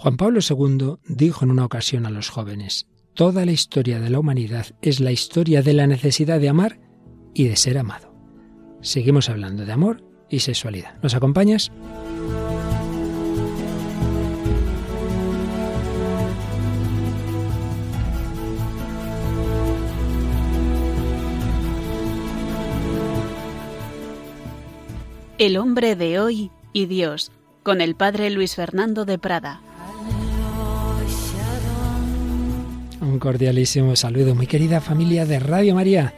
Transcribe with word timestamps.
Juan 0.00 0.16
Pablo 0.16 0.38
II 0.48 0.98
dijo 1.08 1.44
en 1.44 1.50
una 1.50 1.64
ocasión 1.64 2.06
a 2.06 2.10
los 2.10 2.28
jóvenes, 2.28 2.86
Toda 3.14 3.44
la 3.44 3.50
historia 3.50 3.98
de 3.98 4.10
la 4.10 4.20
humanidad 4.20 4.66
es 4.80 5.00
la 5.00 5.10
historia 5.10 5.60
de 5.60 5.72
la 5.72 5.88
necesidad 5.88 6.38
de 6.38 6.48
amar 6.48 6.78
y 7.34 7.48
de 7.48 7.56
ser 7.56 7.78
amado. 7.78 8.14
Seguimos 8.80 9.28
hablando 9.28 9.66
de 9.66 9.72
amor 9.72 10.04
y 10.30 10.38
sexualidad. 10.38 11.02
¿Nos 11.02 11.16
acompañas? 11.16 11.72
El 25.38 25.56
hombre 25.56 25.96
de 25.96 26.20
hoy 26.20 26.52
y 26.72 26.86
Dios, 26.86 27.32
con 27.64 27.80
el 27.80 27.96
padre 27.96 28.30
Luis 28.30 28.54
Fernando 28.54 29.04
de 29.04 29.18
Prada. 29.18 29.60
Cordialísimo 33.18 33.96
saludo, 33.96 34.34
muy 34.34 34.46
querida 34.46 34.80
familia 34.80 35.26
de 35.26 35.40
Radio 35.40 35.74
María, 35.74 36.14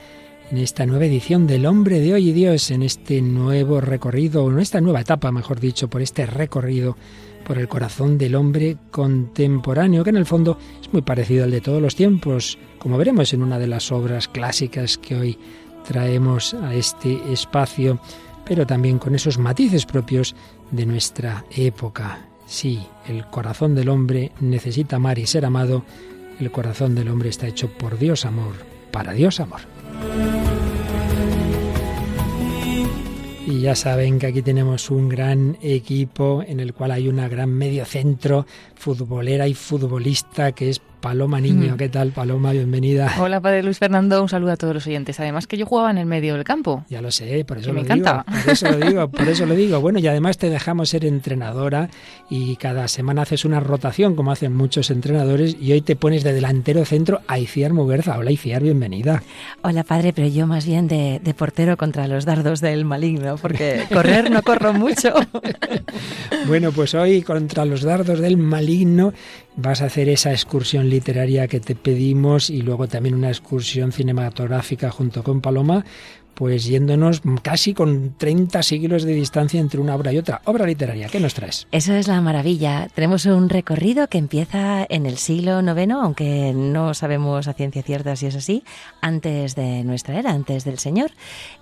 en 0.51 0.59
esta 0.59 0.85
nueva 0.85 1.07
edición 1.07 1.47
del 1.47 1.65
Hombre 1.67 2.01
de 2.01 2.13
Hoy 2.13 2.31
y 2.31 2.33
Dios, 2.33 2.71
en 2.71 2.83
este 2.83 3.23
nuevo 3.23 3.81
recorrido, 3.81 4.51
en 4.51 4.59
esta 4.59 4.81
nueva 4.81 5.01
etapa, 5.01 5.33
mejor 5.33 5.61
dicho, 5.61 5.89
por 5.89 6.03
este 6.03 6.27
recorrido 6.27 6.97
por 7.45 7.59
el 7.59 7.69
corazón 7.69 8.19
del 8.19 8.35
hombre 8.35 8.77
contemporáneo, 8.91 10.05
que 10.05 10.11
en 10.11 10.17
el 10.17 10.27
fondo 10.27 10.59
es 10.81 10.93
muy 10.93 11.03
parecido 11.03 11.45
al 11.45 11.51
de 11.51 11.61
todos 11.61 11.81
los 11.81 11.97
tiempos, 11.97 12.59
como 12.79 12.99
veremos 12.99 13.33
en 13.33 13.43
una 13.43 13.59
de 13.59 13.67
las 13.67 13.91
obras 13.93 14.29
clásicas 14.29 14.98
que 14.98 15.17
hoy 15.17 15.39
traemos 15.87 16.55
a 16.55 16.75
este 16.75 17.19
espacio, 17.33 17.98
pero 18.45 18.67
también 18.67 18.98
con 18.98 19.15
esos 19.15 19.39
matices 19.39 19.87
propios 19.87 20.35
de 20.71 20.87
nuestra 20.87 21.45
época. 21.57 22.27
Sí, 22.47 22.81
el 23.07 23.27
corazón 23.27 23.75
del 23.75 23.89
hombre 23.89 24.33
necesita 24.41 24.97
amar 24.97 25.19
y 25.19 25.27
ser 25.27 25.45
amado, 25.47 25.85
el 26.41 26.51
corazón 26.51 26.95
del 26.95 27.09
hombre 27.09 27.29
está 27.29 27.47
hecho 27.47 27.69
por 27.69 27.98
Dios 27.98 28.25
amor, 28.25 28.55
para 28.91 29.12
Dios 29.12 29.41
amor. 29.41 29.61
Y 33.47 33.61
ya 33.61 33.75
saben 33.75 34.19
que 34.19 34.27
aquí 34.27 34.42
tenemos 34.42 34.91
un 34.91 35.09
gran 35.09 35.59
equipo 35.61 36.42
en 36.47 36.61
el 36.61 36.73
cual 36.73 36.92
hay 36.92 37.09
una 37.09 37.29
gran 37.29 37.51
medio 37.51 37.84
centro 37.84 38.47
futbolera 38.77 39.48
y 39.48 39.55
futbolista 39.55 40.53
que 40.53 40.70
es 40.70 40.81
Paloma 41.01 41.41
Niño. 41.41 41.77
¿Qué 41.79 41.89
tal, 41.89 42.11
Paloma? 42.11 42.53
Bienvenida. 42.53 43.15
Hola, 43.19 43.41
padre 43.41 43.62
Luis 43.62 43.79
Fernando. 43.79 44.20
Un 44.23 44.29
saludo 44.29 44.53
a 44.53 44.56
todos 44.56 44.75
los 44.75 44.87
oyentes. 44.87 45.19
Además 45.19 45.47
que 45.47 45.57
yo 45.57 45.65
jugaba 45.65 45.91
en 45.91 45.97
el 45.98 46.05
medio 46.07 46.34
del 46.34 46.45
campo. 46.45 46.84
Ya 46.91 47.01
lo 47.01 47.11
sé, 47.11 47.45
por 47.47 47.59
eso 47.59 47.69
lo 47.69 47.75
me 47.75 47.83
digo. 47.83 47.95
encanta. 47.95 48.25
Por 48.25 48.53
eso 48.53 48.70
lo 48.70 48.77
digo, 48.87 49.09
por 49.09 49.29
eso 49.29 49.47
lo 49.47 49.55
digo. 49.55 49.81
Bueno, 49.91 49.98
y 49.98 50.07
además 50.07 50.37
te 50.37 50.51
dejamos 50.51 50.91
ser 50.91 51.07
entrenadora 51.07 51.89
y 52.29 52.57
cada 52.57 52.87
semana 52.87 53.23
haces 53.23 53.45
una 53.47 53.61
rotación, 53.61 54.15
como 54.15 54.31
hacen 54.31 54.55
muchos 54.55 54.91
entrenadores, 54.91 55.57
y 55.59 55.73
hoy 55.73 55.81
te 55.81 55.97
pones 55.97 56.23
de 56.23 56.33
delantero 56.34 56.84
centro 56.84 57.23
a 57.27 57.39
Iciar 57.39 57.73
Muguerza. 57.73 58.19
Hola, 58.19 58.31
Iciar, 58.31 58.62
bienvenida. 58.62 59.23
Hola, 59.62 59.85
padre, 59.85 60.12
pero 60.12 60.29
yo 60.29 60.47
más 60.47 60.67
bien 60.67 60.87
de, 60.87 61.20
de 61.25 61.35
portero 61.35 61.77
contra 61.79 62.07
los 62.09 62.25
dardos 62.27 62.61
del 62.61 62.85
maligno, 62.85 63.37
porque 63.37 63.85
correr 63.92 64.31
no 64.31 64.42
corro 64.42 64.75
mucho. 64.75 65.14
bueno, 66.47 66.73
pues 66.73 66.95
hoy 66.95 67.23
contra 67.23 67.64
los 67.64 67.83
dardos 67.83 68.20
del 68.20 68.37
maligno 68.37 69.12
vas 69.56 69.83
a 69.83 69.87
hacer 69.87 70.09
esa 70.09 70.33
excursión 70.33 70.89
literaria 70.89 71.48
que 71.48 71.61
te 71.61 71.75
pedimos 71.75 72.51
y 72.51 72.62
luego 72.62 72.89
también 72.89 73.15
una 73.15 73.29
excursión 73.29 73.92
cinematográfica 73.92 74.91
junto 74.91 75.23
con 75.23 75.41
Paloma 75.41 75.84
pues 76.34 76.64
yéndonos 76.64 77.23
casi 77.42 77.75
con 77.75 78.14
30 78.17 78.62
siglos 78.62 79.03
de 79.03 79.12
distancia 79.12 79.61
entre 79.61 79.81
una 79.81 79.95
obra 79.95 80.12
y 80.12 80.19
otra. 80.19 80.41
Obra 80.45 80.67
literaria, 80.67 81.09
¿qué 81.09 81.20
nos 81.20 81.34
traes? 81.34 81.67
Eso 81.70 81.95
es 81.95 82.09
la 82.09 82.20
maravilla. 82.20 82.89
Tenemos 82.95 83.27
un 83.27 83.48
recorrido 83.48 84.09
que 84.09 84.19
empieza 84.19 84.86
en 84.89 85.06
el 85.06 85.19
siglo 85.19 85.61
IX, 85.61 85.92
aunque 85.92 86.53
no 86.55 86.95
sabemos 86.95 87.48
a 87.48 87.53
ciencia 87.53 87.83
cierta 87.83 88.17
si 88.17 88.27
es 88.27 88.36
así, 88.36 88.64
antes 89.01 89.55
de 89.55 89.84
nuestra 89.84 90.19
era, 90.19 90.31
antes 90.31 90.64
del 90.64 90.78
Señor. 90.78 91.11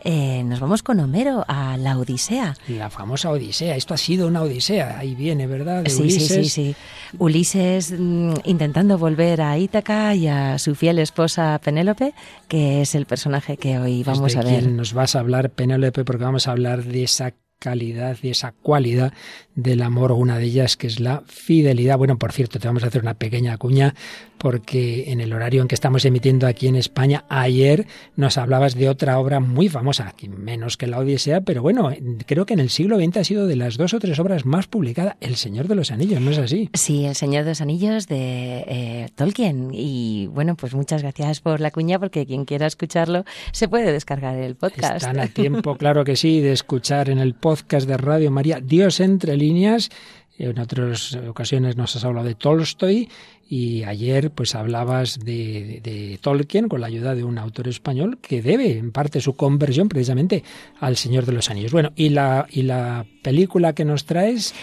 Eh, 0.04 0.42
nos 0.44 0.60
vamos 0.60 0.82
con 0.82 1.00
Homero 1.00 1.44
a 1.48 1.76
la 1.76 1.98
Odisea. 1.98 2.56
La 2.68 2.90
famosa 2.90 3.30
Odisea. 3.30 3.76
Esto 3.76 3.94
ha 3.94 3.98
sido 3.98 4.26
una 4.26 4.42
Odisea. 4.42 4.98
Ahí 4.98 5.14
viene, 5.14 5.46
¿verdad? 5.46 5.82
De 5.82 5.90
sí, 5.90 6.02
Ulises. 6.02 6.28
sí, 6.28 6.44
sí, 6.44 6.50
sí. 6.50 6.76
Ulises 7.18 7.94
mm, 7.98 8.34
intentando 8.44 8.98
volver 8.98 9.40
a 9.40 9.58
Ítaca 9.58 10.14
y 10.14 10.28
a 10.28 10.58
su 10.58 10.74
fiel 10.74 10.98
esposa 10.98 11.60
Penélope, 11.62 12.14
que 12.48 12.82
es 12.82 12.94
el 12.94 13.06
personaje 13.06 13.56
que 13.56 13.78
hoy 13.78 14.02
vamos 14.02 14.34
de 14.34 14.38
a 14.38 14.42
ver. 14.42 14.57
Nos 14.62 14.92
vas 14.92 15.16
a 15.16 15.20
hablar, 15.20 15.50
Penélope, 15.50 16.04
porque 16.04 16.24
vamos 16.24 16.48
a 16.48 16.52
hablar 16.52 16.84
de 16.84 17.04
esa 17.04 17.34
calidad 17.58 18.16
y 18.22 18.30
esa 18.30 18.52
cualidad 18.52 19.12
del 19.54 19.82
amor, 19.82 20.12
una 20.12 20.38
de 20.38 20.44
ellas 20.44 20.76
que 20.76 20.86
es 20.86 21.00
la 21.00 21.22
fidelidad. 21.26 21.98
Bueno, 21.98 22.18
por 22.18 22.32
cierto, 22.32 22.58
te 22.58 22.68
vamos 22.68 22.84
a 22.84 22.86
hacer 22.86 23.02
una 23.02 23.14
pequeña 23.14 23.56
cuña 23.58 23.94
porque 24.38 25.10
en 25.10 25.20
el 25.20 25.32
horario 25.32 25.62
en 25.62 25.68
que 25.68 25.74
estamos 25.74 26.04
emitiendo 26.04 26.46
aquí 26.46 26.68
en 26.68 26.76
España, 26.76 27.24
ayer 27.28 27.86
nos 28.16 28.38
hablabas 28.38 28.74
de 28.74 28.88
otra 28.88 29.18
obra 29.18 29.40
muy 29.40 29.68
famosa, 29.68 30.14
menos 30.28 30.76
que 30.76 30.86
la 30.86 30.98
Odisea, 30.98 31.42
pero 31.42 31.62
bueno, 31.62 31.90
creo 32.26 32.46
que 32.46 32.54
en 32.54 32.60
el 32.60 32.70
siglo 32.70 32.98
XX 32.98 33.16
ha 33.18 33.24
sido 33.24 33.46
de 33.46 33.56
las 33.56 33.76
dos 33.76 33.94
o 33.94 33.98
tres 33.98 34.18
obras 34.18 34.46
más 34.46 34.66
publicadas, 34.66 35.16
El 35.20 35.36
Señor 35.36 35.68
de 35.68 35.74
los 35.74 35.90
Anillos, 35.90 36.20
¿no 36.20 36.30
es 36.30 36.38
así? 36.38 36.70
Sí, 36.74 37.04
El 37.04 37.14
Señor 37.14 37.44
de 37.44 37.50
los 37.50 37.60
Anillos 37.60 38.06
de 38.06 38.64
eh, 38.66 39.08
Tolkien. 39.14 39.70
Y 39.72 40.28
bueno, 40.28 40.56
pues 40.56 40.74
muchas 40.74 41.02
gracias 41.02 41.40
por 41.40 41.60
la 41.60 41.70
cuña, 41.70 41.98
porque 41.98 42.26
quien 42.26 42.44
quiera 42.44 42.66
escucharlo 42.66 43.24
se 43.52 43.68
puede 43.68 43.92
descargar 43.92 44.36
el 44.36 44.54
podcast. 44.54 44.96
Están 44.96 45.20
a 45.20 45.28
tiempo, 45.28 45.76
claro 45.76 46.04
que 46.04 46.16
sí, 46.16 46.40
de 46.40 46.52
escuchar 46.52 47.10
en 47.10 47.18
el 47.18 47.34
podcast 47.34 47.88
de 47.88 47.96
Radio 47.96 48.30
María 48.30 48.60
Dios 48.60 49.00
entre 49.00 49.36
líneas. 49.36 49.90
En 50.38 50.58
otras 50.60 51.14
ocasiones 51.14 51.76
nos 51.76 51.96
has 51.96 52.04
hablado 52.04 52.26
de 52.26 52.36
Tolstoy 52.36 53.08
y 53.48 53.82
ayer 53.82 54.30
pues 54.30 54.54
hablabas 54.54 55.18
de, 55.18 56.18
Tolkien 56.22 56.68
con 56.68 56.80
la 56.80 56.86
ayuda 56.86 57.16
de 57.16 57.24
un 57.24 57.38
autor 57.38 57.66
español 57.66 58.18
que 58.22 58.40
debe 58.40 58.78
en 58.78 58.92
parte 58.92 59.20
su 59.20 59.34
conversión 59.34 59.88
precisamente 59.88 60.44
al 60.78 60.96
Señor 60.96 61.26
de 61.26 61.32
los 61.32 61.50
Anillos. 61.50 61.72
Bueno, 61.72 61.92
y 61.96 62.10
la, 62.10 62.46
y 62.50 62.62
la 62.62 63.04
película 63.22 63.72
que 63.72 63.84
nos 63.84 64.04
traes... 64.04 64.54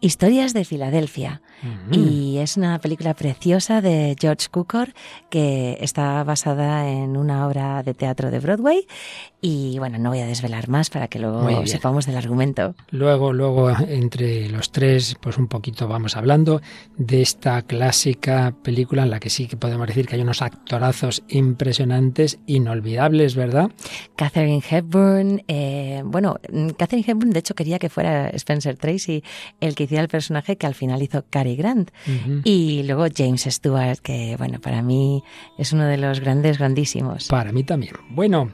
Historias 0.00 0.52
de 0.52 0.64
Filadelfia. 0.64 1.40
-huh. 1.62 1.94
Y 1.94 2.38
es 2.38 2.56
una 2.56 2.78
película 2.80 3.14
preciosa 3.14 3.80
de 3.80 4.16
George 4.18 4.48
Cukor 4.50 4.92
que 5.30 5.78
está 5.80 6.24
basada 6.24 6.88
en 6.88 7.16
una 7.16 7.46
obra 7.46 7.82
de 7.82 7.94
teatro 7.94 8.30
de 8.30 8.40
Broadway. 8.40 8.86
Y 9.40 9.78
bueno, 9.80 9.98
no 9.98 10.10
voy 10.10 10.20
a 10.20 10.26
desvelar 10.26 10.68
más 10.68 10.88
para 10.88 11.08
que 11.08 11.18
luego 11.18 11.66
sepamos 11.66 12.06
del 12.06 12.16
argumento. 12.16 12.76
Luego, 12.90 13.32
luego, 13.32 13.70
entre 13.70 14.48
los 14.48 14.70
tres, 14.70 15.16
pues 15.20 15.36
un 15.36 15.48
poquito 15.48 15.88
vamos 15.88 16.16
hablando 16.16 16.62
de 16.96 17.22
esta 17.22 17.62
clásica 17.62 18.54
película 18.62 19.02
en 19.02 19.10
la 19.10 19.18
que 19.18 19.30
sí 19.30 19.48
que 19.48 19.56
podemos 19.56 19.88
decir 19.88 20.06
que 20.06 20.14
hay 20.14 20.22
unos 20.22 20.42
actorazos 20.42 21.24
impresionantes, 21.28 22.38
inolvidables, 22.46 23.34
¿verdad? 23.34 23.70
Catherine 24.14 24.62
Hepburn, 24.68 25.42
eh, 25.48 26.02
bueno, 26.04 26.36
Catherine 26.78 27.04
Hepburn 27.06 27.30
de 27.30 27.40
hecho 27.40 27.54
quería 27.54 27.80
que 27.80 27.88
fuera 27.88 28.28
Spencer 28.30 28.76
Tracy 28.76 29.24
el 29.60 29.74
que 29.74 29.84
hiciera 29.84 30.02
el 30.02 30.08
personaje 30.08 30.56
que 30.56 30.66
al 30.66 30.74
final 30.74 31.02
hizo 31.02 31.24
Cary 31.52 31.56
Grant. 31.56 31.90
Uh 32.06 32.10
-huh. 32.10 32.40
Y 32.44 32.82
luego 32.84 33.06
James 33.14 33.42
Stewart, 33.42 33.98
que 33.98 34.36
bueno, 34.36 34.60
para 34.60 34.82
mí 34.82 35.22
es 35.58 35.72
uno 35.72 35.84
de 35.84 35.96
los 35.96 36.20
grandes, 36.20 36.58
grandísimos. 36.58 37.28
Para 37.28 37.52
mí 37.52 37.64
también. 37.64 37.94
Bueno, 38.10 38.50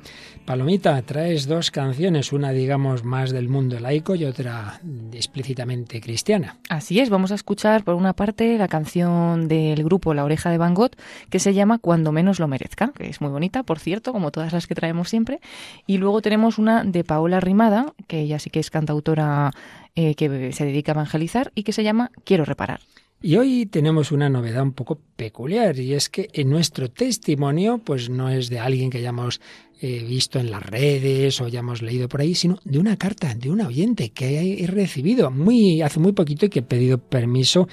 Palomita, 0.48 1.02
traes 1.02 1.46
dos 1.46 1.70
canciones, 1.70 2.32
una 2.32 2.52
digamos 2.52 3.04
más 3.04 3.32
del 3.32 3.50
mundo 3.50 3.78
laico 3.80 4.14
y 4.14 4.24
otra 4.24 4.80
explícitamente 5.12 6.00
cristiana. 6.00 6.56
Así 6.70 7.00
es, 7.00 7.10
vamos 7.10 7.32
a 7.32 7.34
escuchar 7.34 7.84
por 7.84 7.96
una 7.96 8.14
parte 8.14 8.56
la 8.56 8.66
canción 8.66 9.46
del 9.46 9.84
grupo 9.84 10.14
La 10.14 10.24
Oreja 10.24 10.48
de 10.48 10.56
Van 10.56 10.72
Gogh 10.72 10.92
que 11.28 11.38
se 11.38 11.52
llama 11.52 11.76
Cuando 11.76 12.12
menos 12.12 12.38
lo 12.38 12.48
merezca, 12.48 12.92
que 12.96 13.10
es 13.10 13.20
muy 13.20 13.28
bonita, 13.28 13.62
por 13.62 13.78
cierto, 13.78 14.14
como 14.14 14.30
todas 14.30 14.54
las 14.54 14.66
que 14.66 14.74
traemos 14.74 15.10
siempre. 15.10 15.40
Y 15.86 15.98
luego 15.98 16.22
tenemos 16.22 16.56
una 16.56 16.82
de 16.82 17.04
Paola 17.04 17.40
Rimada, 17.40 17.92
que 18.06 18.20
ella 18.20 18.38
sí 18.38 18.48
que 18.48 18.60
es 18.60 18.70
cantautora 18.70 19.50
eh, 19.96 20.14
que 20.14 20.54
se 20.54 20.64
dedica 20.64 20.92
a 20.92 20.94
evangelizar 20.94 21.52
y 21.54 21.64
que 21.64 21.74
se 21.74 21.84
llama 21.84 22.10
Quiero 22.24 22.46
reparar. 22.46 22.80
Y 23.20 23.36
hoy 23.36 23.66
tenemos 23.66 24.12
una 24.12 24.28
novedad 24.28 24.62
un 24.62 24.72
poco 24.72 25.00
peculiar 25.16 25.76
y 25.80 25.94
es 25.94 26.08
que 26.08 26.28
en 26.32 26.50
nuestro 26.50 26.88
testimonio 26.88 27.78
pues 27.78 28.08
no 28.08 28.28
es 28.28 28.48
de 28.48 28.60
alguien 28.60 28.90
que 28.90 28.98
hayamos 28.98 29.40
eh, 29.80 30.04
visto 30.06 30.38
en 30.38 30.50
las 30.50 30.62
redes 30.62 31.40
o 31.40 31.44
hayamos 31.44 31.82
leído 31.82 32.08
por 32.08 32.20
ahí, 32.20 32.34
sino 32.34 32.58
de 32.64 32.78
una 32.78 32.96
carta 32.96 33.34
de 33.34 33.50
un 33.50 33.60
oyente 33.60 34.10
que 34.10 34.62
he 34.62 34.66
recibido 34.66 35.30
muy 35.30 35.82
hace 35.82 36.00
muy 36.00 36.12
poquito 36.12 36.46
y 36.46 36.48
que 36.48 36.60
he 36.60 36.62
pedido 36.62 36.98
permiso 36.98 37.68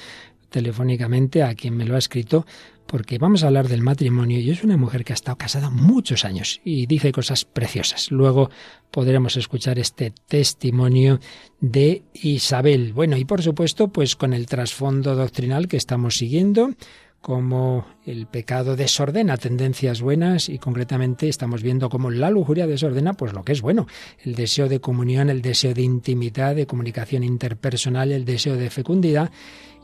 telefónicamente 0.49 1.43
a 1.43 1.55
quien 1.55 1.75
me 1.75 1.85
lo 1.85 1.95
ha 1.95 1.99
escrito 1.99 2.45
porque 2.87 3.17
vamos 3.17 3.43
a 3.43 3.47
hablar 3.47 3.67
del 3.67 3.81
matrimonio 3.81 4.39
y 4.39 4.51
es 4.51 4.63
una 4.63 4.77
mujer 4.77 5.03
que 5.03 5.13
ha 5.13 5.15
estado 5.15 5.37
casada 5.37 5.69
muchos 5.69 6.23
años 6.23 6.61
y 6.63 6.85
dice 6.85 7.11
cosas 7.11 7.45
preciosas. 7.45 8.11
Luego 8.11 8.49
podremos 8.91 9.37
escuchar 9.37 9.79
este 9.79 10.13
testimonio 10.27 11.19
de 11.59 12.03
Isabel. 12.13 12.93
Bueno, 12.93 13.17
y 13.17 13.25
por 13.25 13.41
supuesto, 13.41 13.87
pues 13.87 14.15
con 14.15 14.33
el 14.33 14.45
trasfondo 14.45 15.15
doctrinal 15.15 15.67
que 15.67 15.77
estamos 15.77 16.17
siguiendo, 16.17 16.69
como 17.25 17.87
el 18.05 18.27
pecado 18.27 18.75
desordena 18.75 19.37
tendencias 19.37 19.99
buenas 19.99 20.47
y 20.47 20.59
concretamente 20.59 21.27
estamos 21.27 21.63
viendo 21.63 21.89
cómo 21.89 22.11
la 22.11 22.29
lujuria 22.29 22.67
desordena 22.67 23.13
pues 23.13 23.33
lo 23.33 23.41
que 23.41 23.53
es 23.53 23.63
bueno, 23.63 23.87
el 24.23 24.35
deseo 24.35 24.69
de 24.69 24.79
comunión, 24.79 25.31
el 25.31 25.41
deseo 25.41 25.73
de 25.73 25.81
intimidad, 25.81 26.55
de 26.55 26.67
comunicación 26.67 27.23
interpersonal, 27.23 28.11
el 28.11 28.25
deseo 28.25 28.57
de 28.57 28.69
fecundidad 28.69 29.31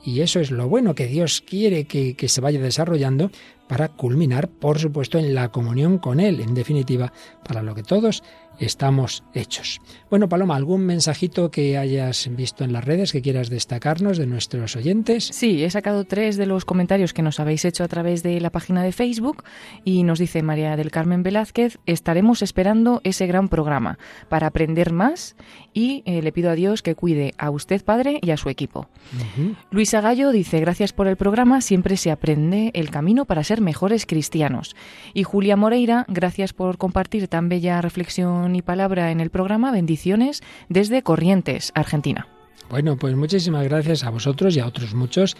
Y 0.06 0.22
eso 0.22 0.40
es 0.40 0.52
lo 0.52 0.70
bueno 0.70 0.94
que 0.94 1.08
Dios 1.08 1.42
quiere 1.42 1.86
que, 1.86 2.16
que, 2.16 2.30
se 2.30 2.42
vaya 2.42 2.62
desarrollando 2.62 3.32
para 3.68 3.88
culminar, 3.88 4.48
por 4.48 4.78
supuesto, 4.78 5.18
en 5.18 5.34
la 5.34 5.50
comunión 5.50 5.98
con 5.98 6.20
Él, 6.20 6.42
en 6.42 6.54
definitiva, 6.54 7.12
para 7.44 7.64
lo 7.64 7.74
que 7.74 7.82
todos 7.82 8.22
estamos 8.60 9.24
hechos. 9.34 9.82
Bueno, 10.12 10.28
Paloma, 10.28 10.58
¿algún 10.58 10.86
mensajito 10.86 11.52
que 11.52 11.78
hayas 11.78 12.30
visto 12.36 12.66
en 12.66 12.74
las 12.74 12.84
redes 12.84 13.14
que 13.14 13.22
quieras 13.22 13.50
destacarnos 13.50 14.18
de 14.18 14.28
nuestros 14.28 14.76
oyentes? 14.76 15.30
Sí, 15.32 15.64
he 15.64 15.70
sacado 15.70 16.04
tres 16.04 16.36
de 16.36 16.46
los 16.46 16.66
comentarios 16.66 17.14
que 17.14 17.22
nos 17.22 17.40
habéis 17.40 17.64
hecho 17.64 17.86
a 17.86 17.88
través 17.88 18.22
de 18.22 18.42
la 18.42 18.50
página 18.50 18.84
de 18.84 18.92
Facebook 18.92 19.46
y 19.86 20.04
nos 20.04 20.20
dice 20.20 20.44
María 20.44 20.76
del 20.76 20.92
Carmen 20.92 21.24
Velázquez, 21.24 21.80
estaremos 21.86 22.42
esperando 22.42 23.00
ese 23.06 23.26
gran 23.26 23.48
programa 23.48 24.00
para 24.28 24.48
aprender 24.48 24.92
más 24.92 25.38
y 25.74 26.04
eh, 26.06 26.22
le 26.22 26.34
pido 26.34 26.50
a 26.50 26.56
Dios 26.56 26.82
que 26.82 26.94
cuide 26.94 27.34
a 27.38 27.50
usted, 27.50 27.82
padre, 27.82 28.20
y 28.22 28.32
a 28.32 28.38
su 28.38 28.50
equipo. 28.50 28.90
Luisa 29.70 30.02
Gallo 30.02 30.32
dice, 30.32 30.60
gracias 30.60 30.92
por 30.92 31.08
el 31.08 31.16
programa, 31.16 31.62
siempre 31.62 31.96
se 31.96 32.12
aprende 32.12 32.72
el 32.74 32.90
camino 32.90 33.24
para 33.24 33.46
ser 33.46 33.62
mejores 33.62 34.06
cristianos. 34.06 34.76
Y 35.14 35.24
Julia 35.24 35.56
Moreira, 35.56 36.06
gracias 36.10 36.52
por 36.52 36.78
compartir 36.78 37.30
tan 37.30 37.48
bella 37.48 37.80
reflexión 37.80 38.58
y 38.58 38.62
palabra 38.62 39.12
en 39.12 39.22
el 39.22 39.30
programa, 39.30 39.72
bendiciones 39.72 40.01
desde 40.70 41.04
Corrientes, 41.04 41.72
Argentina. 41.76 42.28
Bueno, 42.72 42.96
pues 42.96 43.16
muchísimas 43.18 43.66
gracias 43.66 44.06
a 44.06 44.10
vosotros 44.10 44.56
y 44.56 44.62
a 44.62 44.66
otros 44.66 44.94
muchos 44.94 45.36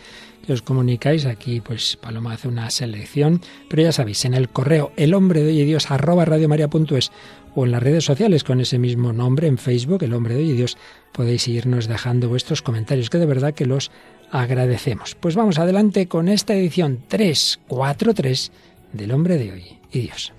que 0.46 0.52
os 0.52 0.62
comunicáis. 0.62 1.26
Aquí, 1.26 1.62
pues 1.62 1.96
Paloma 1.96 2.34
hace 2.34 2.50
una 2.50 2.70
selección, 2.70 3.40
pero 3.70 3.84
ya 3.84 3.94
sabéis, 3.94 4.26
en 4.26 4.34
el 4.34 4.50
correo 4.50 4.92
el 4.98 5.14
hombre 5.14 5.42
de 5.42 5.48
hoy 5.48 5.62
y 5.62 5.64
Dios 5.64 5.92
arroba 5.92 6.26
radiomaria.es 6.26 7.12
o 7.56 7.66
en 7.66 7.72
las 7.72 7.82
redes 7.82 8.04
sociales 8.04 8.44
con 8.44 8.60
ese 8.60 8.78
mismo 8.80 9.14
nombre 9.14 9.48
en 9.48 9.58
Facebook, 9.58 10.04
el 10.04 10.14
hombre 10.14 10.36
de 10.36 10.42
hoy 10.42 10.50
y 10.50 10.54
Dios, 10.54 10.78
podéis 11.14 11.48
irnos 11.48 11.88
dejando 11.88 12.28
vuestros 12.28 12.62
comentarios, 12.62 13.10
que 13.10 13.18
de 13.18 13.26
verdad 13.26 13.54
que 13.54 13.66
los 13.66 13.92
agradecemos. 14.30 15.16
Pues 15.16 15.36
vamos 15.36 15.58
adelante 15.58 16.08
con 16.08 16.28
esta 16.28 16.54
edición 16.54 17.00
343 17.08 18.52
del 18.92 19.12
hombre 19.14 19.38
de 19.38 19.52
hoy 19.54 19.80
y 19.92 20.00
Dios. 20.00 20.34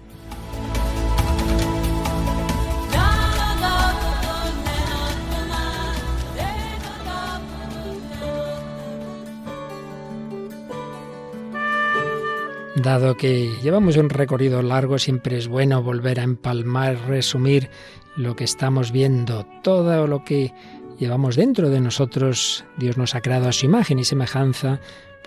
Dado 12.76 13.18
que 13.18 13.52
llevamos 13.62 13.98
un 13.98 14.08
recorrido 14.08 14.62
largo, 14.62 14.98
siempre 14.98 15.36
es 15.36 15.46
bueno 15.46 15.82
volver 15.82 16.18
a 16.18 16.22
empalmar, 16.22 16.98
resumir 17.06 17.68
lo 18.16 18.34
que 18.34 18.44
estamos 18.44 18.92
viendo, 18.92 19.46
todo 19.62 20.06
lo 20.06 20.24
que 20.24 20.54
llevamos 20.98 21.36
dentro 21.36 21.68
de 21.68 21.82
nosotros. 21.82 22.64
Dios 22.78 22.96
nos 22.96 23.14
ha 23.14 23.20
creado 23.20 23.48
a 23.48 23.52
su 23.52 23.66
imagen 23.66 23.98
y 23.98 24.04
semejanza, 24.04 24.80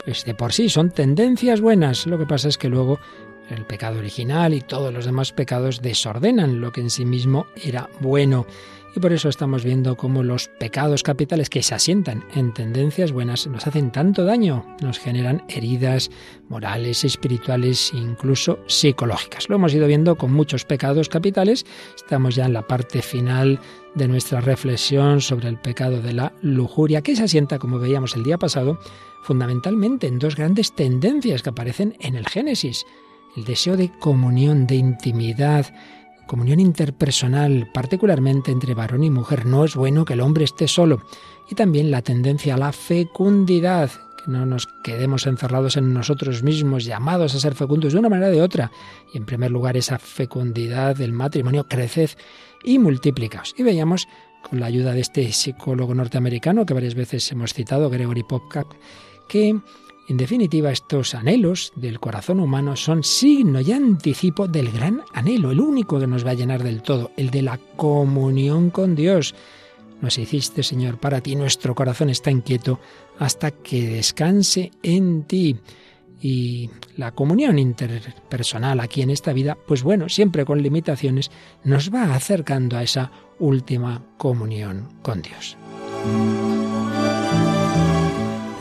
pues 0.03 0.25
de 0.25 0.33
por 0.33 0.53
sí 0.53 0.69
son 0.69 0.89
tendencias 0.89 1.61
buenas. 1.61 2.07
Lo 2.07 2.17
que 2.17 2.25
pasa 2.25 2.47
es 2.47 2.57
que 2.57 2.67
luego 2.67 2.99
el 3.51 3.63
pecado 3.65 3.99
original 3.99 4.55
y 4.55 4.61
todos 4.61 4.91
los 4.91 5.05
demás 5.05 5.31
pecados 5.31 5.83
desordenan 5.83 6.61
lo 6.61 6.71
que 6.71 6.81
en 6.81 6.89
sí 6.89 7.05
mismo 7.05 7.45
era 7.63 7.89
bueno. 7.99 8.47
Y 8.95 9.01
por 9.01 9.11
eso 9.11 9.27
estamos 9.27 9.65
viendo 9.65 9.97
cómo 9.97 10.23
los 10.23 10.47
pecados 10.47 11.03
capitales 11.03 11.49
que 11.49 11.61
se 11.61 11.75
asientan 11.75 12.23
en 12.33 12.53
tendencias 12.53 13.11
buenas 13.11 13.45
nos 13.45 13.67
hacen 13.67 13.91
tanto 13.91 14.23
daño, 14.23 14.65
nos 14.81 14.99
generan 14.99 15.43
heridas 15.49 16.09
morales, 16.47 17.03
espirituales, 17.03 17.91
incluso 17.93 18.57
psicológicas. 18.67 19.49
Lo 19.49 19.57
hemos 19.57 19.73
ido 19.73 19.85
viendo 19.87 20.15
con 20.15 20.31
muchos 20.31 20.63
pecados 20.63 21.09
capitales. 21.09 21.65
Estamos 21.93 22.35
ya 22.35 22.45
en 22.45 22.53
la 22.53 22.65
parte 22.65 23.01
final 23.01 23.59
de 23.95 24.07
nuestra 24.07 24.39
reflexión 24.39 25.19
sobre 25.19 25.49
el 25.49 25.57
pecado 25.57 26.01
de 26.01 26.13
la 26.13 26.31
lujuria, 26.41 27.01
que 27.01 27.17
se 27.17 27.23
asienta, 27.23 27.59
como 27.59 27.79
veíamos 27.79 28.15
el 28.15 28.23
día 28.23 28.37
pasado, 28.37 28.79
fundamentalmente 29.23 30.07
en 30.07 30.19
dos 30.19 30.37
grandes 30.37 30.73
tendencias 30.73 31.43
que 31.43 31.49
aparecen 31.49 31.97
en 31.99 32.15
el 32.15 32.27
Génesis. 32.27 32.85
El 33.35 33.43
deseo 33.43 33.75
de 33.75 33.91
comunión, 33.99 34.65
de 34.67 34.75
intimidad, 34.75 35.65
comunión 36.25 36.59
interpersonal, 36.59 37.69
particularmente 37.73 38.51
entre 38.51 38.73
varón 38.73 39.03
y 39.03 39.09
mujer. 39.09 39.45
No 39.45 39.65
es 39.65 39.75
bueno 39.75 40.05
que 40.05 40.13
el 40.13 40.21
hombre 40.21 40.45
esté 40.45 40.67
solo. 40.67 41.01
Y 41.49 41.55
también 41.55 41.91
la 41.91 42.01
tendencia 42.01 42.55
a 42.55 42.57
la 42.57 42.71
fecundidad, 42.71 43.89
que 44.17 44.31
no 44.31 44.45
nos 44.45 44.67
quedemos 44.83 45.27
encerrados 45.27 45.77
en 45.77 45.93
nosotros 45.93 46.43
mismos, 46.43 46.85
llamados 46.85 47.35
a 47.35 47.39
ser 47.39 47.55
fecundos 47.55 47.93
de 47.93 47.99
una 47.99 48.09
manera 48.09 48.29
o 48.29 48.31
de 48.31 48.41
otra. 48.41 48.71
Y 49.13 49.17
en 49.17 49.25
primer 49.25 49.51
lugar, 49.51 49.77
esa 49.77 49.99
fecundidad 49.99 50.95
del 50.95 51.13
matrimonio, 51.13 51.67
creced 51.67 52.09
y 52.63 52.79
multiplicaos. 52.79 53.53
Y 53.57 53.63
veíamos, 53.63 54.07
con 54.49 54.59
la 54.59 54.67
ayuda 54.67 54.93
de 54.93 55.01
este 55.01 55.31
psicólogo 55.31 55.93
norteamericano 55.95 56.65
que 56.65 56.73
varias 56.73 56.95
veces 56.95 57.31
hemos 57.31 57.53
citado, 57.53 57.89
Gregory 57.89 58.23
Popcap, 58.23 58.67
que 59.27 59.59
en 60.07 60.17
definitiva, 60.17 60.71
estos 60.71 61.15
anhelos 61.15 61.73
del 61.75 61.99
corazón 61.99 62.39
humano 62.39 62.75
son 62.75 63.03
signo 63.03 63.59
y 63.59 63.71
anticipo 63.71 64.47
del 64.47 64.71
gran 64.71 65.01
anhelo, 65.13 65.49
el 65.49 65.59
único 65.59 65.99
que 65.99 66.05
nos 66.05 66.25
va 66.25 66.31
a 66.31 66.35
llenar 66.35 66.63
del 66.63 66.83
todo, 66.83 67.11
el 67.17 67.31
de 67.31 67.41
la 67.41 67.57
comunión 67.75 68.69
con 68.69 68.95
Dios. 68.95 69.33
Nos 70.01 70.19
hiciste, 70.19 70.61
Señor, 70.61 70.99
para 70.99 71.21
ti 71.21 71.35
nuestro 71.35 71.73
corazón 71.73 72.11
está 72.11 72.29
inquieto 72.29 72.79
hasta 73.17 73.49
que 73.49 73.87
descanse 73.87 74.71
en 74.83 75.23
ti. 75.23 75.57
Y 76.21 76.69
la 76.97 77.11
comunión 77.11 77.57
interpersonal 77.57 78.79
aquí 78.79 79.01
en 79.01 79.09
esta 79.09 79.33
vida, 79.33 79.57
pues 79.67 79.81
bueno, 79.81 80.07
siempre 80.09 80.45
con 80.45 80.61
limitaciones, 80.61 81.31
nos 81.63 81.93
va 81.93 82.13
acercando 82.13 82.77
a 82.77 82.83
esa 82.83 83.11
última 83.39 84.03
comunión 84.17 84.87
con 85.01 85.21
Dios. 85.21 85.57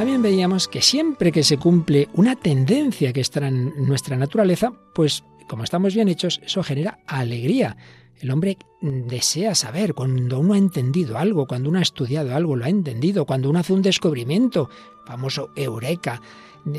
También 0.05 0.21
veíamos 0.21 0.69
que 0.69 0.83
siempre 0.83 1.33
que 1.33 1.43
se 1.43 1.57
cumple 1.57 2.11
una 2.13 2.37
tendencia 2.37 3.11
que 3.15 3.23
está 3.23 3.49
en 3.49 3.73
nuestra 3.87 4.19
naturaleza, 4.19 4.71
pues 4.95 5.25
como 5.49 5.65
estamos 5.65 5.95
bien 5.95 6.09
hechos, 6.09 6.43
eso 6.45 6.63
genera 6.63 6.99
alegría. 7.07 7.79
El 8.21 8.31
hombre 8.31 8.59
desea 8.83 9.55
saber 9.55 9.95
cuando 9.95 10.41
uno 10.41 10.53
ha 10.53 10.59
entendido 10.59 11.17
algo, 11.17 11.47
cuando 11.47 11.71
uno 11.71 11.79
ha 11.79 11.83
estudiado 11.83 12.37
algo, 12.37 12.55
lo 12.55 12.67
ha 12.67 12.69
entendido, 12.69 13.25
cuando 13.25 13.49
uno 13.49 13.61
hace 13.61 13.73
un 13.73 13.81
descubrimiento, 13.81 14.69
famoso 15.07 15.53
eureka, 15.57 16.21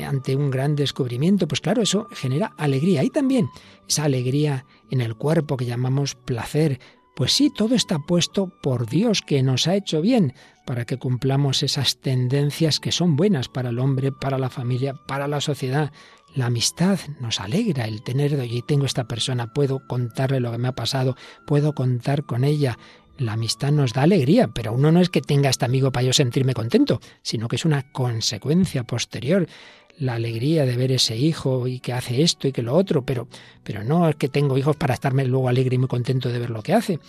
ante 0.06 0.36
un 0.36 0.48
gran 0.48 0.76
descubrimiento, 0.76 1.48
pues 1.48 1.60
claro, 1.60 1.82
eso 1.82 2.06
genera 2.12 2.54
alegría. 2.56 3.02
Y 3.02 3.10
también 3.10 3.48
esa 3.88 4.04
alegría 4.04 4.66
en 4.88 5.00
el 5.00 5.16
cuerpo 5.16 5.56
que 5.56 5.66
llamamos 5.66 6.14
placer, 6.14 6.78
pues 7.16 7.32
sí, 7.32 7.48
todo 7.48 7.74
está 7.74 7.98
puesto 7.98 8.48
por 8.48 8.86
Dios 8.86 9.22
que 9.22 9.42
nos 9.42 9.66
ha 9.66 9.74
hecho 9.74 10.02
bien 10.02 10.34
para 10.66 10.84
que 10.84 10.98
cumplamos 10.98 11.62
esas 11.62 11.98
tendencias 12.02 12.78
que 12.78 12.92
son 12.92 13.16
buenas 13.16 13.48
para 13.48 13.70
el 13.70 13.78
hombre, 13.78 14.12
para 14.12 14.36
la 14.36 14.50
familia, 14.50 14.92
para 14.92 15.26
la 15.26 15.40
sociedad. 15.40 15.92
La 16.34 16.46
amistad 16.46 16.98
nos 17.18 17.40
alegra 17.40 17.86
el 17.86 18.02
tener, 18.02 18.38
y 18.44 18.60
tengo 18.60 18.84
esta 18.84 19.08
persona, 19.08 19.54
puedo 19.54 19.80
contarle 19.86 20.40
lo 20.40 20.52
que 20.52 20.58
me 20.58 20.68
ha 20.68 20.74
pasado, 20.74 21.16
puedo 21.46 21.74
contar 21.74 22.24
con 22.24 22.44
ella. 22.44 22.78
La 23.16 23.32
amistad 23.32 23.72
nos 23.72 23.94
da 23.94 24.02
alegría, 24.02 24.48
pero 24.48 24.74
uno 24.74 24.92
no 24.92 25.00
es 25.00 25.08
que 25.08 25.22
tenga 25.22 25.48
este 25.48 25.64
amigo 25.64 25.92
para 25.92 26.04
yo 26.04 26.12
sentirme 26.12 26.52
contento, 26.52 27.00
sino 27.22 27.48
que 27.48 27.56
es 27.56 27.64
una 27.64 27.90
consecuencia 27.92 28.84
posterior 28.84 29.48
la 29.98 30.14
alegría 30.14 30.66
de 30.66 30.76
ver 30.76 30.92
ese 30.92 31.16
hijo 31.16 31.66
y 31.66 31.80
que 31.80 31.92
hace 31.92 32.22
esto 32.22 32.48
y 32.48 32.52
que 32.52 32.62
lo 32.62 32.74
otro, 32.74 33.04
pero, 33.04 33.28
pero 33.62 33.84
no 33.84 34.08
es 34.08 34.16
que 34.16 34.28
tengo 34.28 34.58
hijos 34.58 34.76
para 34.76 34.94
estarme 34.94 35.24
luego 35.24 35.48
alegre 35.48 35.76
y 35.76 35.78
muy 35.78 35.88
contento 35.88 36.28
de 36.28 36.38
ver 36.38 36.50
lo 36.50 36.62
que 36.62 36.74
hace. 36.74 37.00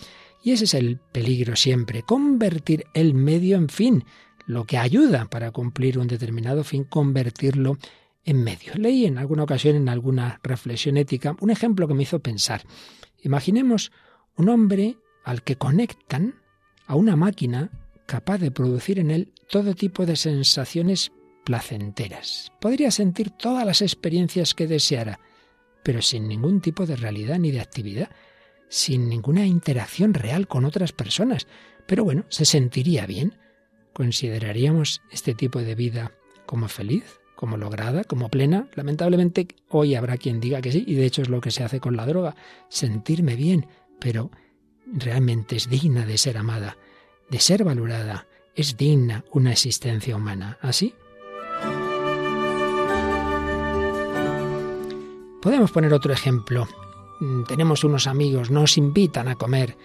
Y 0.42 0.52
ese 0.52 0.64
es 0.64 0.74
el 0.74 0.98
peligro 0.98 1.56
siempre, 1.56 2.02
convertir 2.02 2.84
el 2.94 3.14
medio 3.14 3.56
en 3.56 3.68
fin, 3.68 4.04
lo 4.46 4.64
que 4.64 4.78
ayuda 4.78 5.26
para 5.26 5.50
cumplir 5.50 5.98
un 5.98 6.06
determinado 6.06 6.64
fin, 6.64 6.84
convertirlo 6.84 7.76
en 8.24 8.42
medio. 8.42 8.74
Leí 8.74 9.04
en 9.04 9.18
alguna 9.18 9.42
ocasión, 9.42 9.76
en 9.76 9.88
alguna 9.88 10.40
reflexión 10.42 10.96
ética, 10.96 11.36
un 11.40 11.50
ejemplo 11.50 11.88
que 11.88 11.94
me 11.94 12.04
hizo 12.04 12.20
pensar. 12.20 12.62
Imaginemos 13.22 13.92
un 14.36 14.48
hombre 14.48 14.96
al 15.24 15.42
que 15.42 15.56
conectan 15.56 16.36
a 16.86 16.94
una 16.94 17.16
máquina 17.16 17.70
capaz 18.06 18.38
de 18.38 18.50
producir 18.50 18.98
en 18.98 19.10
él 19.10 19.32
todo 19.50 19.74
tipo 19.74 20.06
de 20.06 20.16
sensaciones 20.16 21.12
placenteras. 21.48 22.52
Podría 22.60 22.90
sentir 22.90 23.30
todas 23.30 23.64
las 23.64 23.80
experiencias 23.80 24.52
que 24.52 24.66
deseara, 24.66 25.18
pero 25.82 26.02
sin 26.02 26.28
ningún 26.28 26.60
tipo 26.60 26.84
de 26.84 26.94
realidad 26.94 27.38
ni 27.38 27.50
de 27.52 27.62
actividad, 27.62 28.10
sin 28.68 29.08
ninguna 29.08 29.46
interacción 29.46 30.12
real 30.12 30.46
con 30.46 30.66
otras 30.66 30.92
personas. 30.92 31.46
Pero 31.86 32.04
bueno, 32.04 32.26
se 32.28 32.44
sentiría 32.44 33.06
bien. 33.06 33.34
¿Consideraríamos 33.94 35.00
este 35.10 35.32
tipo 35.32 35.60
de 35.60 35.74
vida 35.74 36.12
como 36.44 36.68
feliz, 36.68 37.18
como 37.34 37.56
lograda, 37.56 38.04
como 38.04 38.28
plena? 38.28 38.68
Lamentablemente 38.74 39.48
hoy 39.70 39.94
habrá 39.94 40.18
quien 40.18 40.40
diga 40.40 40.60
que 40.60 40.70
sí, 40.70 40.84
y 40.86 40.96
de 40.96 41.06
hecho 41.06 41.22
es 41.22 41.30
lo 41.30 41.40
que 41.40 41.50
se 41.50 41.64
hace 41.64 41.80
con 41.80 41.96
la 41.96 42.04
droga, 42.04 42.36
sentirme 42.68 43.36
bien, 43.36 43.66
pero 43.98 44.30
realmente 44.84 45.56
es 45.56 45.70
digna 45.70 46.04
de 46.04 46.18
ser 46.18 46.36
amada, 46.36 46.76
de 47.30 47.40
ser 47.40 47.64
valorada, 47.64 48.26
es 48.54 48.76
digna 48.76 49.24
una 49.32 49.52
existencia 49.52 50.14
humana. 50.14 50.58
¿Así? 50.60 50.94
Podemos 55.40 55.70
poner 55.70 55.92
otro 55.92 56.12
ejemplo. 56.12 56.66
Mm, 57.20 57.44
tenemos 57.44 57.84
unos 57.84 58.06
amigos, 58.06 58.50
nos 58.50 58.76
invitan 58.76 59.28
a 59.28 59.36
comer 59.36 59.76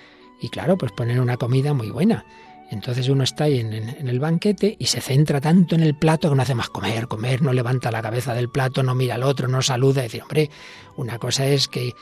y 0.41 0.49
claro, 0.49 0.77
pues 0.77 0.91
poner 0.91 1.19
una 1.19 1.37
comida 1.37 1.73
muy 1.73 1.89
buena. 1.89 2.25
Entonces 2.73 3.07
uno 3.07 3.23
está 3.23 3.43
ahí 3.43 3.59
en, 3.59 3.73
el 3.73 4.19
banquete 4.19 4.75
y 4.79 4.87
se 4.87 4.99
centra 4.99 5.39
tanto 5.39 5.75
en 5.75 5.81
el 5.81 5.95
plato 5.95 6.29
que 6.29 6.35
no 6.35 6.41
hace 6.41 6.55
más 6.55 6.69
comer, 6.69 7.07
comer, 7.07 7.43
no 7.43 7.53
levanta 7.53 7.91
la 7.91 8.01
cabeza 8.01 8.33
del 8.33 8.49
plato, 8.49 8.81
no 8.81 8.95
mira 8.95 9.13
al 9.13 9.21
otro, 9.21 9.47
no 9.47 9.61
saluda. 9.61 10.01
Y 10.01 10.03
decir, 10.05 10.23
hombre, 10.23 10.49
una 10.95 11.19
cosa 11.19 11.45
es 11.45 11.67
que, 11.67 11.93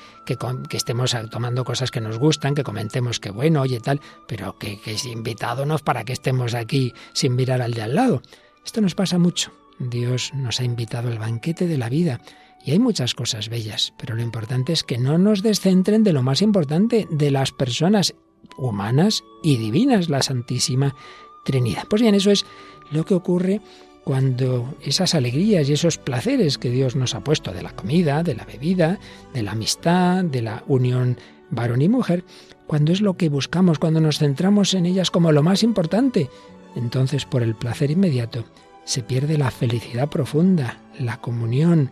estemos 0.70 1.16
tomando 1.30 1.66
cosas 1.66 1.92
que 1.92 2.00
nos 2.00 2.18
gustan, 2.20 2.56
que 2.56 2.64
comentemos 2.64 3.20
que 3.20 3.32
bueno, 3.32 3.62
oye 3.62 3.82
tal, 3.82 4.00
pero 4.28 4.58
que, 4.58 4.80
es 4.86 5.06
invitado 5.06 5.66
no 5.66 5.76
es 5.76 5.82
para 5.82 6.06
que 6.06 6.14
estemos 6.14 6.54
aquí 6.54 6.94
sin 7.12 7.36
mirar 7.36 7.62
al 7.62 7.74
de 7.74 7.82
al 7.82 7.96
lado. 7.96 8.22
Esto 8.64 8.80
nos 8.80 8.96
pasa 8.96 9.18
mucho. 9.18 9.52
Dios 9.78 10.34
nos 10.34 10.62
ha 10.62 10.64
invitado 10.64 11.10
al 11.10 11.20
banquete 11.20 11.68
de 11.68 11.78
la 11.78 11.90
vida. 11.90 12.22
Y 12.66 12.72
hay 12.72 12.80
muchas 12.80 13.16
cosas 13.16 13.50
bellas, 13.50 13.94
pero 13.98 14.16
lo 14.16 14.22
importante 14.22 14.74
es 14.74 14.84
que 14.84 14.98
no 14.98 15.18
nos 15.18 15.42
descentren 15.42 16.04
de 16.04 16.14
lo 16.14 16.22
más 16.22 16.42
importante, 16.42 17.08
de 17.10 17.32
las 17.32 17.52
personas 17.52 18.14
humanas 18.58 19.24
y 19.44 19.58
divinas, 19.58 20.10
la 20.10 20.22
Santísima 20.22 20.96
Trinidad. 21.44 21.86
Pues 21.90 22.02
bien, 22.02 22.16
eso 22.16 22.32
es 22.32 22.46
lo 22.92 23.06
que 23.06 23.16
ocurre 23.16 23.62
cuando 24.04 24.76
esas 24.82 25.16
alegrías 25.16 25.70
y 25.70 25.74
esos 25.74 25.98
placeres 25.98 26.58
que 26.58 26.70
Dios 26.70 26.96
nos 26.96 27.16
ha 27.16 27.24
puesto 27.24 27.52
de 27.52 27.62
la 27.62 27.76
comida, 27.76 28.24
de 28.24 28.36
la 28.36 28.46
bebida, 28.46 29.00
de 29.34 29.44
la 29.44 29.52
amistad, 29.52 30.24
de 30.24 30.42
la 30.42 30.64
unión 30.68 31.18
varón 31.50 31.82
y 31.82 31.90
mujer, 31.90 32.24
cuando 32.68 32.92
es 32.92 33.02
lo 33.02 33.16
que 33.16 33.30
buscamos, 33.30 33.80
cuando 33.80 34.02
nos 34.02 34.20
centramos 34.20 34.74
en 34.74 34.86
ellas 34.86 35.12
como 35.12 35.32
lo 35.32 35.44
más 35.44 35.64
importante, 35.64 36.30
entonces 36.76 37.26
por 37.26 37.44
el 37.44 37.56
placer 37.56 37.92
inmediato 37.92 38.46
se 38.86 39.04
pierde 39.04 39.38
la 39.38 39.52
felicidad 39.52 40.10
profunda, 40.10 40.80
la 40.98 41.18
comunión, 41.18 41.92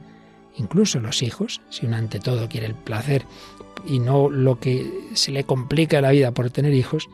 incluso 0.60 1.00
los 1.00 1.24
hijos, 1.24 1.62
si 1.70 1.86
uno 1.86 1.98
ante 1.98 2.20
todo 2.20 2.48
quiere 2.48 2.68
el 2.68 2.76
placer 2.76 3.26
y 3.88 4.00
no 4.00 4.30
lo 4.30 4.60
que 4.60 5.10
se 5.14 5.32
le 5.32 5.46
complica 5.46 6.02
la 6.02 6.12
vida 6.12 6.32
por 6.34 6.50
tener 6.52 6.74
hijos, 6.74 7.10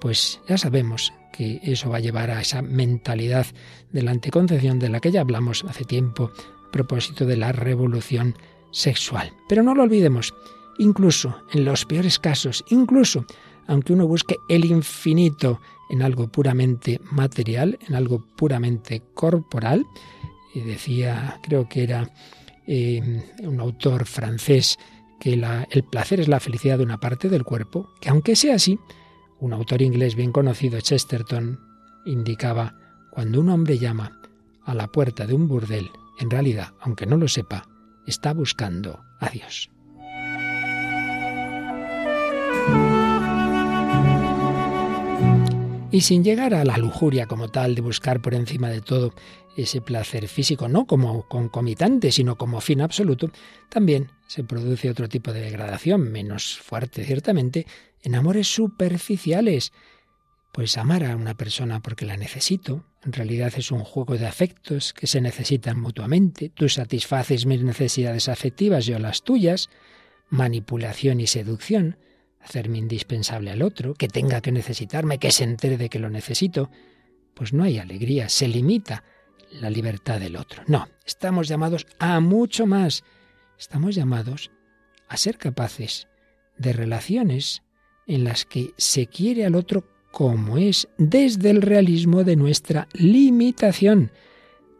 pues 0.00 0.40
ya 0.48 0.58
sabemos 0.58 1.12
que 1.32 1.60
eso 1.62 1.90
va 1.90 1.98
a 1.98 2.00
llevar 2.00 2.30
a 2.30 2.40
esa 2.40 2.62
mentalidad 2.62 3.46
de 3.92 4.02
la 4.02 4.10
anticoncepción 4.10 4.78
de 4.78 4.88
la 4.88 5.00
que 5.00 5.12
ya 5.12 5.20
hablamos 5.20 5.64
hace 5.64 5.84
tiempo 5.84 6.32
a 6.68 6.70
propósito 6.72 7.24
de 7.24 7.36
la 7.36 7.52
revolución 7.52 8.34
sexual. 8.72 9.32
Pero 9.48 9.62
no 9.62 9.74
lo 9.74 9.82
olvidemos, 9.82 10.34
incluso 10.78 11.42
en 11.52 11.64
los 11.64 11.84
peores 11.84 12.18
casos, 12.18 12.64
incluso 12.68 13.24
aunque 13.66 13.92
uno 13.92 14.06
busque 14.06 14.36
el 14.48 14.64
infinito 14.64 15.60
en 15.90 16.02
algo 16.02 16.26
puramente 16.26 17.00
material, 17.12 17.78
en 17.86 17.94
algo 17.94 18.24
puramente 18.36 19.00
corporal, 19.14 19.86
y 20.54 20.60
decía, 20.60 21.38
creo 21.42 21.68
que 21.68 21.84
era 21.84 22.10
eh, 22.66 23.22
un 23.42 23.60
autor 23.60 24.06
francés, 24.06 24.78
que 25.18 25.34
el 25.34 25.84
placer 25.84 26.20
es 26.20 26.28
la 26.28 26.40
felicidad 26.40 26.78
de 26.78 26.84
una 26.84 26.98
parte 26.98 27.28
del 27.28 27.44
cuerpo, 27.44 27.90
que 28.00 28.08
aunque 28.08 28.36
sea 28.36 28.54
así, 28.54 28.78
un 29.38 29.52
autor 29.52 29.82
inglés 29.82 30.14
bien 30.14 30.32
conocido, 30.32 30.80
Chesterton, 30.80 31.60
indicaba, 32.06 32.74
cuando 33.10 33.40
un 33.40 33.50
hombre 33.50 33.78
llama 33.78 34.20
a 34.64 34.74
la 34.74 34.88
puerta 34.88 35.26
de 35.26 35.34
un 35.34 35.48
burdel, 35.48 35.90
en 36.18 36.30
realidad, 36.30 36.74
aunque 36.80 37.06
no 37.06 37.16
lo 37.16 37.28
sepa, 37.28 37.64
está 38.06 38.32
buscando 38.32 39.00
a 39.18 39.28
Dios. 39.30 39.70
Y 45.92 46.02
sin 46.02 46.22
llegar 46.22 46.54
a 46.54 46.64
la 46.64 46.76
lujuria 46.76 47.26
como 47.26 47.48
tal 47.48 47.74
de 47.74 47.80
buscar 47.80 48.20
por 48.22 48.34
encima 48.34 48.68
de 48.68 48.80
todo 48.80 49.12
ese 49.62 49.80
placer 49.80 50.28
físico, 50.28 50.68
no 50.68 50.86
como 50.86 51.28
concomitante, 51.28 52.12
sino 52.12 52.36
como 52.36 52.60
fin 52.60 52.80
absoluto, 52.80 53.30
también 53.68 54.10
se 54.26 54.44
produce 54.44 54.90
otro 54.90 55.08
tipo 55.08 55.32
de 55.32 55.40
degradación, 55.40 56.10
menos 56.12 56.58
fuerte 56.58 57.04
ciertamente, 57.04 57.66
en 58.02 58.14
amores 58.14 58.52
superficiales. 58.52 59.72
Pues 60.52 60.76
amar 60.78 61.04
a 61.04 61.16
una 61.16 61.36
persona 61.36 61.80
porque 61.80 62.06
la 62.06 62.16
necesito, 62.16 62.84
en 63.04 63.12
realidad 63.12 63.52
es 63.56 63.70
un 63.70 63.84
juego 63.84 64.16
de 64.16 64.26
afectos 64.26 64.92
que 64.92 65.06
se 65.06 65.20
necesitan 65.20 65.80
mutuamente, 65.80 66.48
tú 66.48 66.68
satisfaces 66.68 67.46
mis 67.46 67.62
necesidades 67.62 68.28
afectivas, 68.28 68.84
yo 68.86 68.98
las 68.98 69.22
tuyas, 69.22 69.70
manipulación 70.28 71.20
y 71.20 71.26
seducción, 71.26 71.98
hacerme 72.40 72.78
indispensable 72.78 73.50
al 73.50 73.62
otro, 73.62 73.94
que 73.94 74.08
tenga 74.08 74.40
que 74.40 74.52
necesitarme, 74.52 75.18
que 75.18 75.30
se 75.30 75.44
entere 75.44 75.76
de 75.76 75.88
que 75.88 75.98
lo 75.98 76.10
necesito, 76.10 76.70
pues 77.34 77.52
no 77.52 77.64
hay 77.64 77.78
alegría, 77.78 78.28
se 78.28 78.48
limita 78.48 79.04
la 79.50 79.70
libertad 79.70 80.20
del 80.20 80.36
otro. 80.36 80.62
No, 80.66 80.88
estamos 81.04 81.48
llamados 81.48 81.86
a 81.98 82.20
mucho 82.20 82.66
más. 82.66 83.04
Estamos 83.58 83.94
llamados 83.94 84.50
a 85.08 85.16
ser 85.16 85.38
capaces 85.38 86.08
de 86.56 86.72
relaciones 86.72 87.62
en 88.06 88.24
las 88.24 88.44
que 88.44 88.72
se 88.76 89.06
quiere 89.06 89.44
al 89.44 89.54
otro 89.54 89.84
como 90.10 90.58
es, 90.58 90.88
desde 90.98 91.50
el 91.50 91.62
realismo 91.62 92.24
de 92.24 92.36
nuestra 92.36 92.88
limitación, 92.94 94.10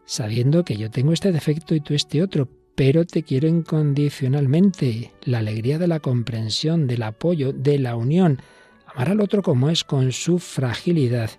sabiendo 0.05 0.65
que 0.65 0.75
yo 0.75 0.91
tengo 0.91 1.13
este 1.13 1.31
defecto 1.31 1.73
y 1.73 1.79
tú 1.79 1.93
este 1.93 2.21
otro, 2.21 2.49
pero 2.75 3.05
te 3.05 3.23
quiero 3.23 3.47
incondicionalmente. 3.47 5.11
La 5.23 5.39
alegría 5.39 5.77
de 5.77 5.87
la 5.87 5.99
comprensión, 5.99 6.87
del 6.87 7.03
apoyo, 7.03 7.53
de 7.53 7.79
la 7.79 7.95
unión. 7.95 8.41
Amar 8.87 9.09
al 9.09 9.21
otro 9.21 9.41
como 9.41 9.69
es 9.69 9.83
con 9.83 10.11
su 10.11 10.39
fragilidad. 10.39 11.29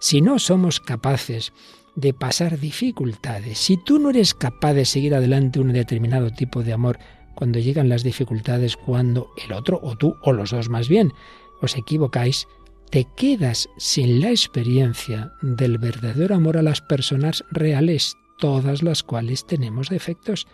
Si 0.00 0.20
no 0.20 0.38
somos 0.38 0.80
capaces 0.80 1.52
de 1.98 2.14
pasar 2.14 2.60
dificultades, 2.60 3.58
si 3.58 3.76
tú 3.76 3.98
no 3.98 4.10
eres 4.10 4.32
capaz 4.32 4.72
de 4.72 4.84
seguir 4.84 5.16
adelante 5.16 5.58
un 5.58 5.72
determinado 5.72 6.30
tipo 6.30 6.62
de 6.62 6.72
amor 6.72 7.00
cuando 7.34 7.58
llegan 7.58 7.88
las 7.88 8.04
dificultades, 8.04 8.76
cuando 8.76 9.30
el 9.44 9.52
otro 9.52 9.80
o 9.82 9.96
tú 9.96 10.14
o 10.22 10.32
los 10.32 10.52
dos 10.52 10.68
más 10.68 10.88
bien 10.88 11.12
os 11.60 11.76
equivocáis, 11.76 12.46
te 12.90 13.04
quedas 13.16 13.68
sin 13.78 14.20
la 14.20 14.30
experiencia 14.30 15.32
del 15.42 15.78
verdadero 15.78 16.36
amor 16.36 16.56
a 16.56 16.62
las 16.62 16.80
personas 16.80 17.44
reales, 17.50 18.16
todas 18.38 18.84
las 18.84 19.02
cuales 19.02 19.44
tenemos 19.44 19.88
defectos. 19.88 20.46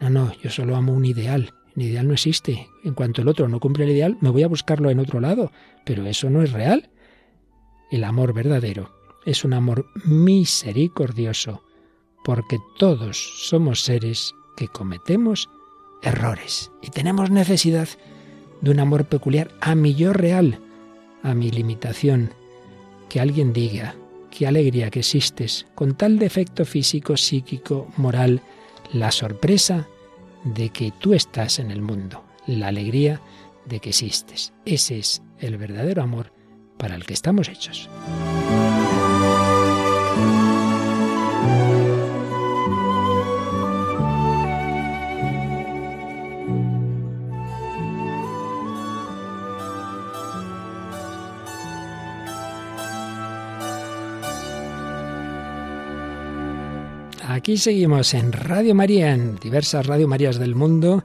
No, 0.00 0.08
no, 0.08 0.32
yo 0.42 0.48
solo 0.48 0.76
amo 0.76 0.94
un 0.94 1.04
ideal. 1.04 1.52
El 1.76 1.82
ideal 1.82 2.08
no 2.08 2.14
existe. 2.14 2.68
En 2.84 2.94
cuanto 2.94 3.20
el 3.20 3.28
otro 3.28 3.48
no 3.48 3.60
cumple 3.60 3.84
el 3.84 3.90
ideal, 3.90 4.16
me 4.22 4.30
voy 4.30 4.44
a 4.44 4.48
buscarlo 4.48 4.88
en 4.88 4.98
otro 4.98 5.20
lado. 5.20 5.52
Pero 5.84 6.06
eso 6.06 6.30
no 6.30 6.42
es 6.42 6.52
real. 6.52 6.88
El 7.90 8.02
amor 8.02 8.32
verdadero 8.32 8.96
es 9.26 9.44
un 9.44 9.52
amor 9.52 9.86
misericordioso, 10.04 11.62
porque 12.24 12.58
todos 12.78 13.18
somos 13.48 13.82
seres 13.82 14.34
que 14.56 14.68
cometemos 14.68 15.50
errores 16.02 16.70
y 16.80 16.90
tenemos 16.90 17.30
necesidad 17.30 17.88
de 18.60 18.70
un 18.70 18.80
amor 18.80 19.04
peculiar 19.06 19.50
a 19.60 19.74
mi 19.74 19.94
yo 19.94 20.12
real, 20.12 20.60
a 21.22 21.34
mi 21.34 21.50
limitación. 21.50 22.32
Que 23.08 23.20
alguien 23.20 23.52
diga, 23.52 23.94
qué 24.30 24.46
alegría 24.46 24.90
que 24.90 25.00
existes, 25.00 25.66
con 25.74 25.94
tal 25.94 26.18
defecto 26.18 26.64
físico, 26.64 27.16
psíquico, 27.16 27.88
moral, 27.96 28.42
la 28.92 29.10
sorpresa 29.10 29.88
de 30.44 30.70
que 30.70 30.92
tú 30.98 31.14
estás 31.14 31.58
en 31.58 31.70
el 31.70 31.82
mundo, 31.82 32.24
la 32.46 32.68
alegría 32.68 33.20
de 33.64 33.80
que 33.80 33.90
existes. 33.90 34.52
Ese 34.64 34.98
es 34.98 35.22
el 35.38 35.56
verdadero 35.56 36.02
amor 36.02 36.32
para 36.78 36.94
el 36.94 37.04
que 37.04 37.14
estamos 37.14 37.48
hechos. 37.48 37.88
Aquí 57.46 57.58
seguimos 57.58 58.12
en 58.14 58.32
Radio 58.32 58.74
María, 58.74 59.14
en 59.14 59.36
diversas 59.36 59.86
Radio 59.86 60.08
Marías 60.08 60.36
del 60.36 60.56
mundo, 60.56 61.04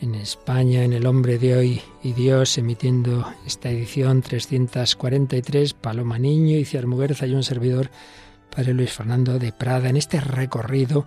en 0.00 0.16
España, 0.16 0.82
en 0.82 0.92
El 0.92 1.06
Hombre 1.06 1.38
de 1.38 1.56
Hoy 1.56 1.80
y 2.02 2.12
Dios, 2.12 2.58
emitiendo 2.58 3.32
esta 3.46 3.70
edición 3.70 4.20
343, 4.20 5.74
Paloma 5.74 6.18
Niño, 6.18 6.58
Iciar 6.58 6.88
Muguerza 6.88 7.28
y 7.28 7.34
un 7.34 7.44
servidor, 7.44 7.92
Padre 8.50 8.74
Luis 8.74 8.90
Fernando 8.90 9.38
de 9.38 9.52
Prada, 9.52 9.88
en 9.88 9.96
este 9.96 10.20
recorrido 10.20 11.06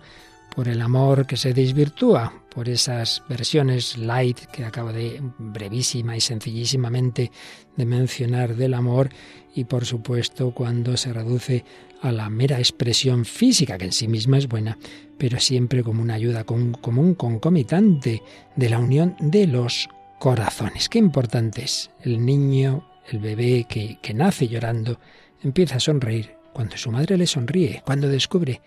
por 0.60 0.68
el 0.68 0.82
amor 0.82 1.26
que 1.26 1.38
se 1.38 1.54
desvirtúa, 1.54 2.44
por 2.54 2.68
esas 2.68 3.22
versiones 3.30 3.96
light 3.96 4.40
que 4.52 4.66
acabo 4.66 4.92
de 4.92 5.18
brevísima 5.38 6.18
y 6.18 6.20
sencillísimamente 6.20 7.32
de 7.78 7.86
mencionar 7.86 8.54
del 8.54 8.74
amor 8.74 9.08
y 9.54 9.64
por 9.64 9.86
supuesto 9.86 10.52
cuando 10.52 10.98
se 10.98 11.14
reduce 11.14 11.64
a 12.02 12.12
la 12.12 12.28
mera 12.28 12.58
expresión 12.58 13.24
física, 13.24 13.78
que 13.78 13.86
en 13.86 13.92
sí 13.92 14.06
misma 14.06 14.36
es 14.36 14.48
buena, 14.48 14.76
pero 15.16 15.40
siempre 15.40 15.82
como 15.82 16.02
una 16.02 16.12
ayuda, 16.12 16.44
como 16.44 17.00
un 17.00 17.14
concomitante 17.14 18.22
de 18.54 18.68
la 18.68 18.80
unión 18.80 19.16
de 19.18 19.46
los 19.46 19.88
corazones. 20.18 20.90
Qué 20.90 20.98
importante 20.98 21.64
es 21.64 21.90
el 22.02 22.22
niño, 22.22 22.86
el 23.08 23.20
bebé 23.20 23.64
que, 23.66 23.98
que 24.02 24.12
nace 24.12 24.46
llorando, 24.46 25.00
empieza 25.42 25.76
a 25.76 25.80
sonreír 25.80 26.34
cuando 26.52 26.76
su 26.76 26.90
madre 26.90 27.16
le 27.16 27.26
sonríe, 27.26 27.82
cuando 27.86 28.08
descubre 28.08 28.60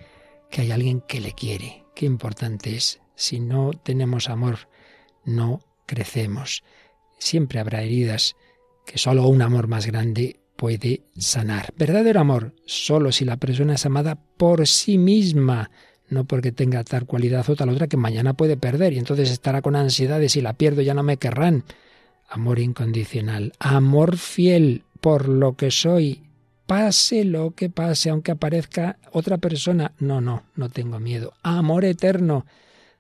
que 0.50 0.62
hay 0.62 0.72
alguien 0.72 1.02
que 1.02 1.20
le 1.20 1.34
quiere. 1.34 1.83
Qué 1.96 2.06
importante 2.06 2.76
es. 2.76 3.00
Si 3.16 3.40
no 3.40 3.72
tenemos 3.72 4.30
amor, 4.30 4.68
no 5.26 5.62
crecemos. 5.86 6.64
Siempre 7.20 7.60
habrá 7.60 7.84
heridas 7.84 8.36
que 8.86 8.98
solo 8.98 9.28
un 9.28 9.42
amor 9.42 9.68
más 9.68 9.86
grande 9.86 10.40
puede 10.56 11.04
sanar. 11.18 11.74
Verdadero 11.78 12.20
amor, 12.20 12.54
solo 12.66 13.12
si 13.12 13.26
la 13.26 13.38
persona 13.38 13.76
es 13.76 13.86
amada 13.86 14.16
por 14.38 14.68
sí 14.68 14.98
misma, 14.98 15.72
no 16.10 16.26
porque 16.26 16.52
tenga 16.52 16.84
tal 16.84 17.06
cualidad 17.06 17.50
o 17.50 17.56
tal 17.56 17.70
otra 17.70 17.88
que 17.88 17.98
mañana 17.98 18.34
puede 18.34 18.58
perder 18.58 18.94
y 18.94 19.00
entonces 19.00 19.32
estará 19.32 19.62
con 19.62 19.76
ansiedad 19.76 20.20
de 20.20 20.30
si 20.30 20.42
la 20.42 20.54
pierdo 20.54 20.82
ya 20.82 20.94
no 20.94 21.04
me 21.04 21.18
querrán. 21.18 21.64
Amor 22.30 22.60
incondicional, 22.60 23.54
amor 23.60 24.18
fiel 24.18 24.84
por 25.02 25.28
lo 25.28 25.56
que 25.56 25.70
soy, 25.70 26.23
pase 26.66 27.24
lo 27.26 27.52
que 27.52 27.70
pase, 27.70 28.10
aunque 28.10 28.32
aparezca 28.32 28.98
otra 29.12 29.38
persona. 29.38 29.94
No, 30.00 30.22
no, 30.22 30.44
no 30.56 30.70
tengo 30.70 31.00
miedo. 31.00 31.34
Amor 31.44 31.86
eterno, 31.86 32.46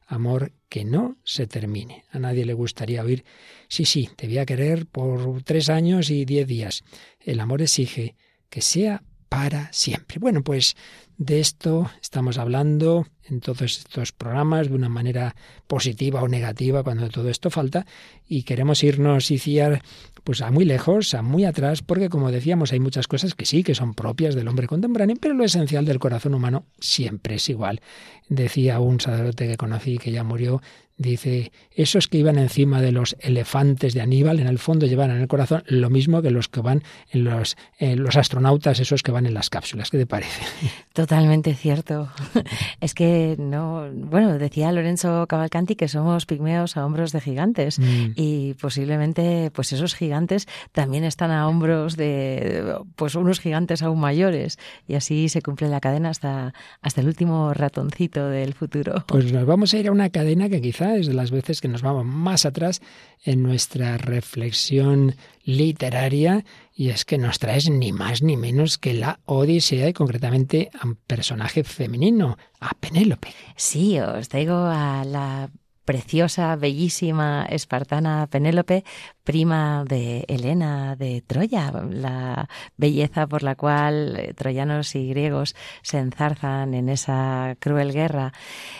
amor 0.07 0.51
que 0.69 0.85
no 0.85 1.17
se 1.23 1.47
termine. 1.47 2.03
A 2.11 2.19
nadie 2.19 2.45
le 2.45 2.53
gustaría 2.53 3.03
oír, 3.03 3.23
sí, 3.67 3.85
sí, 3.85 4.09
te 4.15 4.27
voy 4.27 4.39
a 4.39 4.45
querer 4.45 4.85
por 4.85 5.43
tres 5.43 5.69
años 5.69 6.09
y 6.09 6.25
diez 6.25 6.47
días. 6.47 6.83
El 7.19 7.39
amor 7.39 7.61
exige 7.61 8.15
que 8.49 8.61
sea 8.61 9.03
para 9.33 9.73
siempre. 9.73 10.19
Bueno, 10.19 10.43
pues 10.43 10.75
de 11.17 11.39
esto 11.39 11.89
estamos 11.99 12.37
hablando 12.37 13.07
en 13.23 13.39
todos 13.39 13.63
estos 13.63 14.11
programas 14.11 14.69
de 14.69 14.75
una 14.75 14.89
manera 14.89 15.35
positiva 15.65 16.21
o 16.21 16.27
negativa 16.27 16.83
cuando 16.83 17.09
todo 17.09 17.29
esto 17.29 17.49
falta 17.49 17.87
y 18.27 18.43
queremos 18.43 18.83
irnos 18.83 19.31
y 19.31 19.39
ciar 19.39 19.81
pues 20.23 20.41
a 20.41 20.51
muy 20.51 20.65
lejos, 20.65 21.15
a 21.15 21.23
muy 21.23 21.45
atrás, 21.45 21.81
porque 21.81 22.09
como 22.09 22.31
decíamos 22.31 22.73
hay 22.73 22.79
muchas 22.79 23.07
cosas 23.07 23.33
que 23.33 23.47
sí, 23.47 23.63
que 23.63 23.73
son 23.73 23.95
propias 23.95 24.35
del 24.35 24.47
hombre 24.47 24.67
contemporáneo, 24.67 25.17
pero 25.19 25.33
lo 25.33 25.43
esencial 25.43 25.83
del 25.85 25.97
corazón 25.97 26.35
humano 26.35 26.65
siempre 26.79 27.35
es 27.35 27.49
igual. 27.49 27.81
Decía 28.29 28.79
un 28.79 28.99
sacerdote 28.99 29.47
que 29.47 29.57
conocí 29.57 29.97
que 29.97 30.11
ya 30.11 30.23
murió, 30.23 30.61
Dice, 30.95 31.51
esos 31.71 32.07
que 32.07 32.19
iban 32.19 32.37
encima 32.37 32.79
de 32.79 32.91
los 32.91 33.17
elefantes 33.19 33.95
de 33.95 34.01
Aníbal, 34.01 34.39
en 34.39 34.47
el 34.47 34.59
fondo 34.59 34.85
llevan 34.85 35.09
en 35.09 35.21
el 35.21 35.27
corazón 35.27 35.63
lo 35.65 35.89
mismo 35.89 36.21
que 36.21 36.29
los 36.29 36.49
que 36.49 36.61
van 36.61 36.83
en 37.11 37.23
los, 37.23 37.57
los 37.79 38.15
astronautas, 38.15 38.79
esos 38.79 39.01
que 39.01 39.11
van 39.11 39.25
en 39.25 39.33
las 39.33 39.49
cápsulas. 39.49 39.89
¿Qué 39.89 39.97
te 39.97 40.05
parece? 40.05 40.43
Totalmente 40.93 41.55
cierto. 41.55 42.09
Es 42.79 42.93
que 42.93 43.35
no, 43.39 43.89
bueno, 43.93 44.37
decía 44.37 44.71
Lorenzo 44.71 45.25
Cavalcanti 45.27 45.75
que 45.75 45.87
somos 45.87 46.25
pigmeos 46.25 46.75
a 46.75 46.85
hombros 46.85 47.11
de 47.11 47.21
gigantes 47.21 47.79
mm. 47.79 48.11
y 48.15 48.53
posiblemente 48.55 49.51
pues 49.51 49.71
esos 49.71 49.95
gigantes 49.95 50.47
también 50.73 51.03
están 51.05 51.31
a 51.31 51.47
hombros 51.47 51.95
de 51.95 52.75
pues 52.95 53.15
unos 53.15 53.39
gigantes 53.39 53.83
aún 53.83 53.99
mayores 53.99 54.59
y 54.87 54.95
así 54.95 55.29
se 55.29 55.41
cumple 55.41 55.69
la 55.69 55.79
cadena 55.79 56.09
hasta, 56.09 56.53
hasta 56.81 57.01
el 57.01 57.07
último 57.07 57.53
ratoncito 57.53 58.27
del 58.27 58.53
futuro. 58.53 59.05
Pues 59.07 59.31
nos 59.31 59.45
vamos 59.45 59.73
a 59.73 59.77
ir 59.77 59.87
a 59.87 59.91
una 59.91 60.09
cadena 60.09 60.49
que 60.49 60.61
quizá 60.61 60.82
es 60.91 61.07
de 61.07 61.13
las 61.13 61.31
veces 61.31 61.61
que 61.61 61.67
nos 61.67 61.81
vamos 61.81 62.05
más 62.05 62.45
atrás 62.45 62.81
en 63.23 63.41
nuestra 63.41 63.97
reflexión 63.97 65.15
literaria 65.43 66.45
y 66.75 66.89
es 66.89 67.05
que 67.05 67.17
nos 67.17 67.39
traes 67.39 67.69
ni 67.69 67.91
más 67.91 68.21
ni 68.21 68.37
menos 68.37 68.77
que 68.77 68.93
la 68.93 69.19
Odisea 69.25 69.89
y 69.89 69.93
concretamente 69.93 70.69
a 70.79 70.85
un 70.85 70.95
personaje 70.95 71.63
femenino, 71.63 72.37
a 72.59 72.73
Penélope. 72.75 73.29
Sí, 73.55 73.99
os 73.99 74.29
traigo 74.29 74.55
a 74.55 75.03
la 75.05 75.49
preciosa, 75.85 76.55
bellísima 76.55 77.45
espartana 77.49 78.27
Penélope, 78.29 78.83
prima 79.23 79.85
de 79.87 80.25
Helena 80.27 80.95
de 80.95 81.21
Troya, 81.21 81.71
la 81.89 82.49
belleza 82.77 83.27
por 83.27 83.43
la 83.43 83.55
cual 83.55 84.15
eh, 84.17 84.33
troyanos 84.33 84.95
y 84.95 85.09
griegos 85.09 85.55
se 85.81 85.99
enzarzan 85.99 86.73
en 86.73 86.89
esa 86.89 87.55
cruel 87.59 87.93
guerra. 87.93 88.33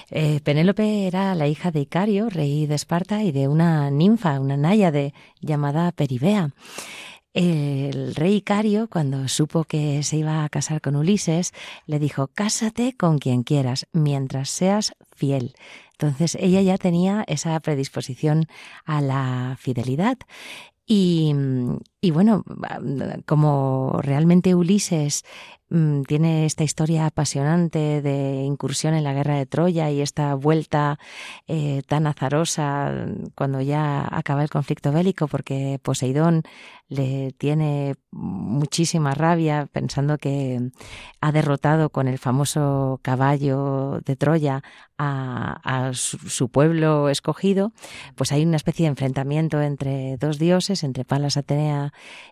Eh, 0.10 0.40
Penélope 0.44 1.08
era 1.08 1.36
la 1.36 1.48
hija 1.48 1.72
de 1.72 1.82
Icario, 1.82 2.30
rey 2.30 2.66
de 2.66 2.76
Esparta, 2.76 3.24
y 3.24 3.32
de 3.32 3.48
una 3.48 3.90
ninfa, 3.92 4.40
una 4.40 4.58
náyade 4.58 5.14
llamada 5.42 5.92
Peribea. 5.92 6.52
El 7.34 8.14
rey 8.14 8.36
Icario, 8.36 8.88
cuando 8.88 9.28
supo 9.28 9.64
que 9.64 10.04
se 10.04 10.18
iba 10.18 10.44
a 10.44 10.50
casar 10.50 10.82
con 10.82 10.96
Ulises, 10.96 11.52
le 11.88 11.98
dijo, 11.98 12.28
cásate 12.28 12.96
con 12.96 13.18
quien 13.18 13.42
quieras, 13.42 13.88
mientras 13.92 14.52
seas 14.52 14.94
fiel. 15.16 15.56
Entonces 15.94 16.36
ella 16.40 16.62
ya 16.62 16.78
tenía 16.78 17.24
esa 17.28 17.60
predisposición 17.60 18.46
a 18.86 19.02
la 19.02 19.56
fidelidad. 19.60 20.18
Y, 20.86 21.34
y, 22.02 22.12
bueno, 22.12 22.44
como 23.26 24.00
realmente 24.02 24.54
Ulises 24.54 25.24
tiene 26.08 26.46
esta 26.46 26.64
historia 26.64 27.08
apasionante 27.08 28.04
de 28.04 28.44
incursión 28.44 28.94
en 28.94 29.04
la 29.04 29.14
guerra 29.14 29.38
de 29.38 29.48
Troya 29.48 29.90
y 29.90 30.02
esta 30.02 30.36
vuelta 30.36 31.00
eh, 31.48 31.82
tan 31.88 32.06
azarosa 32.06 32.92
cuando 33.34 33.60
ya 33.60 34.08
acaba 34.12 34.44
el 34.44 34.52
conflicto 34.52 34.92
bélico, 34.92 35.28
porque 35.28 35.80
Poseidón 35.82 36.44
le 36.90 37.32
tiene 37.32 37.96
muchísima 38.12 39.16
rabia 39.16 39.68
pensando 39.72 40.18
que 40.20 40.60
ha 41.22 41.32
derrotado 41.32 41.90
con 41.90 42.08
el 42.08 42.20
famoso 42.20 43.00
caballo 43.02 44.00
de 44.06 44.16
Troya 44.16 44.62
a, 44.98 45.92
su, 45.94 46.50
pueblo 46.50 47.10
escogido, 47.10 47.74
pues 48.16 48.32
hay 48.32 48.46
una 48.46 48.56
especie 48.58 48.86
de 48.86 48.90
enfrentamiento 48.90 49.62
entre 49.62 50.18
dos 50.18 50.40
dioses, 50.40 50.84
entre 50.84 51.04
Palas 51.04 51.36
Atenea 51.36 51.92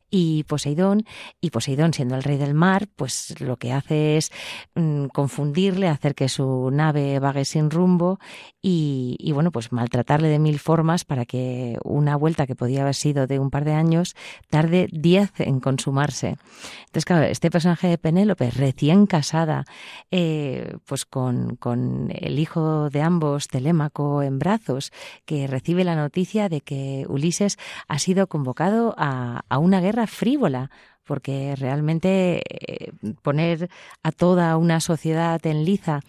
y 0.10 0.44
Poseidón, 0.44 1.04
y 1.42 1.50
Poseidón, 1.50 1.94
siendo 1.94 2.16
el 2.16 2.24
rey 2.24 2.38
del 2.38 2.54
mar, 2.54 2.88
pues 2.96 3.31
lo 3.40 3.58
que 3.58 3.72
hace 3.72 4.18
es 4.18 4.32
mm, 4.76 5.06
confundirle, 5.06 5.88
hacer 5.88 6.16
que 6.16 6.30
su 6.30 6.70
nave 6.72 7.20
vague 7.20 7.46
sin 7.46 7.70
rumbo 7.70 8.20
y, 8.64 9.32
bueno, 9.34 9.52
pues 9.52 9.72
maltratarle 9.72 10.28
de 10.28 10.38
mil 10.38 10.60
formas 10.60 11.04
para 11.04 11.26
que 11.26 11.78
una 11.84 12.16
vuelta 12.16 12.46
que 12.46 12.56
podía 12.56 12.82
haber 12.82 12.94
sido 12.94 13.26
de 13.26 13.40
un 13.40 13.50
par 13.50 13.66
de 13.66 13.74
años 13.74 14.16
tarde 14.50 14.88
diez 14.92 15.32
en 15.40 15.60
consumarse. 15.60 16.38
Entonces, 16.82 17.06
claro, 17.06 17.24
este 17.24 17.50
personaje 17.50 17.88
de 17.88 17.98
Penélope, 17.98 18.52
recién 18.52 19.08
casada, 19.08 19.66
eh, 20.12 20.76
pues 20.86 21.06
con, 21.06 21.56
con 21.56 22.12
el 22.14 22.38
hijo 22.38 22.90
de 22.90 23.02
ambos, 23.02 23.48
Telémaco, 23.48 24.22
en 24.22 24.38
brazos, 24.38 24.92
que 25.26 25.48
recibe 25.48 25.84
la 25.84 25.96
noticia 25.96 26.50
de 26.50 26.62
que 26.62 27.06
Ulises 27.08 27.58
ha 27.88 27.98
sido 27.98 28.28
convocado 28.28 28.94
a, 28.98 29.42
a 29.50 29.58
una 29.58 29.82
guerra 29.82 30.06
frívola, 30.06 30.70
porque 31.12 31.58
realmente 31.58 32.42
eh, 32.50 32.94
poner 33.22 33.70
a 34.02 34.14
toda 34.14 34.56
una 34.56 34.80
sociedad 34.80 35.46
en 35.46 35.66
liza 35.66 36.00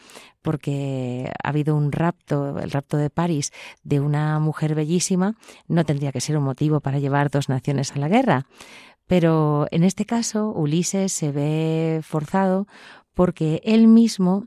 porque 0.43 1.29
ha 1.43 1.49
habido 1.49 1.75
un 1.75 1.91
rapto, 1.91 2.61
el 2.61 2.71
rapto 2.71 2.97
de 2.99 3.11
París, 3.11 3.51
de 3.83 3.99
una 3.99 4.38
mujer 4.38 4.77
bellísima, 4.77 5.35
no 5.67 5.85
tendría 5.85 6.12
que 6.12 6.21
ser 6.21 6.37
un 6.37 6.45
motivo 6.45 6.79
para 6.79 7.01
llevar 7.01 7.31
dos 7.31 7.49
naciones 7.49 7.91
a 7.91 7.99
la 7.99 8.07
guerra. 8.07 8.47
Pero 9.09 9.67
en 9.73 9.83
este 9.83 10.05
caso, 10.05 10.53
Ulises 10.53 11.11
se 11.11 11.33
ve 11.33 11.99
forzado 12.05 12.69
porque 13.12 13.61
él 13.65 13.88
mismo 13.88 14.47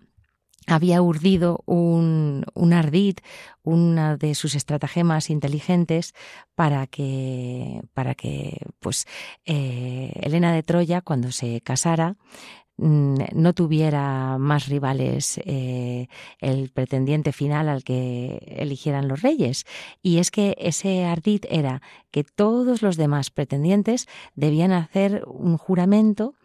había 0.68 1.02
urdido 1.02 1.64
un, 1.66 2.46
un, 2.54 2.74
ardid, 2.74 3.18
una 3.64 4.18
de 4.18 4.36
sus 4.36 4.56
estratagemas 4.56 5.30
inteligentes 5.30 6.14
para 6.56 6.88
que, 6.88 7.82
para 7.94 8.16
que 8.16 8.60
pues, 8.80 9.06
eh, 9.46 10.12
Elena 10.22 10.54
de 10.54 10.64
Troya, 10.64 11.02
cuando 11.02 11.32
se 11.32 11.62
casara, 11.62 12.16
Mm, 12.78 13.16
no 13.34 13.54
tuviera 13.54 14.38
más 14.38 14.68
rivales 14.68 15.40
eh, 15.46 16.08
el 16.42 16.70
pretendiente 16.72 17.32
final 17.32 17.70
al 17.70 17.86
que 17.86 18.38
eligieran 18.58 19.08
los 19.08 19.22
reyes. 19.22 19.66
Y 20.02 20.18
es 20.18 20.30
que 20.30 20.58
ese 20.60 21.06
ardid 21.06 21.46
era 21.50 21.82
que 22.12 22.26
todos 22.26 22.82
los 22.82 22.98
demás 22.98 23.30
pretendientes 23.32 24.08
debían 24.36 24.74
hacer 24.74 25.24
un 25.26 25.58
juramento 25.58 26.36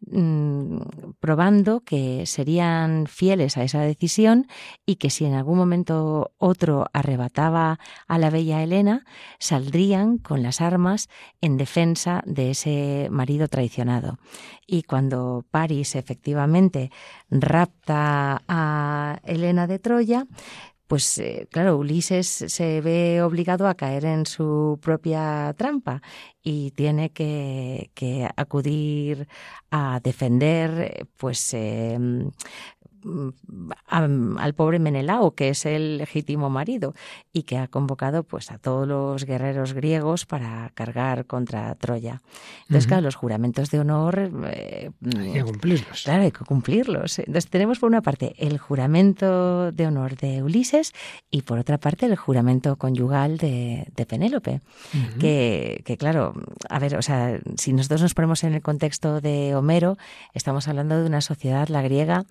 mm, 0.00 0.78
probando 1.20 1.80
que 1.80 2.26
serían 2.26 3.06
fieles 3.06 3.56
a 3.56 3.64
esa 3.64 3.80
decisión 3.80 4.46
y 4.86 4.96
que 4.96 5.10
si 5.10 5.24
en 5.24 5.34
algún 5.34 5.58
momento 5.58 6.32
otro 6.38 6.86
arrebataba 6.92 7.78
a 8.06 8.18
la 8.18 8.30
bella 8.30 8.62
Helena, 8.62 9.04
saldrían 9.38 10.18
con 10.18 10.42
las 10.42 10.60
armas 10.60 11.08
en 11.40 11.56
defensa 11.56 12.22
de 12.26 12.50
ese 12.50 13.08
marido 13.10 13.48
traicionado. 13.48 14.18
Y 14.66 14.82
cuando 14.82 15.44
París 15.50 15.94
efectivamente 15.96 16.90
rapta 17.30 18.42
a 18.48 19.20
Helena 19.24 19.66
de 19.66 19.78
Troya, 19.78 20.26
pues 20.88 21.18
eh, 21.18 21.46
claro, 21.50 21.76
Ulises 21.76 22.26
se 22.26 22.80
ve 22.80 23.22
obligado 23.22 23.68
a 23.68 23.74
caer 23.74 24.06
en 24.06 24.26
su 24.26 24.78
propia 24.82 25.54
trampa 25.56 26.00
y 26.42 26.70
tiene 26.72 27.10
que, 27.12 27.90
acudir 28.36 29.28
a 29.70 30.00
defender 30.02 31.06
pues 31.18 31.52
em, 31.54 32.30
al 33.86 34.54
pobre 34.54 34.78
Menelao, 34.78 35.34
que 35.34 35.50
es 35.50 35.66
el 35.66 35.98
legítimo 35.98 36.50
marido, 36.50 36.94
y 37.32 37.42
que 37.42 37.58
ha 37.58 37.68
convocado 37.68 38.22
pues 38.22 38.50
a 38.50 38.58
todos 38.58 38.86
los 38.86 39.24
guerreros 39.24 39.72
griegos 39.72 40.26
para 40.26 40.70
cargar 40.74 41.26
contra 41.26 41.74
Troya. 41.74 42.22
Entonces, 42.62 42.86
claro, 42.86 43.02
los 43.02 43.16
juramentos 43.16 43.70
de 43.70 43.80
honor... 43.80 44.30
Eh, 44.52 44.90
hay 45.16 45.32
que 45.32 45.44
cumplirlos. 45.44 46.02
Claro, 46.04 46.22
hay 46.22 46.32
que 46.32 46.44
cumplirlos. 46.44 47.18
Entonces 47.18 47.48
tenemos 47.48 47.78
por 47.78 47.88
una 47.88 48.02
parte 48.02 48.34
el 48.38 48.58
juramento 48.58 49.72
de 49.72 49.86
honor 49.86 50.16
de 50.16 50.42
Ulises 50.42 50.92
y 51.30 51.42
por 51.42 51.58
otra 51.58 51.78
parte 51.78 52.06
el 52.06 52.16
juramento 52.16 52.76
conyugal 52.76 53.38
de, 53.38 53.86
Penélope. 54.08 54.60
que, 55.20 55.82
que 55.84 55.96
claro, 55.96 56.34
a 56.68 56.78
ver, 56.78 56.96
o 56.96 57.02
sea, 57.02 57.38
si 57.56 57.72
nosotros 57.72 58.02
nos 58.02 58.14
ponemos 58.14 58.44
en 58.44 58.54
el 58.54 58.62
contexto 58.62 59.20
de 59.20 59.54
Homero, 59.54 59.96
estamos 60.34 60.68
hablando 60.68 61.00
de 61.00 61.06
una 61.06 61.20
sociedad, 61.20 61.68
la 61.68 61.82
griega, 61.82 62.24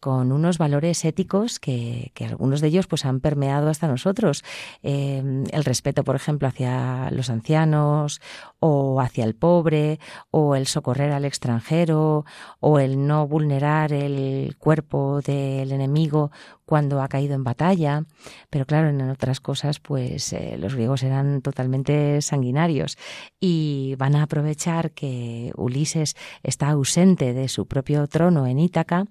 con 0.00 0.17
unos 0.32 0.58
valores 0.58 1.04
éticos 1.04 1.58
que, 1.60 2.12
algunos 2.20 2.60
de 2.60 2.68
ellos 2.68 2.86
pues 2.86 3.04
han 3.04 3.20
permeado 3.20 3.68
hasta 3.68 3.88
nosotros. 3.88 4.44
Eh, 4.82 5.22
el 5.50 5.64
respeto, 5.64 6.04
por 6.04 6.16
ejemplo, 6.16 6.48
hacia 6.48 7.10
los 7.10 7.30
ancianos 7.30 8.20
o 8.58 9.00
hacia 9.00 9.24
el 9.24 9.34
pobre 9.34 10.00
o 10.30 10.56
el 10.56 10.66
socorrer 10.66 11.12
al 11.12 11.24
extranjero 11.24 12.24
o 12.60 12.78
el 12.80 13.06
no 13.06 13.26
vulnerar 13.26 13.92
el 13.92 14.56
cuerpo 14.58 15.20
del 15.22 15.72
enemigo 15.72 16.30
cuando 16.68 17.00
ha 17.00 17.08
caído 17.08 17.34
en 17.34 17.44
batalla. 17.44 18.04
Pero 18.50 18.66
claro, 18.66 18.90
en 18.90 19.00
otras 19.08 19.40
cosas 19.40 19.80
pues 19.80 20.34
eh, 20.34 20.58
los 20.58 20.74
griegos 20.74 21.02
eran 21.02 21.40
totalmente 21.40 22.20
sanguinarios 22.20 22.98
y 23.40 23.94
van 23.96 24.14
a 24.14 24.24
aprovechar 24.24 24.90
que 24.90 25.50
Ulises 25.56 26.14
está 26.42 26.68
ausente 26.68 27.32
de 27.32 27.48
su 27.48 27.66
propio 27.66 28.06
trono 28.06 28.46
en 28.46 28.58
Ítaca 28.58 29.06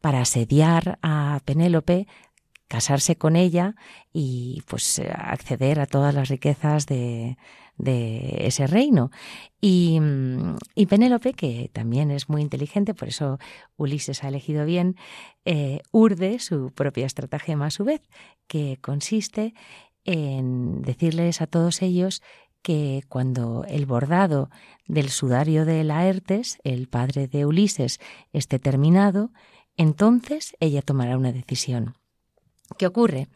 para 0.00 0.20
asediar 0.20 1.00
a 1.02 1.40
Penélope, 1.44 2.06
casarse 2.68 3.16
con 3.16 3.34
ella 3.34 3.74
y 4.12 4.62
pues 4.68 5.02
acceder 5.12 5.80
a 5.80 5.86
todas 5.86 6.14
las 6.14 6.28
riquezas 6.28 6.86
de, 6.86 7.36
de 7.82 8.46
ese 8.46 8.66
reino. 8.66 9.10
Y, 9.60 10.00
Penélope, 10.88 11.34
que 11.34 11.70
también 11.72 12.10
es 12.10 12.28
muy 12.28 12.42
inteligente, 12.42 12.94
por 12.94 13.08
eso 13.08 13.38
Ulises 13.76 14.24
ha 14.24 14.28
elegido 14.28 14.64
bien, 14.64 14.96
eh, 15.44 15.80
urde 15.92 16.38
su 16.38 16.72
propia 16.74 17.06
estratagema 17.06 17.66
a 17.66 17.70
su 17.70 17.84
vez, 17.84 18.02
que 18.46 18.78
consiste 18.80 19.54
en 20.04 20.82
decirles 20.82 21.40
a 21.40 21.46
todos 21.46 21.82
ellos 21.82 22.22
que 22.62 23.02
cuando 23.08 23.64
el 23.68 23.86
bordado 23.86 24.50
del 24.86 25.08
sudario 25.08 25.64
de 25.64 25.84
Laertes, 25.84 26.58
el 26.64 26.88
padre 26.88 27.26
de 27.26 27.46
Ulises, 27.46 28.00
esté 28.32 28.58
terminado, 28.58 29.30
entonces 29.76 30.54
ella 30.60 30.82
tomará 30.82 31.16
una 31.16 31.32
decisión. 31.32 31.94
¿Qué 32.78 32.86
ocurre? 32.86 33.28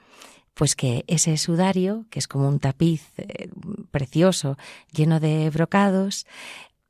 Pues 0.54 0.76
que 0.76 1.04
ese 1.08 1.36
sudario, 1.36 2.06
que 2.10 2.18
es 2.18 2.28
como 2.28 2.48
un 2.48 2.60
tapiz 2.60 3.12
eh, 3.16 3.50
precioso, 3.90 4.56
lleno 4.92 5.20
de 5.20 5.50
brocados, 5.50 6.26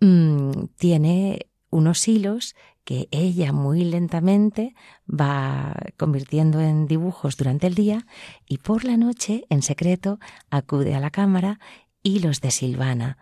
mm, 0.00 0.66
tiene 0.76 1.46
unos 1.70 2.06
hilos 2.06 2.54
que 2.84 3.08
ella 3.10 3.52
muy 3.52 3.84
lentamente 3.84 4.74
va 5.08 5.74
convirtiendo 5.96 6.60
en 6.60 6.86
dibujos 6.86 7.36
durante 7.36 7.66
el 7.66 7.74
día 7.74 8.06
y 8.46 8.58
por 8.58 8.84
la 8.84 8.96
noche, 8.96 9.44
en 9.48 9.62
secreto, 9.62 10.20
acude 10.50 10.94
a 10.94 11.00
la 11.00 11.10
cámara 11.10 11.58
y 12.02 12.20
los 12.20 12.40
desilvana. 12.40 13.16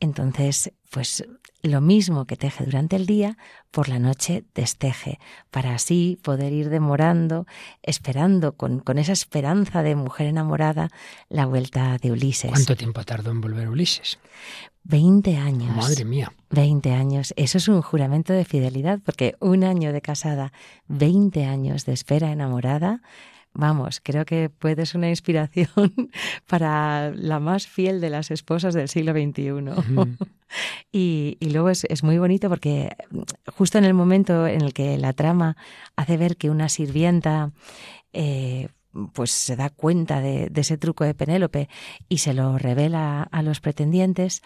Entonces, 0.00 0.72
pues 0.90 1.24
lo 1.62 1.80
mismo 1.80 2.26
que 2.26 2.36
teje 2.36 2.64
durante 2.64 2.96
el 2.96 3.06
día, 3.06 3.38
por 3.70 3.88
la 3.88 3.98
noche 3.98 4.44
desteje, 4.54 5.18
para 5.50 5.74
así 5.74 6.18
poder 6.22 6.52
ir 6.52 6.68
demorando, 6.68 7.46
esperando 7.82 8.52
con, 8.52 8.80
con, 8.80 8.98
esa 8.98 9.12
esperanza 9.12 9.82
de 9.82 9.96
mujer 9.96 10.26
enamorada 10.26 10.90
la 11.28 11.46
vuelta 11.46 11.96
de 11.98 12.12
Ulises. 12.12 12.50
¿Cuánto 12.50 12.76
tiempo 12.76 13.02
tardó 13.04 13.30
en 13.30 13.40
volver 13.40 13.68
Ulises? 13.68 14.18
Veinte 14.82 15.38
años. 15.38 15.74
Madre 15.74 16.04
mía. 16.04 16.30
Veinte 16.50 16.92
años. 16.92 17.32
Eso 17.36 17.56
es 17.56 17.68
un 17.68 17.80
juramento 17.80 18.34
de 18.34 18.44
fidelidad, 18.44 19.00
porque 19.02 19.34
un 19.40 19.64
año 19.64 19.94
de 19.94 20.02
casada, 20.02 20.52
veinte 20.86 21.46
años 21.46 21.86
de 21.86 21.94
espera 21.94 22.30
enamorada, 22.30 23.00
vamos, 23.54 24.00
creo 24.02 24.24
que 24.24 24.50
puede 24.50 24.84
ser 24.84 24.98
una 24.98 25.08
inspiración 25.08 25.70
para 26.48 27.12
la 27.12 27.40
más 27.40 27.66
fiel 27.66 28.00
de 28.00 28.10
las 28.10 28.30
esposas 28.30 28.74
del 28.74 28.88
siglo 28.88 29.12
XXI. 29.12 30.16
y, 30.92 31.38
luego 31.40 31.70
es, 31.70 32.02
muy 32.02 32.18
bonito 32.18 32.48
porque 32.48 32.94
justo 33.54 33.78
en 33.78 33.84
el 33.84 33.94
momento 33.94 34.46
en 34.46 34.62
el 34.62 34.74
que 34.74 34.98
la 34.98 35.12
trama 35.12 35.56
hace 35.96 36.16
ver 36.16 36.36
que 36.36 36.50
una 36.50 36.68
sirvienta 36.68 37.52
eh, 38.12 38.68
pues 39.12 39.30
se 39.30 39.56
da 39.56 39.70
cuenta 39.70 40.20
de, 40.20 40.50
ese 40.54 40.78
truco 40.78 41.04
de 41.04 41.14
Penélope 41.14 41.68
y 42.08 42.18
se 42.18 42.34
lo 42.34 42.58
revela 42.58 43.22
a 43.22 43.42
los 43.42 43.60
pretendientes, 43.60 44.42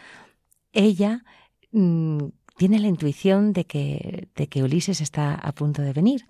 ella 0.72 1.24
mm, 1.72 2.26
tiene 2.58 2.80
la 2.80 2.88
intuición 2.88 3.52
de 3.52 3.64
que, 3.64 4.28
de 4.34 4.48
que 4.48 4.64
Ulises 4.64 5.00
está 5.00 5.32
a 5.32 5.52
punto 5.52 5.80
de 5.80 5.92
venir. 5.92 6.26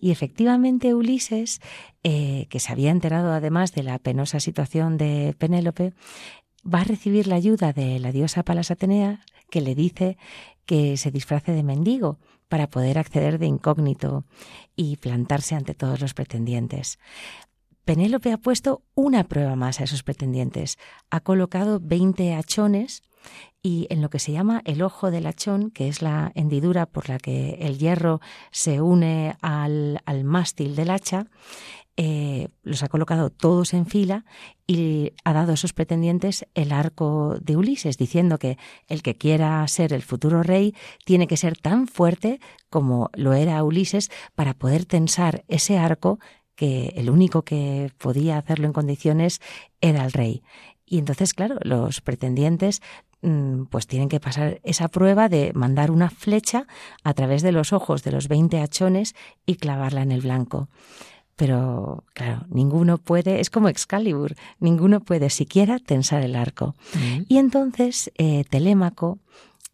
Y 0.00 0.12
efectivamente 0.12 0.94
Ulises, 0.94 1.60
eh, 2.04 2.46
que 2.50 2.60
se 2.60 2.72
había 2.72 2.92
enterado 2.92 3.32
además 3.32 3.72
de 3.72 3.82
la 3.82 3.98
penosa 3.98 4.38
situación 4.38 4.96
de 4.96 5.34
Penélope, 5.36 5.92
va 6.64 6.82
a 6.82 6.84
recibir 6.84 7.26
la 7.26 7.34
ayuda 7.34 7.72
de 7.72 7.98
la 7.98 8.12
diosa 8.12 8.44
Palas 8.44 8.70
Atenea, 8.70 9.24
que 9.50 9.60
le 9.60 9.74
dice 9.74 10.16
que 10.66 10.96
se 10.96 11.10
disfrace 11.10 11.50
de 11.50 11.64
mendigo 11.64 12.20
para 12.48 12.70
poder 12.70 12.96
acceder 12.96 13.40
de 13.40 13.46
incógnito 13.46 14.24
y 14.76 14.98
plantarse 14.98 15.56
ante 15.56 15.74
todos 15.74 16.00
los 16.00 16.14
pretendientes. 16.14 17.00
Penélope 17.84 18.30
ha 18.30 18.38
puesto 18.38 18.84
una 18.94 19.24
prueba 19.24 19.56
más 19.56 19.80
a 19.80 19.84
esos 19.84 20.04
pretendientes. 20.04 20.78
Ha 21.10 21.18
colocado 21.18 21.80
20 21.80 22.34
hachones 22.34 23.02
y 23.62 23.86
en 23.90 24.02
lo 24.02 24.10
que 24.10 24.18
se 24.18 24.32
llama 24.32 24.60
el 24.64 24.82
ojo 24.82 25.10
del 25.10 25.26
hachón, 25.26 25.70
que 25.70 25.88
es 25.88 26.02
la 26.02 26.32
hendidura 26.34 26.86
por 26.86 27.08
la 27.08 27.18
que 27.18 27.58
el 27.60 27.78
hierro 27.78 28.20
se 28.50 28.80
une 28.80 29.36
al, 29.40 30.00
mástil 30.24 30.74
del 30.74 30.90
hacha, 30.90 31.26
eh, 31.96 32.48
los 32.62 32.82
ha 32.82 32.88
colocado 32.88 33.30
todos 33.30 33.74
en 33.74 33.86
fila 33.86 34.24
y 34.66 35.12
ha 35.24 35.32
dado 35.32 35.52
a 35.52 35.54
esos 35.54 35.74
pretendientes 35.74 36.46
el 36.54 36.72
arco 36.72 37.36
de 37.40 37.56
Ulises, 37.56 37.98
diciendo 37.98 38.38
que 38.38 38.56
el 38.88 39.02
que 39.02 39.16
quiera 39.16 39.66
ser 39.68 39.92
el 39.92 40.02
futuro 40.02 40.42
rey 40.42 40.74
tiene 41.04 41.26
que 41.26 41.36
ser 41.36 41.56
tan 41.56 41.86
fuerte 41.86 42.40
como 42.70 43.10
lo 43.12 43.34
era 43.34 43.62
Ulises 43.62 44.10
para 44.34 44.54
poder 44.54 44.86
tensar 44.86 45.44
ese 45.48 45.78
arco 45.78 46.18
que 46.56 46.94
el 46.96 47.10
único 47.10 47.42
que 47.42 47.92
podía 47.98 48.38
hacerlo 48.38 48.66
en 48.66 48.72
condiciones 48.72 49.40
era 49.80 50.04
el 50.04 50.12
rey. 50.12 50.42
Y 50.86 50.98
entonces, 50.98 51.32
claro, 51.32 51.56
los 51.62 52.00
pretendientes 52.00 52.82
pues 53.70 53.86
tienen 53.86 54.08
que 54.08 54.18
pasar 54.18 54.60
esa 54.64 54.88
prueba 54.88 55.28
de 55.28 55.52
mandar 55.54 55.90
una 55.90 56.10
flecha 56.10 56.66
a 57.04 57.14
través 57.14 57.42
de 57.42 57.52
los 57.52 57.72
ojos 57.72 58.02
de 58.02 58.10
los 58.10 58.26
20 58.26 58.60
hachones 58.60 59.14
y 59.46 59.56
clavarla 59.56 60.02
en 60.02 60.10
el 60.10 60.22
blanco. 60.22 60.68
Pero, 61.36 62.04
claro, 62.14 62.46
ninguno 62.50 62.98
puede, 62.98 63.40
es 63.40 63.48
como 63.48 63.68
Excalibur, 63.68 64.34
ninguno 64.58 65.00
puede 65.00 65.30
siquiera 65.30 65.78
tensar 65.78 66.22
el 66.22 66.36
arco. 66.36 66.74
Mm. 66.94 67.22
Y 67.28 67.38
entonces 67.38 68.10
eh, 68.18 68.44
Telémaco, 68.50 69.18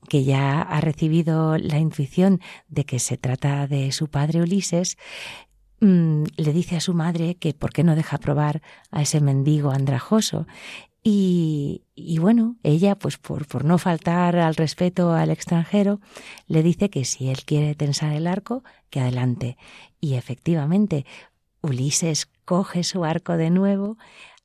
que 0.08 0.24
ya 0.24 0.60
ha 0.62 0.80
recibido 0.80 1.58
la 1.58 1.78
intuición 1.78 2.40
de 2.68 2.84
que 2.84 2.98
se 2.98 3.16
trata 3.16 3.66
de 3.66 3.92
su 3.92 4.08
padre 4.08 4.40
Ulises, 4.40 4.98
mm, 5.80 6.24
le 6.36 6.52
dice 6.52 6.76
a 6.76 6.80
su 6.80 6.94
madre 6.94 7.34
que 7.34 7.54
por 7.54 7.72
qué 7.72 7.82
no 7.82 7.96
deja 7.96 8.18
probar 8.18 8.62
a 8.90 9.02
ese 9.02 9.20
mendigo 9.20 9.70
andrajoso 9.70 10.46
y, 11.02 12.18
bueno, 12.20 12.56
ella, 12.62 12.96
pues 12.96 13.16
por, 13.18 13.64
no 13.64 13.78
faltar 13.78 14.36
al 14.36 14.56
respeto 14.56 15.12
al 15.12 15.30
extranjero, 15.30 16.00
le 16.46 16.62
dice 16.62 16.90
que 16.90 17.04
si 17.04 17.28
él 17.28 17.44
quiere 17.44 17.74
tensar 17.74 18.12
el 18.12 18.26
arco, 18.26 18.62
que 18.90 19.00
adelante. 19.00 19.56
Y 20.00 20.14
efectivamente, 20.14 21.06
Ulises 21.62 22.28
coge 22.44 22.84
su 22.84 23.04
arco 23.04 23.36
de 23.36 23.50
nuevo, 23.50 23.96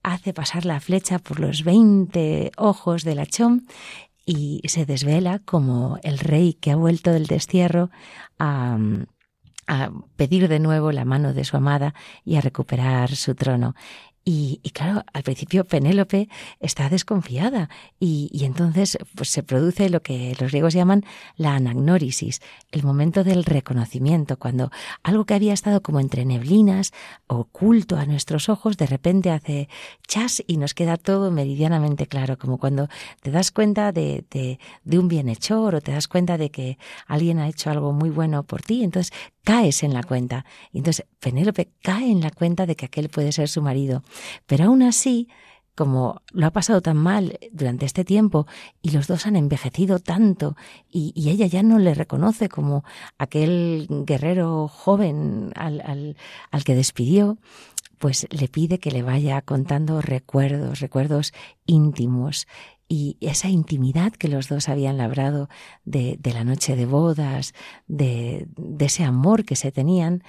hace 0.03 0.33
pasar 0.33 0.65
la 0.65 0.79
flecha 0.79 1.19
por 1.19 1.39
los 1.39 1.63
veinte 1.63 2.51
ojos 2.57 3.03
del 3.03 3.19
hachón 3.19 3.67
y 4.25 4.61
se 4.67 4.85
desvela 4.85 5.39
como 5.39 5.97
el 6.03 6.19
rey 6.19 6.53
que 6.53 6.71
ha 6.71 6.75
vuelto 6.75 7.11
del 7.11 7.27
destierro 7.27 7.89
a 8.39 8.77
pedir 10.15 10.47
de 10.47 10.59
nuevo 10.59 10.91
la 10.91 11.05
mano 11.05 11.33
de 11.33 11.45
su 11.45 11.57
amada 11.57 11.93
y 12.25 12.35
a 12.35 12.41
recuperar 12.41 13.15
su 13.15 13.35
trono. 13.35 13.75
Y, 14.25 14.61
claro, 14.73 15.03
al 15.11 15.23
principio 15.23 15.65
Penélope 15.65 16.29
está 16.61 16.87
desconfiada 16.87 17.69
y, 17.99 18.29
y, 18.31 18.45
entonces 18.45 18.97
pues, 19.15 19.29
se 19.29 19.43
produce 19.43 19.89
lo 19.89 20.01
que 20.01 20.33
los 20.39 20.49
griegos 20.49 20.73
llaman 20.73 21.03
la 21.35 21.55
anagnórisis, 21.55 22.39
el 22.71 22.83
momento 22.83 23.25
del 23.25 23.43
reconocimiento, 23.43 24.39
cuando 24.39 24.71
algo 25.03 25.25
que 25.25 25.33
había 25.33 25.51
estado 25.51 25.81
como 25.81 25.99
entre 25.99 26.23
neblinas, 26.23 26.93
oculto 27.27 27.97
a 27.97 28.05
nuestros 28.05 28.47
ojos, 28.47 28.77
de 28.77 28.85
repente 28.85 29.29
hace 29.29 29.67
chas 30.07 30.41
y 30.47 30.55
nos 30.55 30.73
queda 30.73 30.95
todo 30.95 31.29
meridianamente 31.29 32.07
claro, 32.07 32.37
como 32.37 32.57
cuando 32.57 32.87
te 33.21 33.29
das 33.29 33.51
cuenta 33.51 33.91
de, 33.91 34.23
de, 34.31 34.57
de 34.85 34.99
un 34.99 35.09
bienhechor 35.09 35.75
o 35.75 35.81
te 35.81 35.91
das 35.91 36.07
cuenta 36.07 36.37
de 36.37 36.49
que 36.49 36.77
alguien 37.07 37.39
ha 37.39 37.49
hecho 37.49 37.69
algo 37.69 37.91
muy 37.91 38.09
bueno 38.09 38.43
por 38.43 38.61
ti, 38.61 38.85
entonces 38.85 39.11
caes 39.43 39.83
en 39.83 39.93
la 39.93 40.03
cuenta. 40.03 40.45
Y 40.71 40.77
entonces 40.79 41.05
Penélope 41.19 41.69
cae 41.81 42.09
en 42.09 42.21
la 42.21 42.31
cuenta 42.31 42.65
de 42.65 42.75
que 42.75 42.85
aquel 42.85 43.09
puede 43.09 43.31
ser 43.31 43.49
su 43.49 43.61
marido. 43.61 44.03
Pero 44.45 44.65
aún 44.65 44.83
así, 44.83 45.27
como 45.75 46.21
lo 46.31 46.45
ha 46.45 46.51
pasado 46.51 46.81
tan 46.81 46.97
mal 46.97 47.39
durante 47.51 47.85
este 47.85 48.05
tiempo 48.05 48.45
y 48.81 48.91
los 48.91 49.07
dos 49.07 49.25
han 49.25 49.35
envejecido 49.35 49.99
tanto 49.99 50.55
y, 50.89 51.13
ella 51.29 51.47
ya 51.47 51.63
no 51.63 51.79
le 51.79 51.93
reconoce 51.93 52.49
como 52.49 52.83
aquel 53.17 53.87
guerrero 54.05 54.67
joven 54.67 55.51
al, 55.55 56.15
al, 56.51 56.63
que 56.63 56.75
despidió, 56.75 57.37
pues 57.97 58.27
le 58.29 58.47
pide 58.47 58.79
que 58.79 58.91
le 58.91 59.01
vaya 59.01 59.41
contando 59.41 60.01
recuerdos, 60.01 60.79
recuerdos 60.79 61.33
íntimos 61.65 62.47
y 62.87 63.17
esa 63.21 63.49
intimidad 63.49 64.11
que 64.11 64.27
los 64.27 64.49
dos 64.49 64.69
habían 64.69 64.97
labrado 64.97 65.49
de, 65.85 66.17
de 66.19 66.33
la 66.33 66.43
noche 66.43 66.75
de 66.75 66.85
bodas, 66.85 67.53
de, 67.87 68.45
de, 68.55 68.85
ese 68.85 69.03
amor 69.03 69.45
que 69.45 69.55
se 69.55 69.71
tenían, 69.71 70.21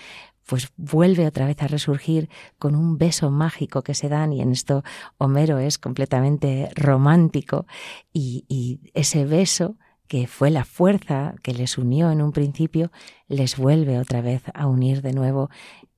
pues 0.46 0.68
vuelve 0.76 1.26
otra 1.26 1.46
vez 1.46 1.60
a 1.62 1.68
resurgir 1.68 2.28
con 2.58 2.74
un 2.74 2.98
beso 2.98 3.30
mágico 3.30 3.82
que 3.82 3.94
se 3.94 4.08
dan 4.08 4.32
y 4.32 4.40
en 4.40 4.52
esto 4.52 4.82
Homero 5.18 5.58
es 5.58 5.78
completamente 5.78 6.70
romántico 6.74 7.66
y, 8.12 8.80
ese 8.94 9.24
beso 9.24 9.76
que 10.06 10.26
fue 10.26 10.50
la 10.50 10.64
fuerza 10.64 11.34
que 11.42 11.54
les 11.54 11.78
unió 11.78 12.10
en 12.10 12.20
un 12.20 12.32
principio, 12.32 12.92
les 13.26 13.56
vuelve 13.56 13.98
otra 13.98 14.20
vez 14.20 14.42
a 14.52 14.66
unir 14.66 15.02
de 15.02 15.12
nuevo 15.12 15.50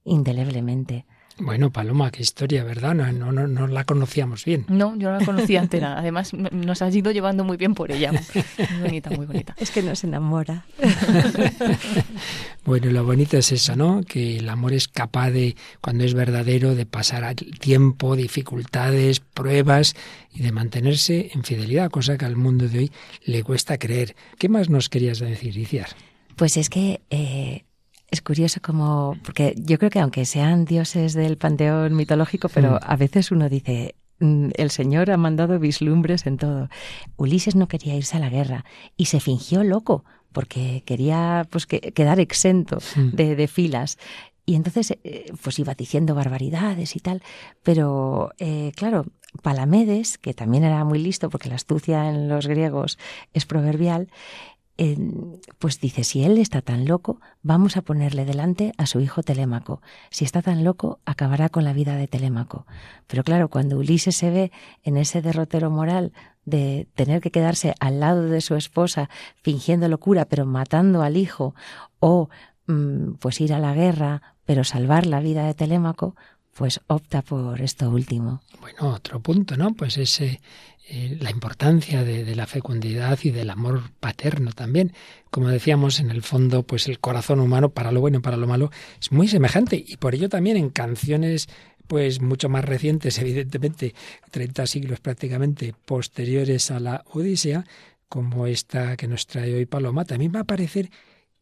indeleblemente. 0.05 1.07
Bueno, 1.39 1.71
Paloma, 1.71 2.11
qué 2.11 2.23
historia, 2.23 2.65
¿verdad? 2.65 2.95
No, 2.95 3.13
no, 3.13 3.47
no, 3.47 3.67
la 3.67 3.85
conocíamos 3.85 4.47
bien. 4.47 4.65
No, 4.69 4.97
yo 4.97 5.11
no 5.11 5.19
la 5.19 5.25
conocía 5.25 5.61
entera. 5.61 5.99
Además, 5.99 6.33
nos 6.33 6.81
has 6.81 6.95
ido 6.95 7.13
llevando 7.13 7.45
muy 7.45 7.59
bien 7.59 7.75
por 7.75 7.93
ella. 7.93 8.13
Muy 8.13 8.81
bonita, 8.81 9.11
muy 9.11 9.27
bonita. 9.27 9.55
Es 9.59 9.71
que 9.71 9.83
nos 9.83 10.03
enamora. 10.03 10.65
bueno, 12.65 12.91
lo 12.91 13.05
bonito 13.05 13.37
es 13.37 13.53
eso, 13.53 13.77
¿no? 13.77 14.03
Que 14.03 14.39
el 14.39 14.49
amor 14.49 14.73
es 14.73 14.89
capaz 14.89 15.31
de, 15.31 15.57
cuando 15.83 16.05
es 16.05 16.15
verdadero, 16.15 16.75
de 16.75 16.87
pasar 16.87 17.35
tiempo, 17.35 18.17
dificultades, 18.17 19.21
pruebas 19.21 19.95
y 20.33 20.43
de 20.43 20.53
mantenerse 20.53 21.31
en 21.35 21.45
fidelidad, 21.45 21.91
cosa 21.91 22.17
que 22.17 22.25
al 22.25 22.37
mundo 22.37 22.67
de 22.67 22.79
hoy 22.79 22.93
le 23.25 23.43
cuesta 23.43 23.77
creer. 23.77 24.17
¿Qué 24.39 24.49
más 24.49 24.71
nos 24.71 24.89
querías 24.89 25.19
decir, 25.19 25.57
Iciar? 25.59 25.89
Pues 26.37 26.57
es 26.57 26.71
que 26.71 27.01
eh, 27.11 27.65
es 28.11 28.23
curioso 28.23 28.61
como, 28.63 29.17
porque 29.25 29.55
yo 29.57 29.79
creo 29.79 29.91
que 29.91 30.01
aunque 30.01 30.25
sean 30.25 30.65
dioses 30.65 31.15
del 31.15 31.37
panteón 31.37 31.95
mitológico, 31.95 32.49
pero 32.49 32.73
mm. 32.73 32.79
a 32.83 32.97
veces 32.97 33.31
uno 33.31 33.49
dice, 33.49 33.97
mm, 34.21 34.51
el 34.55 34.71
Señor 34.71 35.11
ha 35.11 35.17
mandado 35.17 35.59
vislumbres 35.59 36.27
en 36.27 36.37
todo. 36.37 36.69
Ulises 37.17 37.57
no 37.57 37.69
quería 37.69 37.97
irse 37.97 38.17
a 38.17 38.21
la 38.21 38.31
guerra 38.31 38.65
y 38.97 39.07
se 39.07 39.21
fingió 39.21 39.65
loco 39.65 40.05
porque 40.33 40.83
quería 40.85 41.47
pues 41.51 41.67
quedar 41.67 42.21
exento 42.21 42.79
mm. 42.95 43.11
de, 43.11 43.49
filas. 43.49 43.99
Y 44.45 44.55
entonces 44.55 44.97
eh, 45.03 45.33
pues 45.43 45.59
iba 45.59 45.75
diciendo 45.75 46.15
barbaridades 46.15 46.95
y 46.95 47.01
tal, 47.01 47.23
pero 47.65 48.31
eh, 48.39 48.71
claro, 48.77 49.07
Palamedes, 49.43 50.19
que 50.19 50.35
también 50.35 50.65
era 50.65 50.85
muy 50.85 50.99
listo 50.99 51.31
porque 51.31 51.49
la 51.49 51.57
astucia 51.57 52.09
en 52.09 52.29
los 52.29 52.47
griegos 52.47 52.99
es 53.33 53.47
proverbial, 53.47 54.09
pues 55.59 55.81
dice, 55.81 56.05
si 56.05 56.23
él 56.25 56.37
está 56.37 56.61
tan 56.61 56.85
loco, 56.85 57.21
vamos 57.43 57.77
a 57.77 57.83
ponerle 57.83 58.27
delante 58.27 58.73
a 58.77 58.87
su 58.87 59.01
hijo 59.01 59.23
Telémaco. 59.23 59.81
Si 60.11 60.25
está 60.25 60.43
tan 60.43 60.65
loco, 60.65 61.01
acabará 61.07 61.49
con 61.49 61.65
la 61.65 61.73
vida 61.73 61.97
de 61.97 62.09
Telémaco. 62.09 62.67
Pero 63.07 63.25
claro, 63.25 63.49
cuando 63.49 63.79
Ulises 63.79 64.17
se 64.17 64.31
ve 64.31 64.53
en 64.83 64.99
ese 64.99 65.23
derrotero 65.23 65.71
moral 65.71 66.13
de 66.45 66.89
tener 66.95 67.23
que 67.23 67.31
quedarse 67.31 67.75
al 67.81 68.01
lado 68.01 68.23
de 68.23 68.41
su 68.41 68.55
esposa 68.55 69.09
fingiendo 69.43 69.89
locura, 69.89 70.27
pero 70.27 70.45
matando 70.45 71.03
al 71.03 71.17
hijo, 71.17 71.55
o 71.99 72.29
mm, 72.67 73.15
pues 73.15 73.41
ir 73.41 73.55
a 73.55 73.59
la 73.59 73.73
guerra, 73.73 74.37
pero 74.45 74.63
salvar 74.63 75.07
la 75.07 75.21
vida 75.21 75.47
de 75.47 75.55
Telémaco, 75.55 76.15
pues 76.53 76.81
opta 76.87 77.23
por 77.23 77.61
esto 77.61 77.91
último. 77.91 78.41
Bueno, 78.61 78.95
otro 78.95 79.21
punto, 79.21 79.57
¿no? 79.57 79.75
Pues 79.75 79.99
ese 79.99 80.41
eh, 80.89 81.19
la 81.21 81.31
importancia 81.31 82.05
de, 82.05 82.37
la 82.37 82.47
fecundidad 82.47 83.19
y 83.23 83.31
del 83.31 83.51
amor 83.51 83.91
paterno 83.99 84.53
también. 84.53 84.93
Como 85.31 85.49
decíamos, 85.49 85.99
en 85.99 86.11
el 86.11 86.23
fondo, 86.23 86.63
pues 86.63 86.87
el 86.87 87.01
corazón 87.01 87.41
humano, 87.41 87.71
para 87.71 87.91
lo 87.91 88.01
bueno 88.01 88.19
y 88.19 88.21
para 88.21 88.37
lo 88.37 88.47
malo, 88.47 88.71
es 89.01 89.11
muy 89.11 89.27
semejante. 89.27 89.83
Y 89.85 89.97
por 89.97 90.15
ello 90.15 90.29
también 90.29 90.57
en 90.57 90.71
canciones 90.71 91.49
pues 91.89 92.21
mucho 92.21 92.49
más 92.49 92.65
recientes, 92.65 93.19
evidentemente, 93.21 93.95
30 94.31 94.67
siglos 94.69 95.01
prácticamente 95.01 95.75
posteriores 95.85 96.71
a 96.71 96.79
la 96.79 97.05
Odisea, 97.13 97.65
como 98.09 98.47
esta 98.47 98.97
que 98.97 99.09
nos 99.09 99.27
trae 99.27 99.55
hoy 99.55 99.67
Paloma, 99.67 100.05
también 100.05 100.33
va 100.33 100.41
a 100.41 100.43
aparecer 100.43 100.91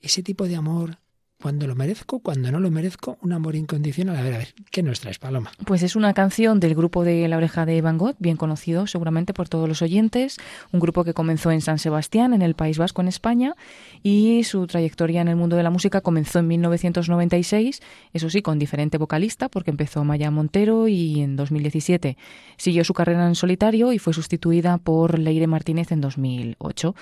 ese 0.00 0.22
tipo 0.22 0.48
de 0.48 0.56
amor 0.56 0.98
cuando 1.44 1.66
lo 1.66 1.74
merezco, 1.74 2.20
cuando 2.20 2.50
no 2.50 2.58
lo 2.58 2.70
merezco, 2.70 3.18
un 3.20 3.34
amor 3.34 3.54
incondicional. 3.54 4.16
A 4.16 4.22
ver, 4.22 4.32
a 4.32 4.38
ver, 4.38 4.54
¿qué 4.70 4.82
nos 4.82 5.00
traes, 5.00 5.18
Paloma? 5.18 5.52
Pues 5.66 5.82
es 5.82 5.94
una 5.94 6.14
canción 6.14 6.58
del 6.58 6.74
grupo 6.74 7.04
de 7.04 7.28
La 7.28 7.36
Oreja 7.36 7.66
de 7.66 7.82
Van 7.82 7.98
Gogh, 7.98 8.16
bien 8.18 8.38
conocido 8.38 8.86
seguramente 8.86 9.34
por 9.34 9.50
todos 9.50 9.68
los 9.68 9.82
oyentes, 9.82 10.38
un 10.72 10.80
grupo 10.80 11.04
que 11.04 11.12
comenzó 11.12 11.50
en 11.50 11.60
San 11.60 11.78
Sebastián, 11.78 12.32
en 12.32 12.40
el 12.40 12.54
País 12.54 12.78
Vasco, 12.78 13.02
en 13.02 13.08
España, 13.08 13.56
y 14.02 14.44
su 14.44 14.66
trayectoria 14.66 15.20
en 15.20 15.28
el 15.28 15.36
mundo 15.36 15.56
de 15.56 15.62
la 15.62 15.68
música 15.68 16.00
comenzó 16.00 16.38
en 16.38 16.46
1996, 16.46 17.82
eso 18.14 18.30
sí, 18.30 18.40
con 18.40 18.58
diferente 18.58 18.96
vocalista, 18.96 19.50
porque 19.50 19.70
empezó 19.70 20.02
Maya 20.02 20.30
Montero 20.30 20.88
y 20.88 21.20
en 21.20 21.36
2017 21.36 22.16
siguió 22.56 22.84
su 22.84 22.94
carrera 22.94 23.26
en 23.26 23.34
solitario 23.34 23.92
y 23.92 23.98
fue 23.98 24.14
sustituida 24.14 24.78
por 24.78 25.18
Leire 25.18 25.46
Martínez 25.46 25.92
en 25.92 26.00
2008. 26.00 26.94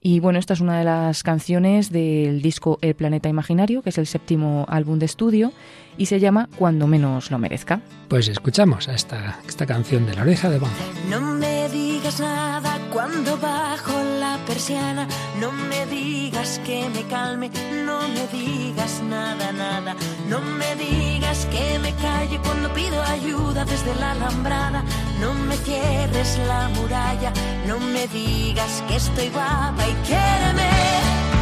Y 0.00 0.20
bueno, 0.20 0.38
esta 0.38 0.54
es 0.54 0.60
una 0.60 0.78
de 0.78 0.84
las 0.86 1.22
canciones 1.22 1.90
del 1.90 2.40
disco 2.40 2.78
El 2.80 2.94
Planeta 2.94 3.28
Imaginario, 3.28 3.82
que 3.82 3.89
es 3.90 3.98
el 3.98 4.06
séptimo 4.06 4.64
álbum 4.68 4.98
de 4.98 5.06
estudio 5.06 5.52
y 5.96 6.06
se 6.06 6.18
llama 6.18 6.48
Cuando 6.56 6.86
menos 6.86 7.30
lo 7.30 7.38
merezca. 7.38 7.80
Pues 8.08 8.28
escuchamos 8.28 8.88
a 8.88 8.94
esta, 8.94 9.38
esta 9.46 9.66
canción 9.66 10.06
de 10.06 10.14
la 10.14 10.22
oreja 10.22 10.48
de 10.48 10.58
Van 10.58 10.70
No 11.08 11.20
me 11.20 11.68
digas 11.68 12.18
nada 12.18 12.78
cuando 12.92 13.36
bajo 13.36 13.92
la 14.18 14.38
persiana, 14.46 15.06
no 15.40 15.52
me 15.52 15.86
digas 15.86 16.60
que 16.64 16.88
me 16.88 17.02
calme, 17.04 17.50
no 17.84 18.08
me 18.08 18.26
digas 18.28 19.02
nada, 19.08 19.52
nada, 19.52 19.94
no 20.28 20.40
me 20.40 20.74
digas 20.76 21.46
que 21.46 21.78
me 21.78 21.94
calle 21.94 22.40
cuando 22.42 22.72
pido 22.72 23.00
ayuda 23.02 23.64
desde 23.64 23.94
la 23.96 24.12
alambrada, 24.12 24.82
no 25.20 25.34
me 25.34 25.56
cierres 25.56 26.38
la 26.48 26.68
muralla, 26.70 27.32
no 27.66 27.78
me 27.78 28.08
digas 28.08 28.82
que 28.88 28.96
estoy 28.96 29.28
guapa 29.28 29.82
y 29.88 29.92
quiéreme 30.06 31.39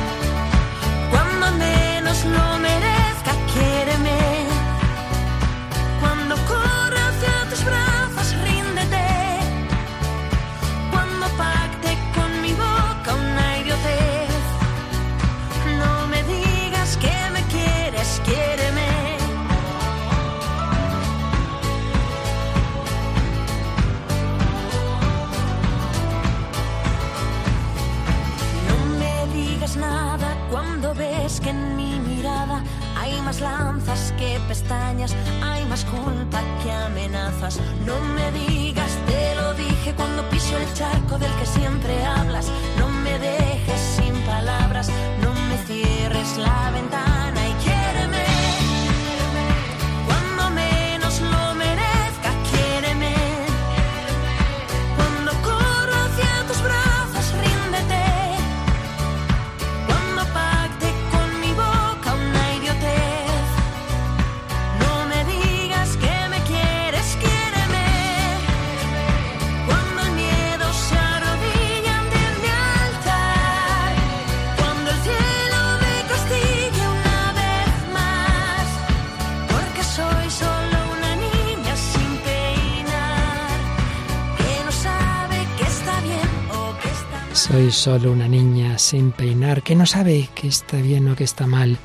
cuando 1.10 1.52
menos 1.58 2.24
lo 2.24 2.58
merezca, 2.58 3.07
ves 31.28 31.40
que 31.40 31.50
en 31.50 31.76
mi 31.76 32.00
mirada 32.00 32.62
hay 32.96 33.20
más 33.20 33.40
lanzas 33.40 34.14
que 34.18 34.40
pestañas, 34.48 35.14
hay 35.42 35.64
más 35.66 35.84
culpa 35.84 36.40
que 36.62 36.72
amenazas. 36.72 37.60
No 37.84 37.96
me 38.16 38.32
digas, 38.32 38.90
te 39.06 39.34
lo 39.34 39.52
dije 39.54 39.94
cuando 39.94 40.22
piso 40.30 40.56
el 40.56 40.72
charco 40.74 41.18
del 41.18 41.32
que 41.38 41.46
siempre 41.46 41.94
hablas. 42.04 42.46
No 42.78 42.88
me 43.04 43.18
dejes 43.18 43.80
sin 43.96 44.14
palabras, 44.22 44.88
no 45.22 45.30
me 45.48 45.56
cierres 45.66 46.36
la 46.38 46.70
ventana 46.70 47.27
Soy 87.58 87.72
solo 87.72 88.12
una 88.12 88.28
niña 88.28 88.78
sin 88.78 89.10
peinar 89.10 89.64
que 89.64 89.74
no 89.74 89.84
sabe 89.84 90.28
que 90.36 90.46
está 90.46 90.76
bien 90.76 91.08
o 91.08 91.16
que 91.16 91.24
está 91.24 91.48
mal, 91.48 91.76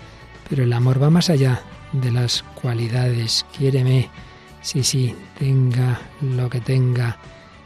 pero 0.48 0.66
el 0.66 0.72
amor 0.72 1.02
va 1.02 1.10
más 1.10 1.32
allá 1.32 1.64
de 1.94 2.12
las 2.12 2.44
cualidades. 2.44 3.44
Quiéreme, 3.58 4.08
sí, 4.62 4.84
sí, 4.84 5.16
tenga 5.40 6.00
lo 6.22 6.48
que 6.48 6.62
tenga. 6.62 7.18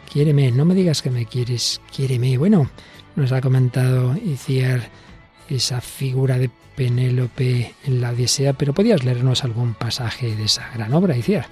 Quiéreme, 0.10 0.54
no 0.54 0.63
me 0.63 0.74
digas 0.74 1.02
que 1.02 1.10
me 1.10 1.26
quieres, 1.26 1.82
quiéreme. 1.93 2.38
Bueno, 2.38 2.70
nos 3.17 3.34
ha 3.34 3.41
comentado 3.41 4.15
Iciar 4.15 4.89
esa 5.49 5.81
figura 5.81 6.38
de 6.38 6.49
Penélope 6.77 7.73
en 7.86 8.01
la 8.01 8.12
Odisea, 8.12 8.53
pero 8.53 8.71
¿podías 8.71 9.03
leernos 9.03 9.43
algún 9.43 9.73
pasaje 9.73 10.36
de 10.36 10.43
esa 10.43 10.69
gran 10.75 10.93
obra, 10.93 11.17
Iciar? 11.17 11.47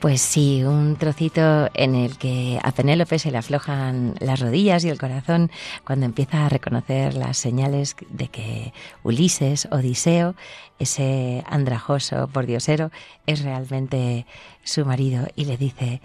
Pues 0.00 0.22
sí, 0.22 0.64
un 0.64 0.96
trocito 0.96 1.68
en 1.74 1.94
el 1.94 2.16
que 2.16 2.58
a 2.62 2.72
Penélope 2.72 3.18
se 3.18 3.30
le 3.30 3.36
aflojan 3.36 4.14
las 4.18 4.40
rodillas 4.40 4.82
y 4.84 4.88
el 4.88 4.98
corazón 4.98 5.50
cuando 5.84 6.06
empieza 6.06 6.46
a 6.46 6.48
reconocer 6.48 7.12
las 7.12 7.36
señales 7.36 7.96
de 8.08 8.28
que 8.28 8.72
Ulises, 9.02 9.68
Odiseo, 9.70 10.34
ese 10.78 11.44
andrajoso 11.46 12.28
pordiosero, 12.28 12.90
es 13.26 13.42
realmente 13.42 14.24
su 14.64 14.86
marido 14.86 15.28
y 15.36 15.44
le 15.44 15.58
dice, 15.58 16.00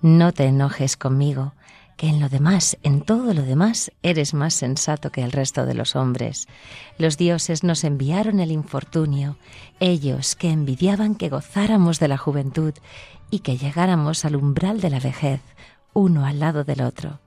no 0.00 0.32
te 0.32 0.44
enojes 0.44 0.96
conmigo, 0.96 1.54
que 1.96 2.08
en 2.08 2.20
lo 2.20 2.28
demás, 2.28 2.78
en 2.82 3.02
todo 3.02 3.34
lo 3.34 3.42
demás, 3.42 3.92
eres 4.02 4.34
más 4.34 4.54
sensato 4.54 5.10
que 5.10 5.22
el 5.22 5.32
resto 5.32 5.66
de 5.66 5.74
los 5.74 5.96
hombres. 5.96 6.48
Los 6.98 7.16
dioses 7.16 7.64
nos 7.64 7.84
enviaron 7.84 8.40
el 8.40 8.50
infortunio, 8.50 9.36
ellos 9.80 10.36
que 10.36 10.50
envidiaban 10.50 11.14
que 11.14 11.28
gozáramos 11.28 11.98
de 12.00 12.08
la 12.08 12.18
juventud 12.18 12.74
y 13.30 13.40
que 13.40 13.56
llegáramos 13.56 14.24
al 14.24 14.36
umbral 14.36 14.80
de 14.80 14.90
la 14.90 15.00
vejez, 15.00 15.40
uno 15.92 16.26
al 16.26 16.40
lado 16.40 16.64
del 16.64 16.82
otro. 16.82 17.20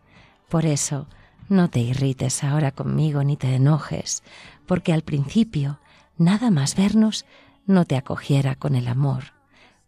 Por 0.49 0.65
eso, 0.65 1.07
no 1.49 1.69
te 1.69 1.79
irrites 1.79 2.43
ahora 2.43 2.71
conmigo 2.71 3.23
ni 3.23 3.37
te 3.37 3.53
enojes, 3.53 4.23
porque 4.65 4.93
al 4.93 5.03
principio, 5.03 5.79
nada 6.17 6.51
más 6.51 6.75
vernos, 6.75 7.25
no 7.65 7.85
te 7.85 7.95
acogiera 7.95 8.55
con 8.55 8.75
el 8.75 8.87
amor 8.87 9.35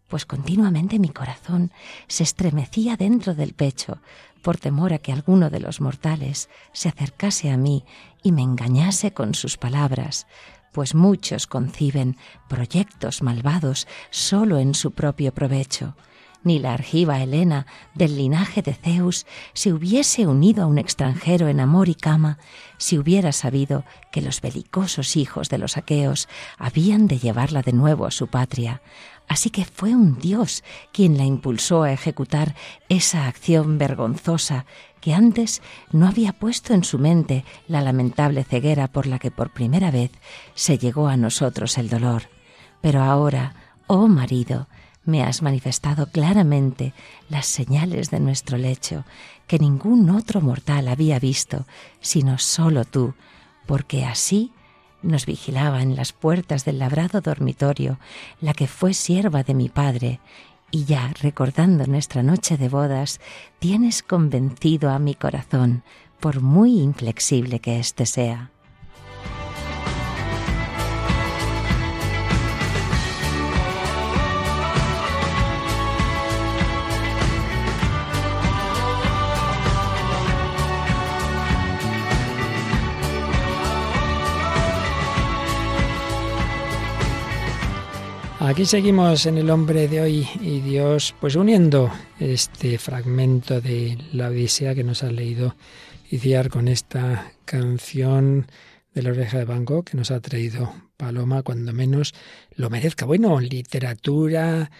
pues 0.08 0.24
continuamente 0.24 0.98
mi 0.98 1.10
corazón 1.10 1.70
se 2.08 2.24
estremecía 2.24 2.96
dentro 2.96 3.34
del 3.34 3.52
pecho 3.52 3.98
por 4.48 4.56
temor 4.56 4.94
a 4.94 4.98
que 4.98 5.12
alguno 5.12 5.50
de 5.50 5.60
los 5.60 5.82
mortales 5.82 6.48
se 6.72 6.88
acercase 6.88 7.50
a 7.50 7.58
mí 7.58 7.84
y 8.22 8.32
me 8.32 8.40
engañase 8.40 9.12
con 9.12 9.34
sus 9.34 9.58
palabras, 9.58 10.26
pues 10.72 10.94
muchos 10.94 11.46
conciben 11.46 12.16
proyectos 12.48 13.20
malvados 13.20 13.86
sólo 14.08 14.58
en 14.58 14.72
su 14.74 14.92
propio 14.92 15.34
provecho. 15.34 15.96
Ni 16.44 16.60
la 16.60 16.72
argiva 16.72 17.20
Helena 17.22 17.66
del 17.94 18.16
linaje 18.16 18.62
de 18.62 18.72
Zeus 18.72 19.26
se 19.52 19.74
hubiese 19.74 20.26
unido 20.26 20.62
a 20.62 20.66
un 20.66 20.78
extranjero 20.78 21.48
en 21.48 21.60
amor 21.60 21.90
y 21.90 21.94
cama 21.94 22.38
si 22.78 22.96
hubiera 22.96 23.32
sabido 23.32 23.84
que 24.12 24.22
los 24.22 24.40
belicosos 24.40 25.18
hijos 25.18 25.50
de 25.50 25.58
los 25.58 25.76
aqueos 25.76 26.26
habían 26.56 27.06
de 27.06 27.18
llevarla 27.18 27.60
de 27.60 27.74
nuevo 27.74 28.06
a 28.06 28.10
su 28.10 28.28
patria, 28.28 28.80
Así 29.28 29.50
que 29.50 29.66
fue 29.66 29.94
un 29.94 30.18
Dios 30.18 30.64
quien 30.90 31.18
la 31.18 31.24
impulsó 31.24 31.82
a 31.82 31.92
ejecutar 31.92 32.54
esa 32.88 33.26
acción 33.26 33.76
vergonzosa 33.76 34.64
que 35.00 35.12
antes 35.12 35.62
no 35.92 36.08
había 36.08 36.32
puesto 36.32 36.72
en 36.72 36.82
su 36.82 36.98
mente 36.98 37.44
la 37.68 37.82
lamentable 37.82 38.42
ceguera 38.42 38.88
por 38.88 39.06
la 39.06 39.18
que 39.18 39.30
por 39.30 39.52
primera 39.52 39.90
vez 39.90 40.10
se 40.54 40.78
llegó 40.78 41.08
a 41.08 41.18
nosotros 41.18 41.76
el 41.76 41.90
dolor. 41.90 42.22
Pero 42.80 43.02
ahora, 43.02 43.54
oh 43.86 44.08
marido, 44.08 44.66
me 45.04 45.22
has 45.22 45.42
manifestado 45.42 46.10
claramente 46.10 46.94
las 47.28 47.46
señales 47.46 48.10
de 48.10 48.20
nuestro 48.20 48.58
lecho, 48.58 49.04
que 49.46 49.58
ningún 49.58 50.10
otro 50.10 50.40
mortal 50.40 50.88
había 50.88 51.18
visto, 51.18 51.66
sino 52.00 52.38
sólo 52.38 52.84
tú, 52.84 53.14
porque 53.66 54.04
así 54.04 54.52
nos 55.02 55.26
vigilaba 55.26 55.82
en 55.82 55.96
las 55.96 56.12
puertas 56.12 56.64
del 56.64 56.78
labrado 56.78 57.20
dormitorio 57.20 57.98
la 58.40 58.54
que 58.54 58.66
fue 58.66 58.94
sierva 58.94 59.42
de 59.42 59.54
mi 59.54 59.68
padre, 59.68 60.20
y 60.70 60.84
ya 60.84 61.12
recordando 61.20 61.86
nuestra 61.86 62.22
noche 62.22 62.56
de 62.56 62.68
bodas, 62.68 63.20
tienes 63.58 64.02
convencido 64.02 64.90
a 64.90 64.98
mi 64.98 65.14
corazón, 65.14 65.82
por 66.20 66.42
muy 66.42 66.80
inflexible 66.80 67.60
que 67.60 67.78
éste 67.78 68.06
sea. 68.06 68.50
Aquí 88.48 88.64
seguimos 88.64 89.26
en 89.26 89.36
el 89.36 89.50
hombre 89.50 89.88
de 89.88 90.00
hoy 90.00 90.26
y 90.40 90.60
Dios, 90.60 91.14
pues 91.20 91.36
uniendo 91.36 91.92
este 92.18 92.78
fragmento 92.78 93.60
de 93.60 93.98
la 94.14 94.28
Odisea 94.28 94.74
que 94.74 94.84
nos 94.84 95.02
ha 95.02 95.12
leído 95.12 95.54
Iciar 96.10 96.48
con 96.48 96.66
esta 96.66 97.30
canción 97.44 98.46
de 98.94 99.02
la 99.02 99.10
oreja 99.10 99.36
de 99.36 99.44
Van 99.44 99.66
que 99.66 99.98
nos 99.98 100.10
ha 100.10 100.20
traído 100.20 100.72
Paloma, 100.96 101.42
cuando 101.42 101.74
menos 101.74 102.14
lo 102.54 102.70
merezca. 102.70 103.04
Bueno, 103.04 103.38
literatura, 103.38 104.70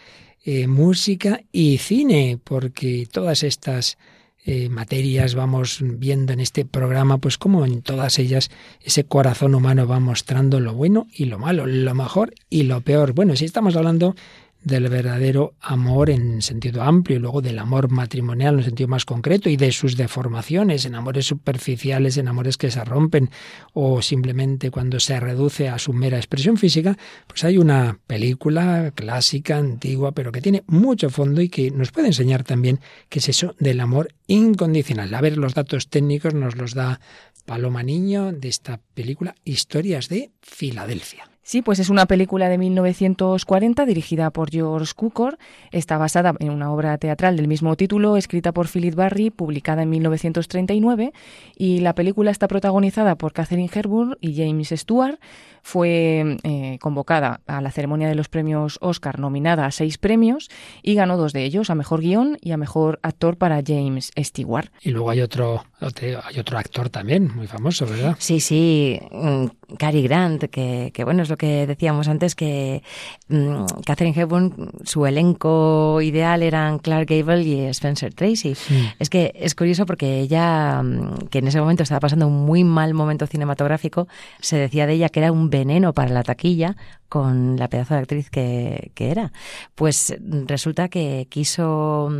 eh, 0.46 0.66
música 0.66 1.42
y 1.52 1.76
cine, 1.76 2.40
porque 2.42 3.06
todas 3.12 3.42
estas 3.42 3.98
eh, 4.44 4.68
materias 4.68 5.34
vamos 5.34 5.78
viendo 5.82 6.32
en 6.32 6.40
este 6.40 6.64
programa, 6.64 7.18
pues 7.18 7.38
como 7.38 7.64
en 7.64 7.82
todas 7.82 8.18
ellas 8.18 8.50
ese 8.82 9.04
corazón 9.04 9.54
humano 9.54 9.86
va 9.86 10.00
mostrando 10.00 10.60
lo 10.60 10.74
bueno 10.74 11.06
y 11.12 11.26
lo 11.26 11.38
malo, 11.38 11.66
lo 11.66 11.94
mejor 11.94 12.34
y 12.48 12.62
lo 12.62 12.80
peor. 12.80 13.12
Bueno, 13.12 13.36
si 13.36 13.44
estamos 13.44 13.76
hablando 13.76 14.14
del 14.62 14.88
verdadero 14.88 15.54
amor 15.60 16.10
en 16.10 16.42
sentido 16.42 16.82
amplio 16.82 17.16
y 17.16 17.20
luego 17.20 17.40
del 17.40 17.58
amor 17.58 17.90
matrimonial 17.90 18.58
en 18.58 18.64
sentido 18.64 18.88
más 18.88 19.04
concreto 19.04 19.48
y 19.48 19.56
de 19.56 19.72
sus 19.72 19.96
deformaciones, 19.96 20.84
en 20.84 20.94
amores 20.94 21.26
superficiales, 21.26 22.16
en 22.16 22.28
amores 22.28 22.56
que 22.56 22.70
se 22.70 22.84
rompen 22.84 23.30
o 23.72 24.02
simplemente 24.02 24.70
cuando 24.70 25.00
se 25.00 25.18
reduce 25.20 25.68
a 25.68 25.78
su 25.78 25.92
mera 25.92 26.16
expresión 26.16 26.56
física, 26.56 26.98
pues 27.26 27.44
hay 27.44 27.58
una 27.58 27.98
película 28.06 28.92
clásica, 28.94 29.56
antigua, 29.56 30.12
pero 30.12 30.32
que 30.32 30.40
tiene 30.40 30.64
mucho 30.66 31.10
fondo 31.10 31.40
y 31.40 31.48
que 31.48 31.70
nos 31.70 31.92
puede 31.92 32.08
enseñar 32.08 32.44
también 32.44 32.80
qué 33.08 33.20
es 33.20 33.28
eso 33.28 33.54
del 33.58 33.80
amor 33.80 34.14
incondicional. 34.26 35.14
A 35.14 35.20
ver, 35.20 35.38
los 35.38 35.54
datos 35.54 35.88
técnicos 35.88 36.34
nos 36.34 36.56
los 36.56 36.74
da 36.74 37.00
Paloma 37.46 37.82
Niño 37.82 38.32
de 38.32 38.48
esta 38.48 38.80
película 38.94 39.34
Historias 39.44 40.08
de 40.08 40.32
Filadelfia. 40.42 41.27
Sí, 41.48 41.62
pues 41.62 41.78
es 41.78 41.88
una 41.88 42.04
película 42.04 42.50
de 42.50 42.58
1940 42.58 43.86
dirigida 43.86 44.28
por 44.28 44.50
George 44.50 44.92
Cukor. 44.94 45.38
Está 45.70 45.96
basada 45.96 46.34
en 46.40 46.50
una 46.50 46.70
obra 46.70 46.98
teatral 46.98 47.38
del 47.38 47.48
mismo 47.48 47.74
título, 47.74 48.18
escrita 48.18 48.52
por 48.52 48.68
Philip 48.68 48.94
Barry, 48.94 49.30
publicada 49.30 49.82
en 49.82 49.88
1939. 49.88 51.14
Y 51.56 51.80
la 51.80 51.94
película 51.94 52.30
está 52.30 52.48
protagonizada 52.48 53.16
por 53.16 53.32
Catherine 53.32 53.70
Hepburn 53.72 54.18
y 54.20 54.36
James 54.36 54.74
Stewart. 54.76 55.18
Fue 55.62 56.36
eh, 56.42 56.78
convocada 56.82 57.40
a 57.46 57.62
la 57.62 57.70
ceremonia 57.70 58.08
de 58.08 58.14
los 58.14 58.28
premios 58.28 58.76
Oscar, 58.82 59.18
nominada 59.18 59.64
a 59.64 59.70
seis 59.70 59.96
premios 59.96 60.50
y 60.82 60.96
ganó 60.96 61.16
dos 61.16 61.32
de 61.32 61.44
ellos, 61.44 61.70
a 61.70 61.74
mejor 61.74 62.02
guion 62.02 62.36
y 62.42 62.52
a 62.52 62.58
mejor 62.58 63.00
actor 63.02 63.38
para 63.38 63.62
James 63.66 64.12
Stewart. 64.18 64.70
Y 64.82 64.90
luego 64.90 65.08
hay 65.08 65.22
otro, 65.22 65.64
hay 65.80 66.38
otro 66.40 66.58
actor 66.58 66.90
también 66.90 67.34
muy 67.34 67.46
famoso, 67.46 67.86
¿verdad? 67.86 68.16
Sí, 68.18 68.40
sí, 68.40 68.98
mm, 69.12 69.76
Cary 69.78 70.02
Grant, 70.02 70.44
que, 70.44 70.90
que 70.92 71.04
bueno, 71.04 71.22
es 71.22 71.28
lo 71.28 71.36
que 71.36 71.66
decíamos 71.66 72.08
antes, 72.08 72.34
que 72.34 72.82
um, 73.28 73.64
Catherine 73.86 74.20
Hepburn, 74.20 74.72
su 74.84 75.06
elenco 75.06 76.00
ideal 76.02 76.42
eran 76.42 76.80
Clark 76.80 77.08
Gable 77.08 77.42
y 77.42 77.60
Spencer 77.66 78.12
Tracy. 78.12 78.56
Es 78.98 79.08
que 79.08 79.32
es 79.36 79.54
curioso 79.54 79.86
porque 79.86 80.20
ella, 80.20 80.82
mm, 80.82 81.28
que 81.30 81.38
en 81.38 81.48
ese 81.48 81.60
momento 81.60 81.84
estaba 81.84 82.00
pasando 82.00 82.26
un 82.26 82.44
muy 82.44 82.64
mal 82.64 82.92
momento 82.92 83.26
cinematográfico, 83.26 84.08
se 84.40 84.56
decía 84.56 84.86
de 84.86 84.94
ella 84.94 85.10
que 85.10 85.20
era 85.20 85.30
un 85.30 85.48
veneno 85.48 85.92
para 85.92 86.10
la 86.10 86.24
taquilla 86.24 86.76
con 87.08 87.56
la 87.56 87.68
pedazo 87.68 87.94
de 87.94 88.00
actriz 88.00 88.30
que, 88.30 88.90
que 88.94 89.10
era. 89.10 89.32
Pues 89.74 90.14
resulta 90.46 90.88
que 90.88 91.26
quiso 91.30 92.10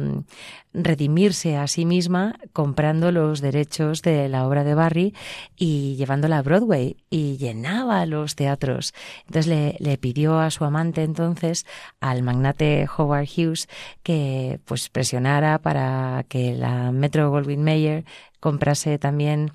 redimirse 0.82 1.56
a 1.56 1.66
sí 1.66 1.84
misma 1.84 2.36
comprando 2.52 3.12
los 3.12 3.40
derechos 3.40 4.02
de 4.02 4.28
la 4.28 4.46
obra 4.46 4.64
de 4.64 4.74
Barry 4.74 5.14
y 5.56 5.96
llevándola 5.96 6.38
a 6.38 6.42
Broadway 6.42 6.96
y 7.10 7.36
llenaba 7.36 8.04
los 8.06 8.36
teatros. 8.36 8.94
Entonces 9.26 9.46
le, 9.80 9.98
pidió 9.98 10.38
a 10.38 10.50
su 10.50 10.64
amante 10.64 11.02
entonces, 11.02 11.66
al 12.00 12.22
magnate 12.22 12.86
Howard 12.96 13.26
Hughes, 13.26 13.68
que 14.02 14.60
pues 14.64 14.88
presionara 14.88 15.58
para 15.58 16.24
que 16.28 16.54
la 16.54 16.92
Metro 16.92 17.30
Goldwyn 17.30 17.62
Mayer 17.62 18.04
comprase 18.40 18.98
también 18.98 19.52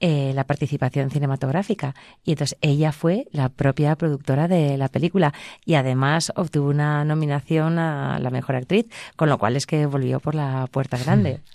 eh, 0.00 0.32
la 0.34 0.44
participación 0.44 1.10
cinematográfica. 1.10 1.94
Y 2.24 2.32
entonces 2.32 2.58
ella 2.60 2.92
fue 2.92 3.26
la 3.32 3.48
propia 3.48 3.96
productora 3.96 4.48
de 4.48 4.76
la 4.76 4.88
película 4.88 5.32
y 5.64 5.74
además 5.74 6.32
obtuvo 6.36 6.68
una 6.68 7.04
nominación 7.04 7.78
a 7.78 8.18
la 8.18 8.30
mejor 8.30 8.56
actriz, 8.56 8.86
con 9.16 9.28
lo 9.28 9.38
cual 9.38 9.56
es 9.56 9.66
que 9.66 9.86
volvió 9.86 10.20
por 10.20 10.34
la 10.34 10.66
puerta 10.70 10.98
grande. 10.98 11.40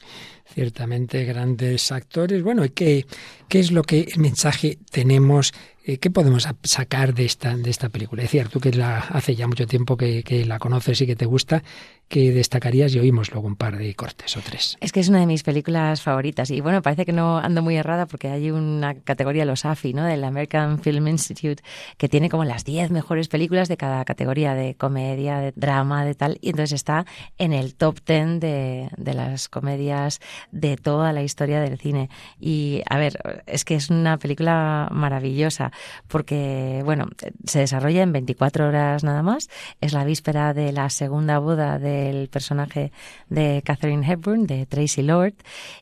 Ciertamente 0.54 1.26
grandes 1.26 1.92
actores. 1.92 2.42
Bueno, 2.42 2.64
¿qué, 2.74 3.06
qué 3.48 3.60
es 3.60 3.72
lo 3.72 3.84
que 3.84 4.08
el 4.12 4.20
mensaje 4.20 4.80
tenemos 4.90 5.54
eh, 5.90 5.98
¿Qué 5.98 6.12
podemos 6.12 6.48
sacar 6.62 7.16
de 7.16 7.26
esta, 7.26 7.58
de 7.58 7.70
esta 7.72 7.90
película? 7.90 8.22
Es 8.22 8.30
cierto, 8.30 8.60
que 8.60 8.72
la, 8.72 9.00
hace 9.00 9.36
ya 9.36 9.48
mucho 9.48 9.66
tiempo 9.66 9.98
que, 9.98 10.22
que, 10.22 10.46
la 10.46 10.60
conoces 10.60 11.02
y 11.02 11.08
que 11.08 11.16
te 11.16 11.26
gusta, 11.26 11.64
¿qué 12.10 12.34
destacarías? 12.34 12.93
Y 12.95 12.99
oímos 12.99 13.32
luego 13.32 13.47
un 13.47 13.55
par 13.55 13.78
de 13.78 13.93
cortes 13.95 14.36
o 14.36 14.41
tres. 14.41 14.78
Es 14.82 14.91
que 14.91 14.99
es 14.99 15.10
una 15.10 15.20
de 15.20 15.28
mis 15.28 15.43
películas 15.43 16.01
favoritas. 16.01 16.49
Y 16.49 16.60
bueno, 16.60 16.82
parece 16.82 17.05
que 17.05 17.14
no 17.14 17.38
ando 17.38 17.62
muy 17.62 17.78
errada 17.78 18.07
porque 18.07 18.28
hay 18.28 18.51
una 18.51 18.95
categoría, 18.95 19.45
los 19.45 19.64
AFI, 19.64 19.93
¿no? 19.93 20.03
del 20.03 20.24
American 20.24 20.80
Film 20.80 21.07
Institute, 21.07 21.64
que 21.97 22.10
tiene 22.10 22.30
como 22.30 22.43
las 22.43 22.66
10 22.66 22.89
mejores 22.91 23.28
películas 23.28 23.68
de 23.70 23.78
cada 23.78 24.03
categoría, 24.05 24.55
de 24.55 24.76
comedia, 24.76 25.39
de 25.39 25.53
drama, 25.55 26.03
de 26.03 26.16
tal. 26.16 26.38
Y 26.41 26.49
entonces 26.49 26.74
está 26.74 27.05
en 27.38 27.53
el 27.53 27.76
top 27.76 27.99
10 28.05 28.39
de, 28.39 28.89
de 28.97 29.14
las 29.14 29.47
comedias 29.47 30.20
de 30.51 30.78
toda 30.78 31.14
la 31.14 31.22
historia 31.22 31.62
del 31.62 31.78
cine. 31.78 32.10
Y 32.39 32.82
a 32.89 32.97
ver, 32.97 33.43
es 33.45 33.64
que 33.64 33.76
es 33.76 33.91
una 33.91 34.18
película 34.18 34.89
maravillosa 34.91 35.72
porque, 36.07 36.82
bueno, 36.84 37.07
se 37.45 37.60
desarrolla 37.60 38.01
en 38.01 38.12
24 38.14 38.68
horas 38.68 39.03
nada 39.03 39.22
más. 39.22 39.47
Es 39.80 39.93
la 39.93 40.03
víspera 40.03 40.55
de 40.55 40.72
la 40.72 40.89
segunda 40.89 41.38
boda 41.38 41.78
del 42.00 42.30
personaje 42.30 42.91
de 43.30 43.62
Catherine 43.66 44.06
Hepburn, 44.06 44.47
de 44.47 44.66
Tracy 44.66 45.02
Lord, 45.02 45.36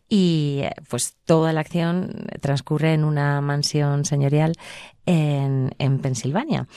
y 0.10 0.64
pues 0.90 1.16
toda 1.26 1.54
la 1.54 1.62
acción 1.62 2.28
transcurre 2.42 2.94
en 2.94 3.04
una 3.04 3.42
mansión 3.42 4.06
señorial 4.06 4.54
en, 5.06 5.72
en 5.80 6.00
Pensilvania, 6.00 6.68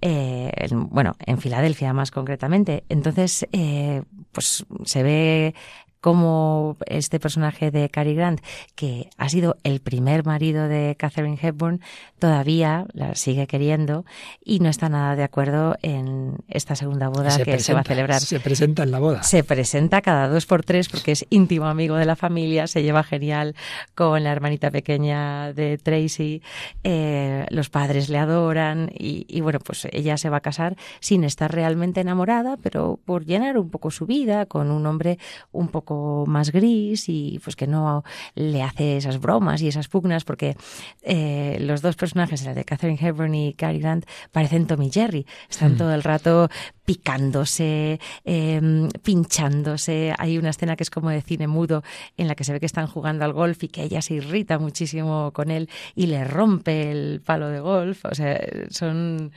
eh, 0.00 0.50
bueno, 0.72 1.16
en 1.26 1.38
Filadelfia 1.38 1.92
más 1.92 2.10
concretamente. 2.10 2.84
Entonces, 2.88 3.46
eh, 3.52 4.02
pues 4.32 4.64
se 4.84 5.02
ve 5.02 5.54
como 6.00 6.76
este 6.86 7.20
personaje 7.20 7.70
de 7.70 7.88
Cary 7.90 8.14
Grant, 8.14 8.40
que 8.74 9.10
ha 9.18 9.28
sido 9.28 9.56
el 9.64 9.80
primer 9.80 10.24
marido 10.24 10.66
de 10.68 10.96
Catherine 10.98 11.38
Hepburn, 11.40 11.80
todavía 12.18 12.86
la 12.92 13.14
sigue 13.14 13.46
queriendo 13.46 14.04
y 14.42 14.60
no 14.60 14.68
está 14.68 14.88
nada 14.88 15.14
de 15.16 15.22
acuerdo 15.22 15.76
en 15.82 16.36
esta 16.48 16.74
segunda 16.74 17.08
boda 17.08 17.36
que 17.42 17.58
se 17.58 17.74
va 17.74 17.80
a 17.80 17.84
celebrar. 17.84 18.20
Se 18.20 18.40
presenta 18.40 18.82
en 18.82 18.90
la 18.90 18.98
boda. 18.98 19.22
Se 19.22 19.44
presenta 19.44 20.00
cada 20.00 20.28
dos 20.28 20.46
por 20.46 20.64
tres 20.64 20.88
porque 20.88 21.12
es 21.12 21.26
íntimo 21.30 21.66
amigo 21.66 21.96
de 21.96 22.06
la 22.06 22.16
familia, 22.16 22.66
se 22.66 22.82
lleva 22.82 23.02
genial 23.02 23.54
con 23.94 24.24
la 24.24 24.32
hermanita 24.32 24.70
pequeña 24.70 25.52
de 25.52 25.76
Tracy, 25.78 26.42
eh, 26.82 27.46
los 27.50 27.68
padres 27.68 28.08
le 28.08 28.18
adoran 28.18 28.90
y, 28.98 29.26
y 29.28 29.40
bueno, 29.42 29.58
pues 29.58 29.86
ella 29.92 30.16
se 30.16 30.30
va 30.30 30.38
a 30.38 30.40
casar 30.40 30.76
sin 31.00 31.24
estar 31.24 31.52
realmente 31.52 32.00
enamorada, 32.00 32.56
pero 32.56 32.98
por 33.04 33.26
llenar 33.26 33.58
un 33.58 33.70
poco 33.70 33.90
su 33.90 34.06
vida 34.06 34.46
con 34.46 34.70
un 34.70 34.86
hombre 34.86 35.18
un 35.52 35.68
poco 35.68 35.89
más 36.26 36.52
gris 36.52 37.08
y 37.08 37.40
pues 37.42 37.56
que 37.56 37.66
no 37.66 38.04
le 38.34 38.62
hace 38.62 38.96
esas 38.96 39.20
bromas 39.20 39.62
y 39.62 39.68
esas 39.68 39.88
pugnas 39.88 40.24
porque 40.24 40.56
eh, 41.02 41.58
los 41.60 41.82
dos 41.82 41.96
personajes, 41.96 42.44
la 42.44 42.54
de 42.54 42.64
Catherine 42.64 42.98
Hepburn 43.00 43.34
y 43.34 43.54
Cary 43.54 43.80
Grant, 43.80 44.06
parecen 44.32 44.66
Tommy 44.66 44.88
y 44.88 44.90
Jerry. 44.90 45.26
Están 45.48 45.74
mm. 45.74 45.76
todo 45.76 45.94
el 45.94 46.02
rato 46.02 46.48
picándose, 46.84 48.00
em, 48.24 48.88
pinchándose. 49.02 50.12
Hay 50.18 50.38
una 50.38 50.50
escena 50.50 50.76
que 50.76 50.82
es 50.82 50.90
como 50.90 51.10
de 51.10 51.22
cine 51.22 51.46
mudo 51.46 51.82
en 52.16 52.26
la 52.26 52.34
que 52.34 52.44
se 52.44 52.52
ve 52.52 52.60
que 52.60 52.66
están 52.66 52.86
jugando 52.86 53.24
al 53.24 53.32
golf 53.32 53.62
y 53.62 53.68
que 53.68 53.82
ella 53.82 54.02
se 54.02 54.14
irrita 54.14 54.58
muchísimo 54.58 55.32
con 55.32 55.50
él 55.50 55.68
y 55.94 56.06
le 56.06 56.24
rompe 56.24 56.90
el 56.90 57.20
palo 57.24 57.48
de 57.48 57.60
golf. 57.60 58.04
O 58.04 58.14
sea, 58.14 58.40
son 58.70 59.32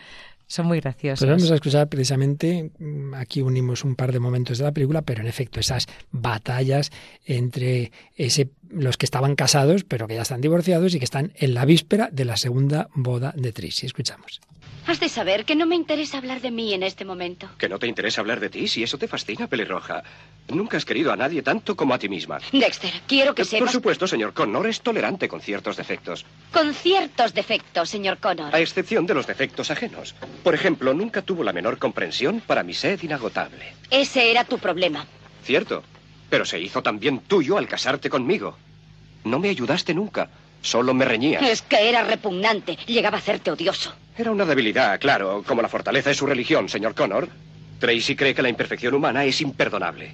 son 0.48 0.68
muy 0.68 0.80
graciosos. 0.80 1.20
Pues 1.20 1.30
vamos 1.30 1.52
a 1.52 1.56
escuchar 1.56 1.88
precisamente, 1.88 2.72
mm, 2.78 3.14
aquí 3.16 3.41
unimos 3.41 3.84
un 3.84 3.96
par 3.96 4.12
de 4.12 4.20
momentos 4.20 4.58
de 4.58 4.64
la 4.64 4.72
película, 4.72 5.02
pero 5.02 5.22
en 5.22 5.28
efecto 5.28 5.60
esas 5.60 5.88
batallas 6.12 6.91
entre 7.26 7.91
ese, 8.16 8.50
los 8.70 8.98
que 8.98 9.06
estaban 9.06 9.36
casados, 9.36 9.84
pero 9.84 10.08
que 10.08 10.16
ya 10.16 10.22
están 10.22 10.41
divorciados 10.41 10.94
y 10.94 11.00
que 11.00 11.06
están 11.06 11.34
en 11.36 11.54
la 11.54 11.66
víspera 11.66 12.10
de 12.12 12.26
la 12.26 12.38
segunda 12.38 12.89
boda 12.94 13.34
de 13.36 13.52
Tracy. 13.52 13.86
Escuchamos. 13.86 14.41
Has 14.86 15.00
de 15.00 15.08
saber 15.08 15.46
que 15.46 15.56
no 15.56 15.66
me 15.66 15.76
interesa 15.76 16.18
hablar 16.18 16.42
de 16.42 16.52
mí 16.52 16.74
en 16.74 16.84
este 16.84 17.06
momento. 17.06 17.50
¿Que 17.58 17.70
no 17.70 17.80
te 17.80 17.88
interesa 17.88 18.20
hablar 18.20 18.42
de 18.42 18.50
ti? 18.50 18.68
Si 18.68 18.84
eso 18.84 18.98
te 18.98 19.08
fascina, 19.08 19.48
pelirroja. 19.48 20.04
Nunca 20.50 20.76
has 20.76 20.84
querido 20.84 21.14
a 21.14 21.16
nadie 21.16 21.42
tanto 21.42 21.76
como 21.76 21.94
a 21.94 22.00
ti 22.00 22.10
misma. 22.10 22.40
Dexter, 22.52 22.92
quiero 23.08 23.34
que 23.34 23.44
eh, 23.44 23.46
sepas... 23.46 23.62
Por 23.62 23.72
supuesto, 23.72 24.08
señor 24.08 24.34
Connor 24.34 24.68
es 24.68 24.82
tolerante 24.82 25.30
con 25.30 25.40
ciertos 25.40 25.78
defectos. 25.78 26.26
Con 26.52 26.74
ciertos 26.74 27.34
defectos, 27.34 27.90
señor 27.90 28.18
Connor. 28.18 28.54
A 28.54 28.60
excepción 28.60 29.06
de 29.06 29.14
los 29.14 29.26
defectos 29.26 29.72
ajenos. 29.72 30.16
Por 30.44 30.54
ejemplo, 30.54 30.94
nunca 30.94 31.22
tuvo 31.22 31.46
la 31.46 31.54
menor 31.54 31.78
comprensión 31.78 32.42
para 32.46 32.64
mi 32.64 32.74
sed 32.74 33.02
inagotable. 33.04 33.74
Ese 33.90 34.32
era 34.32 34.44
tu 34.44 34.58
problema. 34.60 35.06
Cierto. 35.44 35.82
Pero 36.30 36.44
se 36.44 36.60
hizo 36.60 36.84
también 36.84 37.20
tuyo 37.20 37.58
al 37.58 37.68
casarte 37.70 38.10
conmigo. 38.10 38.58
No 39.24 39.40
me 39.40 39.50
ayudaste 39.50 39.94
nunca. 39.94 40.30
Solo 40.64 40.93
me 40.93 41.03
reñías. 41.03 41.43
Es 41.43 41.61
que 41.61 41.89
era 41.89 42.03
repugnante. 42.03 42.78
Llegaba 42.88 43.18
a 43.18 43.20
hacerte 43.20 43.51
odioso. 43.51 43.93
Era 44.18 44.32
una 44.32 44.45
debilidad, 44.45 44.97
claro, 44.99 45.43
como 45.45 45.61
la 45.61 45.68
fortaleza 45.68 46.09
de 46.09 46.16
su 46.16 46.26
religión, 46.26 46.70
señor 46.70 46.95
Connor. 46.95 47.28
Tracy 47.80 48.16
cree 48.16 48.34
que 48.34 48.41
la 48.41 48.47
imperfección 48.47 48.93
humana 48.93 49.26
es 49.26 49.41
imperdonable. 49.41 50.14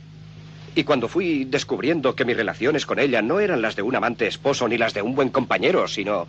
Y 0.73 0.83
cuando 0.83 1.07
fui 1.07 1.45
descubriendo 1.45 2.15
que 2.15 2.25
mis 2.25 2.35
relaciones 2.35 2.87
con 2.87 2.97
ella 2.97 3.21
no 3.21 3.39
eran 3.39 3.61
las 3.61 3.75
de 3.75 3.83
un 3.83 3.95
amante 3.95 4.25
esposo 4.25 4.67
ni 4.67 4.77
las 4.77 4.93
de 4.95 5.03
un 5.03 5.13
buen 5.13 5.29
compañero, 5.29 5.87
sino... 5.87 6.27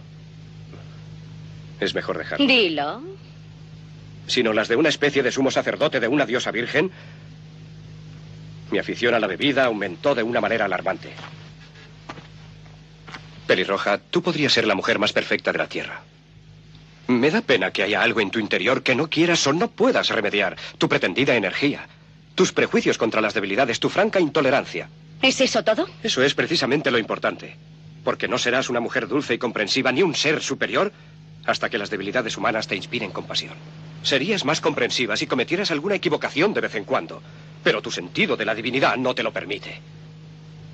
Es 1.81 1.95
mejor 1.95 2.19
dejarlo. 2.19 2.47
Dilo. 2.47 3.03
Sino 4.27 4.53
las 4.53 4.69
de 4.69 4.77
una 4.77 4.91
especie 4.91 5.23
de 5.23 5.33
sumo 5.33 5.51
sacerdote 5.51 5.99
de 5.99 6.09
una 6.09 6.27
diosa 6.27 6.51
virgen, 6.51 6.91
mi 8.71 8.79
afición 8.79 9.15
a 9.15 9.19
la 9.19 9.27
bebida 9.27 9.65
aumentó 9.65 10.15
de 10.15 10.23
una 10.23 10.43
manera 10.43 10.67
alarmante. 10.67 11.09
Pelirroja, 13.51 13.99
tú 13.99 14.23
podrías 14.23 14.53
ser 14.53 14.65
la 14.65 14.77
mujer 14.77 15.01
más 15.01 15.13
perfecta 15.13 15.51
de 15.51 15.59
la 15.59 15.67
Tierra. 15.67 16.03
Me 17.09 17.33
da 17.33 17.41
pena 17.41 17.73
que 17.73 17.83
haya 17.83 18.01
algo 18.01 18.21
en 18.21 18.31
tu 18.31 18.39
interior 18.39 18.85
que 18.85 18.95
no 18.95 19.11
quieras 19.11 19.45
o 19.49 19.53
no 19.53 19.69
puedas 19.69 20.09
remediar. 20.11 20.57
Tu 20.79 20.89
pretendida 20.89 21.35
energía, 21.35 21.89
tus 22.37 22.53
prejuicios 22.53 22.97
contra 22.97 23.21
las 23.21 23.35
debilidades, 23.35 23.81
tu 23.81 23.89
franca 23.89 24.21
intolerancia. 24.21 24.89
¿Es 25.21 25.41
eso 25.41 25.65
todo? 25.65 25.89
Eso 26.01 26.23
es 26.23 26.33
precisamente 26.35 26.93
lo 26.93 26.99
importante. 26.99 27.57
Porque 28.05 28.29
no 28.29 28.39
serás 28.39 28.71
una 28.71 28.79
mujer 28.79 29.09
dulce 29.09 29.35
y 29.35 29.39
comprensiva 29.39 29.91
ni 29.91 30.05
un 30.05 30.15
ser 30.15 30.41
superior 30.41 30.93
hasta 31.45 31.69
que 31.69 31.79
las 31.79 31.91
debilidades 31.91 32.37
humanas 32.37 32.69
te 32.69 32.77
inspiren 32.77 33.11
compasión. 33.11 33.55
Serías 34.05 34.45
más 34.45 34.61
comprensiva 34.61 35.17
si 35.17 35.27
cometieras 35.27 35.73
alguna 35.73 35.97
equivocación 35.97 36.55
de 36.55 36.61
vez 36.61 36.77
en 36.77 36.85
cuando, 36.85 37.21
pero 37.65 37.83
tu 37.83 37.91
sentido 37.91 38.37
de 38.37 38.45
la 38.45 38.55
divinidad 38.55 38.97
no 38.97 39.13
te 39.13 39.25
lo 39.25 39.33
permite. 39.33 39.81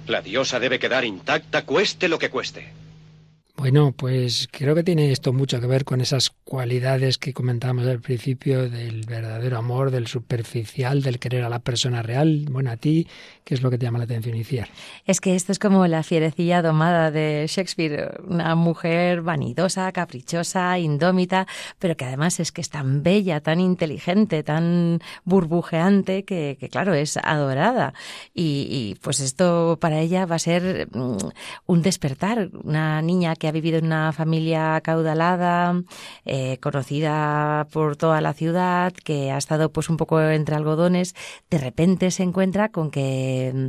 La 0.07 0.22
diosa 0.22 0.61
debe 0.61 0.78
quedar 0.78 1.04
intacta, 1.04 1.62
cueste 1.62 2.09
lo 2.09 2.18
que 2.18 2.30
cueste. 2.30 2.72
Bueno, 3.59 3.92
pues 3.96 4.50
creo 4.52 4.74
que 4.74 4.82
tiene 4.82 5.11
esto 5.11 5.32
mucho 5.32 5.59
que 5.62 5.66
ver 5.66 5.86
con 5.86 6.02
esas 6.02 6.28
cualidades 6.28 7.16
que 7.16 7.32
comentábamos 7.32 7.86
al 7.86 8.00
principio 8.00 8.68
del 8.68 9.07
verdadero 9.07 9.57
amor, 9.57 9.90
del 9.90 10.09
superficial, 10.09 11.02
del 11.02 11.18
querer 11.18 11.42
a 11.42 11.48
la 11.48 11.61
persona 11.61 12.02
real. 12.02 12.44
Bueno, 12.50 12.70
a 12.70 12.76
ti, 12.76 13.09
¿qué 13.44 13.54
es 13.54 13.62
lo 13.62 13.70
que 13.70 13.78
te 13.78 13.86
llama 13.86 13.96
la 13.96 14.04
atención 14.04 14.34
iniciar? 14.34 14.68
Es 15.07 15.22
que 15.22 15.34
esto 15.34 15.52
es 15.52 15.59
como 15.59 15.86
la 15.86 16.02
fierecilla 16.02 16.61
domada 16.61 17.11
de 17.11 17.46
Shakespeare, 17.48 18.20
una 18.28 18.54
mujer 18.57 19.22
vanidosa, 19.22 19.90
caprichosa, 19.90 20.78
indómita, 20.78 21.46
pero 21.78 21.96
que 21.96 22.04
además 22.04 22.38
es 22.40 22.52
que 22.52 22.61
es 22.61 22.68
tan 22.68 23.02
bella, 23.02 23.40
tan 23.40 23.59
inteligente, 23.59 24.42
tan 24.42 25.00
burbujeante, 25.24 26.24
que, 26.24 26.59
claro, 26.70 26.92
es 26.92 27.16
adorada. 27.16 27.94
Y, 28.34 28.68
y 28.70 28.98
pues 29.00 29.20
esto 29.20 29.78
para 29.80 29.98
ella 30.00 30.26
va 30.26 30.36
a 30.36 30.40
ser 30.40 30.88
mm, 30.92 31.16
un 31.64 31.82
despertar, 31.82 32.50
una 32.62 33.00
niña 33.00 33.34
que 33.34 33.45
ha 33.47 33.53
vivido 33.53 33.78
en 33.78 33.86
una 33.86 34.12
familia 34.12 34.80
caudalada, 34.82 35.82
eh, 36.24 36.59
conocida 36.59 37.66
por 37.72 37.97
toda 37.97 38.20
la 38.20 38.32
ciudad, 38.32 38.92
que 38.92 39.30
ha 39.30 39.38
estado 39.38 39.72
pues 39.72 39.88
un 39.88 39.97
poco 39.97 40.20
entre 40.20 40.57
algodones, 40.57 41.14
de 41.51 41.59
repente 41.59 42.11
se 42.11 42.22
encuentra 42.22 42.70
con 42.70 42.90
que 42.90 43.53
mm, 43.55 43.66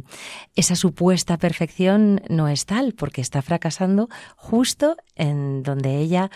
esa 0.55 0.75
supuesta 0.75 1.37
perfección 1.37 2.21
no 2.29 2.47
es 2.47 2.65
tal, 2.65 2.93
porque 2.93 3.21
está 3.21 3.41
fracasando 3.41 4.09
justo 4.35 4.97
en 5.15 5.63
donde 5.63 5.97
ella 5.97 6.29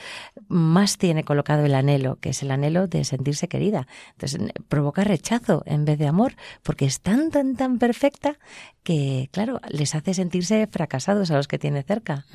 más 0.47 0.97
tiene 0.97 1.23
colocado 1.23 1.65
el 1.65 1.75
anhelo, 1.75 2.17
que 2.17 2.29
es 2.29 2.43
el 2.43 2.51
anhelo 2.51 2.87
de 2.87 3.03
sentirse 3.03 3.47
querida. 3.47 3.87
Entonces 4.11 4.41
provoca 4.67 5.03
rechazo 5.03 5.63
en 5.65 5.85
vez 5.85 5.99
de 5.99 6.07
amor, 6.07 6.35
porque 6.63 6.85
es 6.85 7.01
tan, 7.01 7.29
tan, 7.31 7.55
tan 7.55 7.77
perfecta 7.77 8.37
que, 8.83 9.29
claro, 9.31 9.59
les 9.69 9.93
hace 9.95 10.13
sentirse 10.13 10.67
fracasados 10.67 11.29
a 11.31 11.37
los 11.37 11.47
que 11.47 11.59
tiene 11.59 11.83
cerca. 11.83 12.25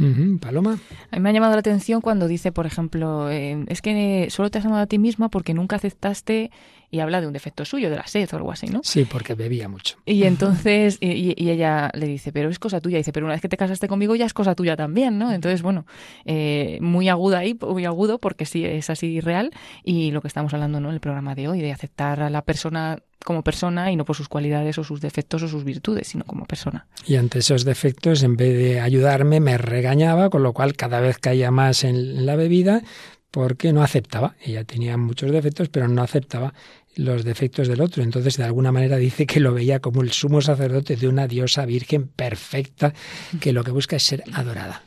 Paloma. 0.40 0.78
A 1.10 1.16
mí 1.16 1.22
me 1.22 1.30
ha 1.30 1.32
llamado 1.32 1.52
la 1.54 1.60
atención 1.60 2.00
cuando 2.00 2.28
dice, 2.28 2.52
por 2.52 2.66
ejemplo, 2.66 3.30
eh, 3.30 3.64
es 3.68 3.82
que 3.82 4.28
solo 4.30 4.50
te 4.50 4.58
has 4.58 4.66
amado 4.66 4.82
a 4.82 4.86
ti 4.86 4.98
misma 4.98 5.28
porque 5.28 5.54
nunca 5.54 5.76
aceptaste 5.76 6.50
y 6.90 7.00
habla 7.00 7.20
de 7.20 7.26
un 7.26 7.32
defecto 7.32 7.64
suyo, 7.64 7.90
de 7.90 7.96
la 7.96 8.06
sed 8.06 8.28
o 8.32 8.36
algo 8.36 8.52
así, 8.52 8.68
¿no? 8.68 8.80
Sí, 8.82 9.04
porque 9.04 9.34
bebía 9.34 9.68
mucho. 9.68 9.98
Y 10.06 10.24
entonces, 10.24 10.98
y, 11.00 11.34
ella 11.50 11.90
le 11.94 12.06
dice, 12.06 12.32
pero 12.32 12.48
es 12.48 12.58
cosa 12.58 12.80
tuya. 12.80 12.98
dice, 12.98 13.12
pero 13.12 13.26
una 13.26 13.34
vez 13.34 13.42
que 13.42 13.48
te 13.48 13.56
casaste 13.56 13.88
conmigo 13.88 14.14
ya 14.14 14.26
es 14.26 14.34
cosa 14.34 14.54
tuya 14.54 14.76
también, 14.76 15.18
¿no? 15.18 15.32
Entonces, 15.32 15.62
bueno, 15.62 15.86
eh, 16.24 16.78
muy 16.80 17.08
aguda 17.08 17.38
ahí, 17.38 17.58
muy 17.60 17.84
agudo, 17.84 18.18
porque 18.18 18.46
sí 18.46 18.64
es 18.64 18.88
así 18.90 19.20
real. 19.20 19.50
Y 19.84 20.10
lo 20.12 20.20
que 20.20 20.28
estamos 20.28 20.54
hablando, 20.54 20.80
¿no? 20.80 20.88
En 20.88 20.94
el 20.94 21.00
programa 21.00 21.34
de 21.34 21.48
hoy, 21.48 21.60
de 21.60 21.72
aceptar 21.72 22.20
a 22.20 22.30
la 22.30 22.42
persona 22.42 23.02
como 23.24 23.42
persona 23.42 23.90
y 23.90 23.96
no 23.96 24.04
por 24.04 24.16
sus 24.16 24.28
cualidades 24.28 24.78
o 24.78 24.84
sus 24.84 25.00
defectos 25.00 25.42
o 25.42 25.48
sus 25.48 25.64
virtudes, 25.64 26.08
sino 26.08 26.24
como 26.24 26.44
persona. 26.44 26.86
Y 27.06 27.16
ante 27.16 27.40
esos 27.40 27.64
defectos, 27.64 28.22
en 28.22 28.36
vez 28.36 28.56
de 28.56 28.80
ayudarme, 28.80 29.40
me 29.40 29.58
regañaba, 29.58 30.30
con 30.30 30.42
lo 30.42 30.52
cual 30.52 30.74
cada 30.74 31.00
vez 31.00 31.18
caía 31.18 31.50
más 31.50 31.84
en 31.84 32.26
la 32.26 32.36
bebida, 32.36 32.82
porque 33.30 33.72
no 33.72 33.82
aceptaba. 33.82 34.36
Ella 34.40 34.64
tenía 34.64 34.96
muchos 34.96 35.30
defectos, 35.30 35.68
pero 35.68 35.88
no 35.88 36.02
aceptaba 36.02 36.54
los 36.94 37.24
defectos 37.24 37.68
del 37.68 37.82
otro. 37.82 38.02
Entonces, 38.02 38.36
de 38.36 38.44
alguna 38.44 38.72
manera 38.72 38.96
dice 38.96 39.26
que 39.26 39.40
lo 39.40 39.52
veía 39.52 39.80
como 39.80 40.02
el 40.02 40.12
sumo 40.12 40.40
sacerdote 40.40 40.96
de 40.96 41.08
una 41.08 41.28
diosa 41.28 41.66
virgen 41.66 42.08
perfecta, 42.08 42.94
que 43.40 43.52
lo 43.52 43.62
que 43.62 43.70
busca 43.70 43.96
es 43.96 44.04
ser 44.04 44.24
adorada. 44.32 44.85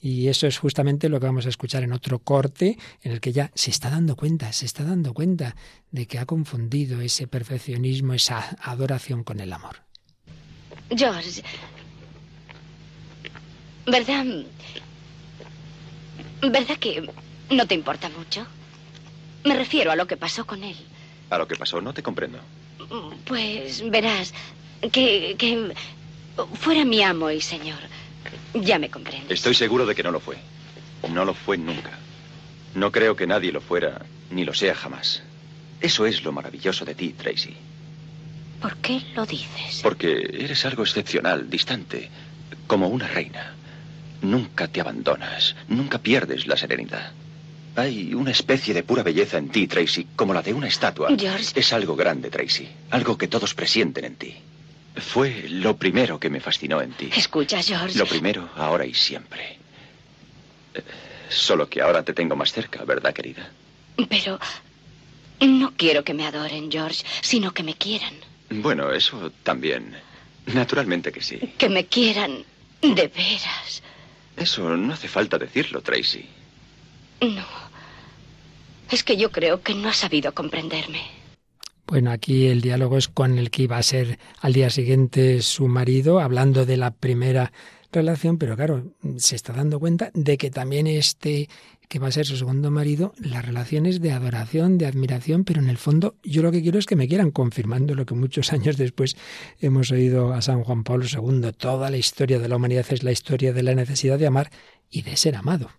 Y 0.00 0.28
eso 0.28 0.46
es 0.46 0.58
justamente 0.58 1.08
lo 1.08 1.20
que 1.20 1.26
vamos 1.26 1.46
a 1.46 1.50
escuchar 1.50 1.82
en 1.82 1.92
otro 1.92 2.20
corte, 2.20 2.78
en 3.02 3.12
el 3.12 3.20
que 3.20 3.32
ya 3.32 3.50
se 3.54 3.70
está 3.70 3.90
dando 3.90 4.16
cuenta, 4.16 4.52
se 4.52 4.64
está 4.66 4.84
dando 4.84 5.12
cuenta 5.12 5.56
de 5.90 6.06
que 6.06 6.18
ha 6.18 6.26
confundido 6.26 7.00
ese 7.00 7.26
perfeccionismo, 7.26 8.14
esa 8.14 8.56
adoración 8.62 9.24
con 9.24 9.40
el 9.40 9.52
amor. 9.52 9.82
George, 10.96 11.42
¿verdad? 13.86 14.24
¿Verdad 16.42 16.76
que 16.78 17.06
¿No 17.50 17.66
te 17.66 17.74
importa 17.74 18.08
mucho? 18.10 18.46
Me 19.44 19.56
refiero 19.56 19.90
a 19.90 19.96
lo 19.96 20.06
que 20.06 20.16
pasó 20.16 20.46
con 20.46 20.62
él. 20.62 20.76
¿A 21.30 21.38
lo 21.38 21.48
que 21.48 21.56
pasó? 21.56 21.80
No 21.80 21.92
te 21.92 22.02
comprendo. 22.02 22.38
Pues 23.26 23.88
verás, 23.90 24.32
que, 24.92 25.34
que 25.36 25.74
fuera 26.54 26.84
mi 26.84 27.02
amo 27.02 27.30
y 27.30 27.40
señor. 27.40 27.80
Ya 28.54 28.78
me 28.78 28.90
comprendo. 28.90 29.32
Estoy 29.32 29.54
seguro 29.54 29.86
de 29.86 29.94
que 29.94 30.02
no 30.02 30.10
lo 30.10 30.20
fue. 30.20 30.36
No 31.08 31.24
lo 31.24 31.34
fue 31.34 31.56
nunca. 31.56 31.98
No 32.74 32.92
creo 32.92 33.16
que 33.16 33.26
nadie 33.26 33.52
lo 33.52 33.60
fuera, 33.60 34.02
ni 34.30 34.44
lo 34.44 34.54
sea 34.54 34.74
jamás. 34.74 35.22
Eso 35.80 36.06
es 36.06 36.22
lo 36.22 36.32
maravilloso 36.32 36.84
de 36.84 36.94
ti, 36.94 37.14
Tracy. 37.14 37.56
¿Por 38.60 38.76
qué 38.76 39.02
lo 39.14 39.24
dices? 39.24 39.80
Porque 39.82 40.12
eres 40.38 40.64
algo 40.66 40.82
excepcional, 40.82 41.48
distante, 41.48 42.10
como 42.66 42.88
una 42.88 43.08
reina. 43.08 43.54
Nunca 44.20 44.68
te 44.68 44.80
abandonas, 44.80 45.56
nunca 45.68 45.98
pierdes 45.98 46.46
la 46.46 46.56
serenidad. 46.56 47.12
Hay 47.76 48.12
una 48.12 48.32
especie 48.32 48.74
de 48.74 48.82
pura 48.82 49.02
belleza 49.02 49.38
en 49.38 49.48
ti, 49.48 49.66
Tracy, 49.66 50.06
como 50.14 50.34
la 50.34 50.42
de 50.42 50.52
una 50.52 50.68
estatua. 50.68 51.08
George. 51.16 51.58
Es 51.58 51.72
algo 51.72 51.96
grande, 51.96 52.28
Tracy. 52.28 52.68
Algo 52.90 53.16
que 53.16 53.28
todos 53.28 53.54
presienten 53.54 54.04
en 54.04 54.16
ti. 54.16 54.36
Fue 54.96 55.46
lo 55.48 55.76
primero 55.76 56.18
que 56.18 56.30
me 56.30 56.40
fascinó 56.40 56.80
en 56.82 56.92
ti. 56.92 57.10
Escucha, 57.14 57.62
George. 57.62 57.98
Lo 57.98 58.06
primero, 58.06 58.50
ahora 58.56 58.84
y 58.84 58.94
siempre. 58.94 59.58
Eh, 60.74 60.82
solo 61.28 61.68
que 61.68 61.80
ahora 61.80 62.02
te 62.02 62.12
tengo 62.12 62.36
más 62.36 62.52
cerca, 62.52 62.84
¿verdad, 62.84 63.12
querida? 63.14 63.50
Pero 64.08 64.38
no 65.40 65.72
quiero 65.76 66.02
que 66.04 66.14
me 66.14 66.26
adoren, 66.26 66.70
George, 66.70 67.04
sino 67.20 67.52
que 67.52 67.62
me 67.62 67.74
quieran. 67.74 68.14
Bueno, 68.50 68.92
eso 68.92 69.30
también. 69.42 69.96
Naturalmente 70.46 71.12
que 71.12 71.20
sí. 71.20 71.38
Que 71.56 71.68
me 71.68 71.86
quieran 71.86 72.44
de 72.82 73.08
veras. 73.08 73.82
Eso 74.36 74.76
no 74.76 74.92
hace 74.92 75.06
falta 75.06 75.38
decirlo, 75.38 75.82
Tracy. 75.82 76.26
No. 77.20 77.44
Es 78.90 79.04
que 79.04 79.16
yo 79.16 79.30
creo 79.30 79.62
que 79.62 79.74
no 79.74 79.88
ha 79.88 79.92
sabido 79.92 80.34
comprenderme. 80.34 81.19
Bueno, 81.90 82.12
aquí 82.12 82.46
el 82.46 82.60
diálogo 82.60 82.98
es 82.98 83.08
con 83.08 83.36
el 83.36 83.50
que 83.50 83.64
iba 83.64 83.76
a 83.76 83.82
ser 83.82 84.20
al 84.40 84.52
día 84.52 84.70
siguiente 84.70 85.42
su 85.42 85.66
marido, 85.66 86.20
hablando 86.20 86.64
de 86.64 86.76
la 86.76 86.92
primera 86.92 87.52
relación, 87.90 88.38
pero 88.38 88.54
claro, 88.54 88.94
se 89.16 89.34
está 89.34 89.52
dando 89.52 89.80
cuenta 89.80 90.12
de 90.14 90.38
que 90.38 90.52
también 90.52 90.86
este 90.86 91.48
que 91.88 91.98
va 91.98 92.06
a 92.06 92.12
ser 92.12 92.26
su 92.26 92.36
segundo 92.36 92.70
marido, 92.70 93.12
la 93.18 93.42
relación 93.42 93.86
es 93.86 94.00
de 94.00 94.12
adoración, 94.12 94.78
de 94.78 94.86
admiración, 94.86 95.42
pero 95.42 95.60
en 95.60 95.68
el 95.68 95.78
fondo 95.78 96.14
yo 96.22 96.42
lo 96.42 96.52
que 96.52 96.62
quiero 96.62 96.78
es 96.78 96.86
que 96.86 96.94
me 96.94 97.08
quieran, 97.08 97.32
confirmando 97.32 97.96
lo 97.96 98.06
que 98.06 98.14
muchos 98.14 98.52
años 98.52 98.76
después 98.76 99.16
hemos 99.58 99.90
oído 99.90 100.32
a 100.32 100.42
San 100.42 100.62
Juan 100.62 100.84
Pablo 100.84 101.06
II. 101.12 101.50
Toda 101.58 101.90
la 101.90 101.96
historia 101.96 102.38
de 102.38 102.48
la 102.48 102.54
humanidad 102.54 102.86
es 102.90 103.02
la 103.02 103.10
historia 103.10 103.52
de 103.52 103.64
la 103.64 103.74
necesidad 103.74 104.16
de 104.16 104.28
amar 104.28 104.52
y 104.90 105.02
de 105.02 105.16
ser 105.16 105.34
amado. 105.34 105.70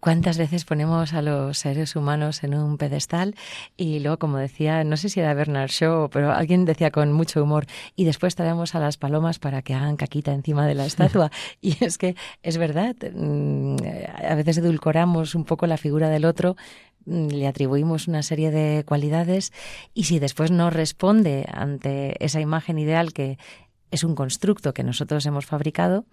¿Cuántas 0.00 0.38
veces 0.38 0.64
ponemos 0.64 1.12
a 1.12 1.22
los 1.22 1.58
seres 1.58 1.96
humanos 1.96 2.44
en 2.44 2.54
un 2.54 2.78
pedestal 2.78 3.34
y 3.76 3.98
luego, 3.98 4.16
como 4.18 4.36
decía, 4.36 4.84
no 4.84 4.96
sé 4.96 5.08
si 5.08 5.18
era 5.18 5.34
Bernard 5.34 5.70
Shaw, 5.70 6.08
pero 6.10 6.32
alguien 6.32 6.64
decía 6.64 6.92
con 6.92 7.12
mucho 7.12 7.42
humor, 7.42 7.66
y 7.96 8.04
después 8.04 8.36
traemos 8.36 8.76
a 8.76 8.80
las 8.80 8.96
palomas 8.96 9.40
para 9.40 9.60
que 9.62 9.74
hagan 9.74 9.96
caquita 9.96 10.32
encima 10.32 10.68
de 10.68 10.76
la 10.76 10.86
estatua? 10.86 11.32
y 11.60 11.84
es 11.84 11.98
que 11.98 12.14
es 12.44 12.58
verdad, 12.58 12.94
mm, 13.12 13.76
a 14.24 14.34
veces 14.36 14.58
edulcoramos 14.58 15.34
un 15.34 15.44
poco 15.44 15.66
la 15.66 15.76
figura 15.76 16.08
del 16.10 16.26
otro, 16.26 16.56
mm, 17.06 17.30
le 17.30 17.48
atribuimos 17.48 18.06
una 18.06 18.22
serie 18.22 18.52
de 18.52 18.84
cualidades 18.84 19.52
y 19.94 20.04
si 20.04 20.20
después 20.20 20.52
no 20.52 20.70
responde 20.70 21.44
ante 21.52 22.24
esa 22.24 22.40
imagen 22.40 22.78
ideal 22.78 23.12
que 23.12 23.36
es 23.90 24.04
un 24.04 24.14
constructo 24.14 24.74
que 24.74 24.82
nosotros 24.82 25.24
hemos 25.26 25.46
fabricado, 25.46 26.04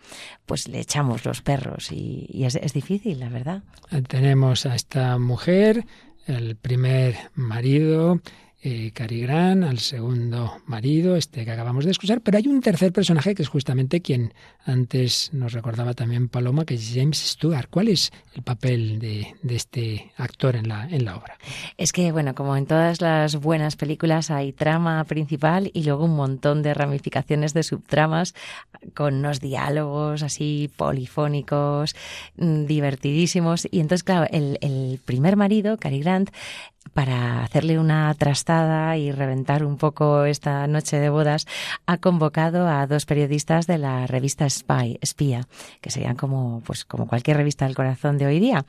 pues 0.45 0.67
le 0.67 0.79
echamos 0.79 1.25
los 1.25 1.41
perros 1.41 1.91
y, 1.91 2.43
es, 2.45 2.55
es, 2.55 2.73
difícil, 2.73 3.19
la 3.19 3.29
verdad. 3.29 3.63
Tenemos 4.07 4.65
a 4.65 4.75
esta 4.75 5.17
mujer, 5.17 5.85
el 6.27 6.55
primer 6.55 7.15
marido, 7.35 8.21
eh, 8.65 8.91
Grant, 8.95 9.63
al 9.63 9.77
segundo 9.77 10.57
marido, 10.65 11.15
este 11.15 11.45
que 11.45 11.51
acabamos 11.51 11.85
de 11.85 11.91
escuchar, 11.91 12.21
pero 12.21 12.37
hay 12.37 12.47
un 12.47 12.61
tercer 12.61 12.91
personaje 12.91 13.35
que 13.35 13.43
es 13.43 13.47
justamente 13.47 14.01
quien 14.01 14.33
antes 14.65 15.29
nos 15.33 15.53
recordaba 15.53 15.93
también 15.93 16.29
Paloma, 16.29 16.65
que 16.65 16.73
es 16.73 16.91
James 16.93 17.19
Stewart. 17.19 17.67
¿Cuál 17.69 17.89
es 17.89 18.11
el 18.33 18.41
papel 18.41 18.97
de, 18.97 19.35
de, 19.43 19.55
este 19.55 20.11
actor 20.17 20.55
en 20.55 20.67
la, 20.67 20.89
en 20.89 21.05
la 21.05 21.15
obra? 21.15 21.37
Es 21.77 21.93
que, 21.93 22.11
bueno, 22.11 22.33
como 22.33 22.57
en 22.57 22.65
todas 22.65 23.01
las 23.01 23.35
buenas 23.35 23.75
películas 23.75 24.31
hay 24.31 24.51
trama 24.51 25.03
principal 25.03 25.69
y 25.71 25.83
luego 25.83 26.05
un 26.05 26.15
montón 26.15 26.63
de 26.63 26.73
ramificaciones 26.73 27.53
de 27.53 27.61
subtramas 27.61 28.33
con 28.95 29.15
unos 29.15 29.41
diálogos 29.41 30.23
así 30.23 30.71
polifónicos, 30.75 31.95
mm, 32.37 32.65
divertidísimos. 32.65 33.67
Y 33.69 33.79
entonces, 33.79 34.03
claro, 34.03 34.27
el, 34.31 34.57
el 34.61 34.99
primer 35.05 35.35
marido, 35.35 35.77
Cary 35.77 35.99
Grant, 35.99 36.31
para 36.93 37.43
hacerle 37.43 37.79
una 37.79 38.13
trastada 38.13 38.97
y 38.97 39.11
reventar 39.11 39.63
un 39.65 39.77
poco 39.77 40.25
esta 40.25 40.65
noche 40.67 40.97
de 40.99 41.09
bodas, 41.09 41.45
ha 41.85 41.97
convocado 41.97 42.67
a 42.67 42.87
dos 42.87 43.05
periodistas 43.05 43.67
de 43.67 43.77
la 43.77 44.07
revista 44.07 44.49
Spy, 44.49 44.97
Espía, 45.01 45.47
que 45.81 45.91
serían 45.91 46.15
como, 46.15 46.61
pues, 46.65 46.85
como 46.85 47.07
cualquier 47.07 47.37
revista 47.37 47.65
del 47.65 47.75
corazón 47.75 48.17
de 48.17 48.27
hoy 48.27 48.39
día. 48.39 48.65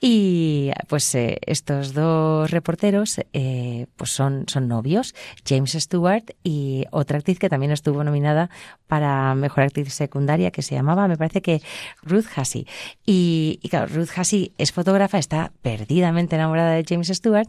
Y 0.00 0.70
pues 0.86 1.14
eh, 1.14 1.38
estos 1.46 1.94
dos 1.94 2.50
reporteros 2.50 3.20
eh, 3.32 3.86
pues 3.96 4.10
son, 4.10 4.44
son 4.48 4.68
novios, 4.68 5.14
James 5.48 5.72
Stewart 5.72 6.24
y 6.42 6.84
otra 6.90 7.18
actriz 7.18 7.38
que 7.38 7.48
también 7.48 7.72
estuvo 7.72 8.04
nominada 8.04 8.50
para 8.86 9.34
Mejor 9.34 9.64
Actriz 9.64 9.94
Secundaria, 9.94 10.50
que 10.50 10.60
se 10.60 10.74
llamaba, 10.74 11.08
me 11.08 11.16
parece 11.16 11.40
que 11.40 11.62
Ruth 12.02 12.26
Hussey. 12.36 12.66
Y, 13.06 13.58
y 13.62 13.68
claro, 13.70 13.86
Ruth 13.86 14.10
Hussey 14.16 14.52
es 14.58 14.72
fotógrafa, 14.72 15.18
está 15.18 15.52
perdidamente 15.62 16.36
enamorada 16.36 16.72
de 16.72 16.84
James 16.86 17.08
Stewart 17.08 17.48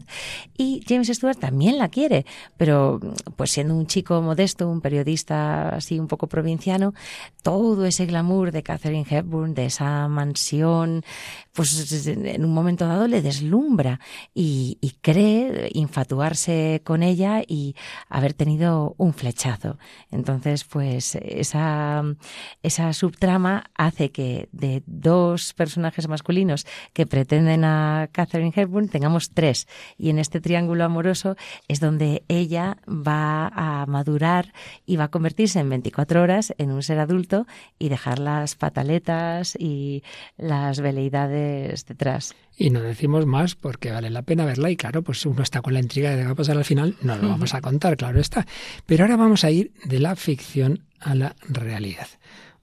y 0.56 0.82
James 0.86 1.08
Stewart 1.08 1.38
también 1.38 1.78
la 1.78 1.88
quiere, 1.88 2.26
pero 2.56 3.00
pues 3.36 3.52
siendo 3.52 3.74
un 3.74 3.86
chico 3.86 4.20
modesto, 4.22 4.68
un 4.68 4.80
periodista 4.80 5.70
así 5.70 5.98
un 5.98 6.08
poco 6.08 6.26
provinciano, 6.26 6.94
todo 7.42 7.86
ese 7.86 8.06
glamour 8.06 8.52
de 8.52 8.62
Catherine 8.62 9.06
Hepburn, 9.08 9.54
de 9.54 9.66
esa 9.66 10.08
mansión, 10.08 11.04
pues 11.52 12.06
en 12.06 12.44
un 12.44 12.52
momento 12.52 12.86
dado 12.86 13.08
le 13.08 13.22
deslumbra 13.22 14.00
y, 14.34 14.78
cree 15.02 15.70
infatuarse 15.74 16.80
con 16.84 17.02
ella 17.02 17.42
y 17.46 17.76
haber 18.08 18.34
tenido 18.34 18.94
un 18.96 19.14
flechazo. 19.14 19.78
Entonces, 20.10 20.64
pues 20.64 21.14
esa, 21.14 22.02
esa 22.62 22.92
subtrama 22.92 23.70
hace 23.74 24.10
que 24.10 24.48
de 24.52 24.82
dos 24.86 25.52
personajes 25.54 26.08
masculinos 26.08 26.66
que 26.92 27.06
pretenden 27.06 27.64
a 27.64 28.08
Catherine 28.12 28.52
Hepburn 28.54 28.88
tengamos 28.88 29.30
tres 29.30 29.68
Y 29.98 30.10
en 30.10 30.18
este 30.18 30.40
triángulo 30.40 30.84
amoroso 30.84 31.36
es 31.68 31.80
donde 31.80 32.22
ella 32.28 32.78
va 32.86 33.48
a 33.48 33.86
madurar 33.86 34.52
y 34.84 34.96
va 34.96 35.04
a 35.04 35.10
convertirse 35.10 35.60
en 35.60 35.68
24 35.70 36.22
horas 36.22 36.54
en 36.58 36.70
un 36.70 36.82
ser 36.82 36.98
adulto 36.98 37.46
y 37.78 37.88
dejar 37.88 38.18
las 38.18 38.54
pataletas 38.54 39.56
y 39.58 40.02
las 40.36 40.80
veleidades 40.80 41.86
detrás. 41.86 42.34
Y 42.58 42.70
no 42.70 42.80
decimos 42.80 43.26
más 43.26 43.54
porque 43.54 43.90
vale 43.90 44.10
la 44.10 44.22
pena 44.22 44.44
verla 44.44 44.70
y 44.70 44.76
claro, 44.76 45.02
pues 45.02 45.24
uno 45.26 45.42
está 45.42 45.60
con 45.60 45.74
la 45.74 45.80
intriga 45.80 46.10
de 46.10 46.18
qué 46.18 46.24
va 46.24 46.30
a 46.30 46.36
pasar 46.36 46.56
al 46.56 46.64
final, 46.64 46.96
no 47.02 47.16
lo 47.16 47.28
vamos 47.28 47.52
a 47.54 47.60
contar, 47.60 47.96
claro 47.96 48.20
está. 48.20 48.46
Pero 48.86 49.04
ahora 49.04 49.16
vamos 49.16 49.44
a 49.44 49.50
ir 49.50 49.72
de 49.84 50.00
la 50.00 50.16
ficción 50.16 50.84
a 51.00 51.14
la 51.14 51.36
realidad. 51.48 52.08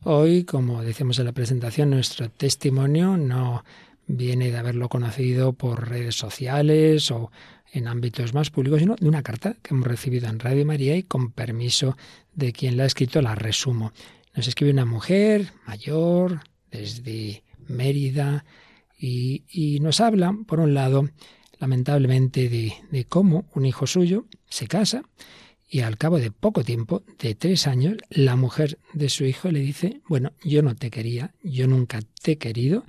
Hoy, 0.04 0.44
como 0.44 0.82
decíamos 0.82 1.20
en 1.20 1.26
la 1.26 1.32
presentación, 1.32 1.92
nuestro 1.92 2.30
testimonio 2.30 3.18
no 3.18 3.64
viene 4.08 4.52
de 4.52 4.58
haberlo 4.58 4.90
conocido 4.90 5.54
por 5.54 5.90
redes 5.90 6.16
sociales 6.16 7.12
o 7.12 7.32
en 7.72 7.88
ámbitos 7.88 8.34
más 8.34 8.50
públicos, 8.52 8.80
sino 8.80 8.96
de 8.96 9.08
una 9.08 9.24
carta 9.24 9.56
que 9.62 9.74
hemos 9.74 9.88
recibido 9.88 10.30
en 10.30 10.40
Radio 10.40 10.66
María 10.66 10.96
y 10.96 11.04
con 11.04 11.32
permiso 11.32 11.98
de 12.36 12.54
quien 12.54 12.78
la 12.78 12.84
ha 12.84 12.88
escrito 12.88 13.22
la 13.22 13.36
resumo. 13.36 13.94
Nos 14.36 14.48
escribe 14.48 14.72
una 14.72 14.86
mujer 14.86 15.52
mayor 15.66 16.42
desde 16.72 17.44
Mérida 17.68 18.46
y, 19.00 19.80
nos 19.82 20.00
habla, 20.00 20.34
por 20.48 20.60
un 20.60 20.74
lado, 20.74 21.10
lamentablemente, 21.60 22.48
de, 22.48 22.74
de 22.90 23.06
cómo 23.06 23.46
un 23.54 23.66
hijo 23.66 23.86
suyo 23.86 24.28
se 24.48 24.68
casa 24.68 25.04
y 25.74 25.82
al 25.82 25.98
cabo 25.98 26.20
de 26.20 26.30
poco 26.30 26.64
tiempo, 26.64 27.02
de 27.20 27.34
tres 27.34 27.66
años, 27.66 27.98
la 28.12 28.36
mujer 28.36 28.78
de 28.94 29.10
su 29.10 29.26
hijo 29.26 29.52
le 29.52 29.60
dice, 29.60 30.02
bueno, 30.08 30.32
yo 30.44 30.62
no 30.62 30.76
te 30.76 30.92
quería, 30.92 31.34
yo 31.42 31.68
nunca 31.68 32.00
te 32.22 32.34
he 32.34 32.38
querido, 32.38 32.86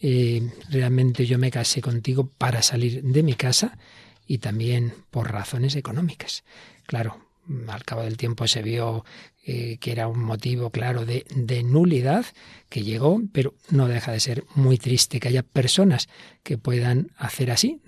eh, 0.00 0.42
realmente 0.70 1.26
yo 1.26 1.38
me 1.38 1.50
casé 1.50 1.80
contigo 1.80 2.30
para 2.38 2.62
salir 2.62 3.02
de 3.02 3.22
mi 3.22 3.34
casa 3.34 3.78
y 4.26 4.38
también 4.38 4.94
por 5.10 5.32
razones 5.32 5.74
económicas. 5.76 6.44
Claro, 6.86 7.28
al 7.68 7.84
cabo 7.84 8.02
del 8.02 8.16
tiempo 8.16 8.46
se 8.46 8.62
vio 8.62 9.04
eh, 9.44 9.78
que 9.80 9.92
era 9.92 10.08
un 10.08 10.22
motivo 10.22 10.70
claro 10.70 11.06
de, 11.06 11.24
nulidad 11.64 12.26
que 12.68 12.82
llegó, 12.82 13.22
pero 13.32 13.54
no 13.70 13.88
deja 13.88 14.12
de 14.12 14.20
ser 14.20 14.44
muy 14.54 14.76
triste 14.76 15.20
que 15.20 15.28
haya 15.28 15.42
personas 15.42 16.08
que 16.42 16.58
puedan 16.58 17.10
hacer 17.16 17.50
así, 17.50 17.80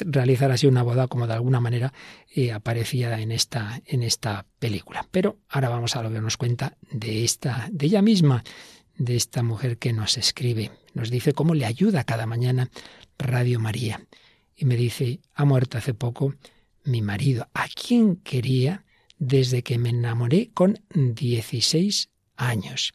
realizar 0.00 0.50
así 0.50 0.66
una 0.66 0.82
boda 0.82 1.08
como 1.08 1.26
de 1.26 1.32
alguna 1.32 1.60
manera 1.60 1.94
eh, 2.34 2.52
aparecía 2.52 3.18
en 3.18 3.32
esta, 3.32 3.80
en 3.86 4.02
esta 4.02 4.44
película. 4.58 5.06
Pero 5.10 5.38
ahora 5.48 5.70
vamos 5.70 5.96
a 5.96 6.02
lo 6.02 6.12
que 6.12 6.20
nos 6.20 6.36
cuenta 6.36 6.76
de 6.90 7.24
esta, 7.24 7.68
de 7.72 7.86
ella 7.86 8.02
misma, 8.02 8.44
de 8.98 9.16
esta 9.16 9.42
mujer 9.42 9.78
que 9.78 9.94
nos 9.94 10.18
escribe. 10.18 10.70
Nos 10.96 11.10
dice 11.10 11.34
cómo 11.34 11.54
le 11.54 11.66
ayuda 11.66 12.04
cada 12.04 12.24
mañana 12.24 12.70
Radio 13.18 13.60
María. 13.60 14.00
Y 14.56 14.64
me 14.64 14.76
dice, 14.76 15.20
ha 15.34 15.44
muerto 15.44 15.76
hace 15.76 15.92
poco 15.92 16.34
mi 16.84 17.02
marido, 17.02 17.50
a 17.52 17.68
quien 17.68 18.16
quería 18.16 18.82
desde 19.18 19.62
que 19.62 19.76
me 19.76 19.90
enamoré 19.90 20.48
con 20.54 20.80
16 20.94 22.08
años. 22.36 22.94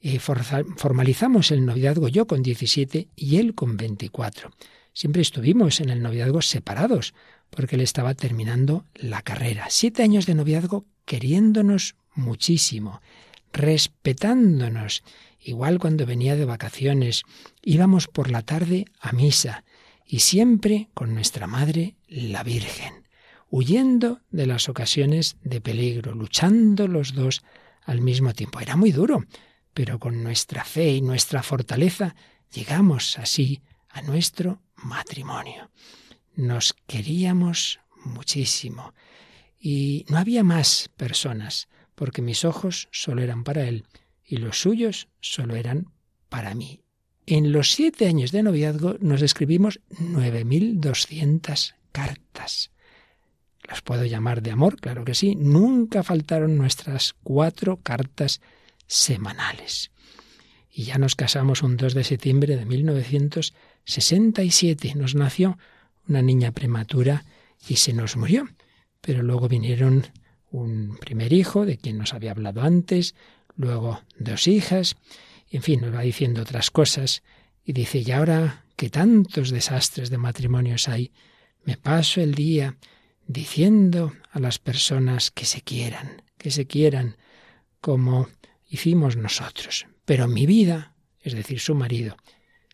Eh, 0.00 0.18
formalizamos 0.18 1.50
el 1.50 1.64
noviazgo 1.64 2.08
yo 2.08 2.26
con 2.26 2.42
17 2.42 3.08
y 3.16 3.36
él 3.38 3.54
con 3.54 3.78
24. 3.78 4.50
Siempre 4.92 5.22
estuvimos 5.22 5.80
en 5.80 5.88
el 5.88 6.02
noviazgo 6.02 6.42
separados, 6.42 7.14
porque 7.48 7.76
él 7.76 7.80
estaba 7.80 8.12
terminando 8.12 8.84
la 8.96 9.22
carrera. 9.22 9.68
Siete 9.70 10.02
años 10.02 10.26
de 10.26 10.34
noviazgo 10.34 10.84
queriéndonos 11.06 11.96
muchísimo, 12.14 13.00
respetándonos. 13.50 15.02
Igual 15.44 15.78
cuando 15.78 16.06
venía 16.06 16.36
de 16.36 16.46
vacaciones, 16.46 17.22
íbamos 17.62 18.08
por 18.08 18.30
la 18.30 18.42
tarde 18.42 18.86
a 19.00 19.12
misa 19.12 19.64
y 20.06 20.20
siempre 20.20 20.88
con 20.94 21.14
nuestra 21.14 21.46
Madre 21.46 21.96
la 22.08 22.42
Virgen 22.42 23.04
huyendo 23.54 24.20
de 24.32 24.46
las 24.46 24.68
ocasiones 24.68 25.36
de 25.44 25.60
peligro, 25.60 26.12
luchando 26.12 26.88
los 26.88 27.14
dos 27.14 27.44
al 27.84 28.00
mismo 28.00 28.32
tiempo. 28.32 28.58
Era 28.58 28.74
muy 28.74 28.90
duro, 28.90 29.26
pero 29.72 30.00
con 30.00 30.24
nuestra 30.24 30.64
fe 30.64 30.90
y 30.90 31.00
nuestra 31.00 31.40
fortaleza 31.40 32.16
llegamos 32.52 33.16
así 33.16 33.62
a 33.90 34.02
nuestro 34.02 34.60
matrimonio. 34.74 35.70
Nos 36.34 36.74
queríamos 36.88 37.78
muchísimo 38.04 38.92
y 39.56 40.04
no 40.08 40.18
había 40.18 40.42
más 40.42 40.90
personas, 40.96 41.68
porque 41.94 42.22
mis 42.22 42.44
ojos 42.44 42.88
solo 42.90 43.22
eran 43.22 43.44
para 43.44 43.68
él 43.68 43.84
y 44.26 44.38
los 44.38 44.60
suyos 44.60 45.08
solo 45.20 45.56
eran 45.56 45.90
para 46.28 46.54
mí. 46.54 46.80
En 47.26 47.52
los 47.52 47.72
siete 47.72 48.06
años 48.06 48.32
de 48.32 48.42
noviazgo 48.42 48.96
nos 49.00 49.22
escribimos 49.22 49.80
9.200 49.90 51.74
cartas. 51.92 52.70
Las 53.66 53.80
puedo 53.80 54.04
llamar 54.04 54.42
de 54.42 54.50
amor, 54.50 54.78
claro 54.80 55.04
que 55.04 55.14
sí. 55.14 55.36
Nunca 55.36 56.02
faltaron 56.02 56.58
nuestras 56.58 57.14
cuatro 57.22 57.78
cartas 57.78 58.42
semanales. 58.86 59.90
Y 60.70 60.84
ya 60.84 60.98
nos 60.98 61.14
casamos 61.14 61.62
un 61.62 61.78
2 61.78 61.94
de 61.94 62.04
septiembre 62.04 62.56
de 62.56 62.66
1967. 62.66 64.94
Nos 64.96 65.14
nació 65.14 65.56
una 66.06 66.20
niña 66.20 66.52
prematura 66.52 67.24
y 67.66 67.76
se 67.76 67.94
nos 67.94 68.16
murió. 68.16 68.46
Pero 69.00 69.22
luego 69.22 69.48
vinieron 69.48 70.08
un 70.50 70.98
primer 70.98 71.32
hijo, 71.32 71.64
de 71.64 71.78
quien 71.78 71.96
nos 71.96 72.12
había 72.12 72.32
hablado 72.32 72.60
antes, 72.62 73.14
luego 73.56 74.02
dos 74.18 74.46
hijas, 74.46 74.96
en 75.50 75.62
fin, 75.62 75.80
nos 75.80 75.94
va 75.94 76.00
diciendo 76.00 76.42
otras 76.42 76.70
cosas. 76.70 77.22
Y 77.64 77.72
dice, 77.72 77.98
y 77.98 78.10
ahora 78.10 78.64
que 78.76 78.90
tantos 78.90 79.50
desastres 79.50 80.10
de 80.10 80.18
matrimonios 80.18 80.88
hay, 80.88 81.12
me 81.64 81.76
paso 81.76 82.20
el 82.20 82.34
día 82.34 82.76
diciendo 83.26 84.12
a 84.32 84.40
las 84.40 84.58
personas 84.58 85.30
que 85.30 85.44
se 85.44 85.62
quieran, 85.62 86.22
que 86.38 86.50
se 86.50 86.66
quieran 86.66 87.16
como 87.80 88.28
hicimos 88.68 89.16
nosotros. 89.16 89.86
Pero 90.04 90.26
mi 90.26 90.46
vida, 90.46 90.94
es 91.20 91.34
decir, 91.34 91.60
su 91.60 91.74
marido, 91.74 92.16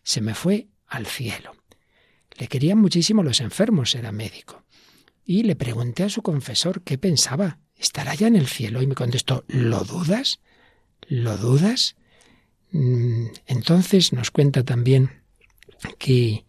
se 0.03 0.21
me 0.21 0.33
fue 0.33 0.67
al 0.87 1.05
cielo. 1.05 1.55
Le 2.37 2.47
querían 2.47 2.79
muchísimo 2.79 3.23
los 3.23 3.39
enfermos, 3.39 3.93
era 3.93 4.11
médico. 4.11 4.65
Y 5.23 5.43
le 5.43 5.55
pregunté 5.55 6.03
a 6.03 6.09
su 6.09 6.23
confesor 6.23 6.81
qué 6.81 6.97
pensaba. 6.97 7.59
¿Estará 7.75 8.15
ya 8.15 8.27
en 8.27 8.35
el 8.35 8.47
cielo? 8.47 8.81
Y 8.81 8.87
me 8.87 8.95
contestó, 8.95 9.45
¿lo 9.47 9.83
dudas? 9.83 10.39
¿Lo 11.11 11.35
dudas? 11.35 11.97
Mm, 12.71 13.25
entonces 13.45 14.13
nos 14.13 14.31
cuenta 14.31 14.63
también 14.63 15.09
que 15.97 16.45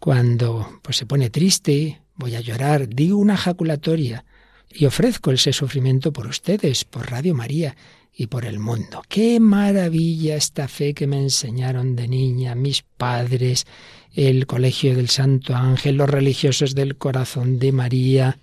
cuando 0.00 0.80
pues 0.82 0.96
se 0.96 1.06
pone 1.06 1.30
triste 1.30 2.00
voy 2.16 2.34
a 2.34 2.40
llorar, 2.40 2.88
digo 2.88 3.16
una 3.16 3.36
jaculatoria 3.36 4.24
y 4.68 4.86
ofrezco 4.86 5.30
ese 5.30 5.52
sufrimiento 5.52 6.12
por 6.12 6.26
ustedes, 6.26 6.84
por 6.84 7.12
Radio 7.12 7.32
María 7.36 7.76
y 8.12 8.26
por 8.26 8.44
el 8.44 8.58
mundo. 8.58 9.02
Qué 9.08 9.38
maravilla 9.38 10.34
esta 10.34 10.66
fe 10.66 10.92
que 10.92 11.06
me 11.06 11.22
enseñaron 11.22 11.94
de 11.94 12.08
niña 12.08 12.56
mis 12.56 12.82
padres, 12.82 13.68
el 14.14 14.48
Colegio 14.48 14.96
del 14.96 15.10
Santo 15.10 15.54
Ángel, 15.54 15.94
los 15.94 16.10
religiosos 16.10 16.74
del 16.74 16.96
Corazón 16.96 17.60
de 17.60 17.70
María. 17.70 18.40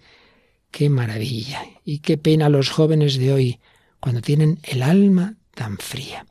Qué 0.71 0.89
maravilla. 0.89 1.65
Y 1.83 1.99
qué 1.99 2.17
pena 2.17 2.47
los 2.47 2.69
jóvenes 2.69 3.17
de 3.17 3.33
hoy 3.33 3.59
cuando 4.03 4.19
tienen 4.19 4.59
el 4.63 4.83
alma 4.83 5.37
tan 5.55 5.77
fría. 5.77 6.25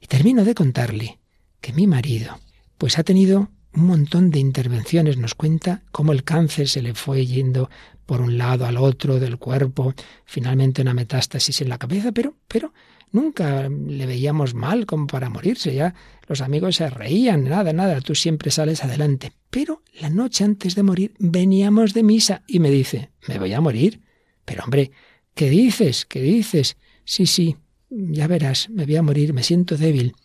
Y 0.00 0.06
termino 0.06 0.44
de 0.44 0.54
contarle 0.54 1.18
que 1.60 1.72
mi 1.72 1.88
marido, 1.88 2.38
pues 2.78 3.00
ha 3.00 3.02
tenido 3.02 3.50
un 3.74 3.84
montón 3.84 4.30
de 4.30 4.38
intervenciones. 4.38 5.16
Nos 5.16 5.34
cuenta 5.34 5.82
cómo 5.90 6.12
el 6.12 6.22
cáncer 6.22 6.68
se 6.68 6.82
le 6.82 6.94
fue 6.94 7.26
yendo 7.26 7.68
por 8.06 8.20
un 8.20 8.38
lado 8.38 8.64
al 8.64 8.76
otro 8.76 9.18
del 9.18 9.38
cuerpo, 9.38 9.92
finalmente 10.24 10.82
una 10.82 10.94
metástasis 10.94 11.60
en 11.62 11.68
la 11.68 11.78
cabeza, 11.78 12.12
pero, 12.12 12.36
pero 12.46 12.72
nunca 13.10 13.68
le 13.68 14.06
veíamos 14.06 14.54
mal 14.54 14.86
como 14.86 15.08
para 15.08 15.28
morirse. 15.28 15.74
Ya 15.74 15.96
los 16.28 16.40
amigos 16.40 16.76
se 16.76 16.88
reían, 16.90 17.42
nada, 17.42 17.72
nada, 17.72 18.00
tú 18.02 18.14
siempre 18.14 18.52
sales 18.52 18.84
adelante. 18.84 19.32
Pero 19.50 19.82
la 20.00 20.10
noche 20.10 20.44
antes 20.44 20.76
de 20.76 20.84
morir 20.84 21.12
veníamos 21.18 21.92
de 21.92 22.04
misa 22.04 22.42
y 22.46 22.60
me 22.60 22.70
dice, 22.70 23.10
¿me 23.26 23.40
voy 23.40 23.52
a 23.52 23.60
morir? 23.60 24.00
Pero 24.44 24.62
hombre, 24.62 24.92
¿qué 25.34 25.50
dices? 25.50 26.06
¿Qué 26.06 26.20
dices? 26.20 26.76
Sí, 27.08 27.26
sí, 27.26 27.56
ya 27.88 28.26
verás, 28.26 28.68
me 28.68 28.84
voy 28.84 28.96
a 28.96 29.02
morir, 29.02 29.32
me 29.32 29.44
siento 29.44 29.76
débil. 29.76 30.16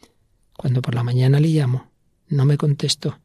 Cuando 0.57 0.81
por 0.81 0.95
la 0.95 1.03
mañana 1.03 1.39
le 1.39 1.49
llamo, 1.49 1.91
no 2.27 2.43
me 2.43 2.57
contestó 2.57 3.19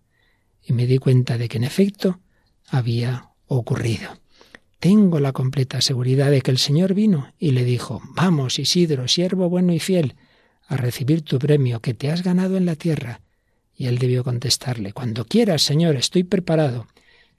y 0.62 0.74
me 0.74 0.86
di 0.86 0.98
cuenta 0.98 1.38
de 1.38 1.48
que 1.48 1.56
en 1.56 1.64
efecto 1.64 2.20
había 2.68 3.30
ocurrido. 3.46 4.20
Tengo 4.78 5.20
la 5.20 5.32
completa 5.32 5.80
seguridad 5.80 6.30
de 6.30 6.42
que 6.42 6.50
el 6.50 6.58
Señor 6.58 6.92
vino 6.92 7.32
y 7.38 7.52
le 7.52 7.64
dijo, 7.64 8.02
Vamos, 8.14 8.58
Isidro, 8.58 9.08
siervo 9.08 9.48
bueno 9.48 9.72
y 9.72 9.80
fiel, 9.80 10.16
a 10.66 10.76
recibir 10.76 11.22
tu 11.22 11.38
premio 11.38 11.80
que 11.80 11.94
te 11.94 12.10
has 12.10 12.22
ganado 12.22 12.58
en 12.58 12.66
la 12.66 12.76
tierra. 12.76 13.22
Y 13.74 13.86
él 13.86 13.98
debió 13.98 14.22
contestarle, 14.22 14.92
Cuando 14.92 15.24
quieras, 15.24 15.62
Señor, 15.62 15.96
estoy 15.96 16.24
preparado. 16.24 16.88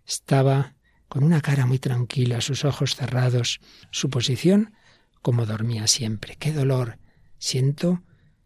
Estaba 0.03 0.73
con 1.07 1.23
una 1.23 1.41
cara 1.41 1.67
muy 1.67 1.77
tranquila, 1.77 2.41
sus 2.41 2.65
ojos 2.65 2.95
cerrados, 2.95 3.59
su 3.91 4.09
posición 4.09 4.73
como 5.21 5.45
dormía 5.45 5.87
siempre. 5.87 6.35
¡Qué 6.37 6.51
dolor! 6.53 6.99
Siento 7.37 8.03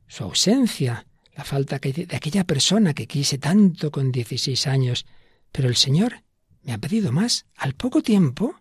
su 0.07 0.23
ausencia, 0.23 1.05
falta 1.43 1.79
de 1.79 2.07
aquella 2.15 2.43
persona 2.43 2.93
que 2.93 3.07
quise 3.07 3.37
tanto 3.37 3.91
con 3.91 4.11
16 4.11 4.67
años, 4.67 5.05
pero 5.51 5.67
el 5.67 5.75
Señor 5.75 6.23
me 6.63 6.73
ha 6.73 6.77
pedido 6.77 7.11
más. 7.11 7.45
Al 7.55 7.73
poco 7.73 8.01
tiempo 8.01 8.55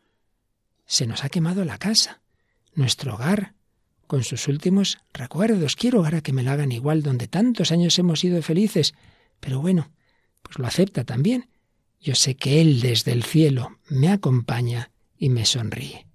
se 0.87 1.07
nos 1.07 1.25
ha 1.25 1.29
quemado 1.29 1.65
la 1.65 1.79
casa, 1.79 2.23
nuestro 2.75 3.15
hogar, 3.15 3.55
con 4.07 4.25
sus 4.25 4.49
últimos 4.49 4.99
recuerdos. 5.13 5.77
Quiero 5.77 6.05
ahora 6.05 6.21
que 6.21 6.33
me 6.33 6.43
lo 6.43 6.51
hagan 6.51 6.73
igual, 6.73 7.03
donde 7.03 7.29
tantos 7.29 7.71
años 7.71 7.99
hemos 7.99 8.21
sido 8.21 8.43
felices. 8.43 8.93
Pero 9.39 9.61
bueno, 9.61 9.93
pues 10.43 10.59
lo 10.59 10.67
acepta 10.67 11.05
también. 11.05 11.49
Yo 12.01 12.15
sé 12.15 12.35
que 12.35 12.61
Él 12.61 12.81
desde 12.81 13.13
el 13.13 13.23
cielo 13.23 13.79
me 13.89 14.09
acompaña 14.09 14.91
y 15.17 15.29
me 15.29 15.45
sonríe. 15.45 16.09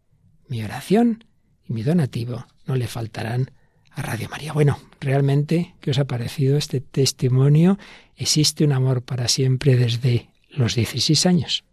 Mi 0.47 0.63
oración 0.63 1.23
y 1.67 1.73
mi 1.73 1.83
donativo 1.83 2.45
no 2.65 2.75
le 2.75 2.87
faltarán 2.87 3.51
a 3.91 4.01
Radio 4.01 4.29
María. 4.29 4.53
Bueno, 4.53 4.79
realmente, 4.99 5.75
¿qué 5.81 5.91
os 5.91 5.99
ha 5.99 6.05
parecido 6.05 6.57
este 6.57 6.81
testimonio? 6.81 7.77
Existe 8.17 8.63
un 8.63 8.73
amor 8.73 9.01
para 9.01 9.27
siempre 9.27 9.75
desde 9.75 10.29
los 10.49 10.75
16 10.75 11.25
años. 11.25 11.63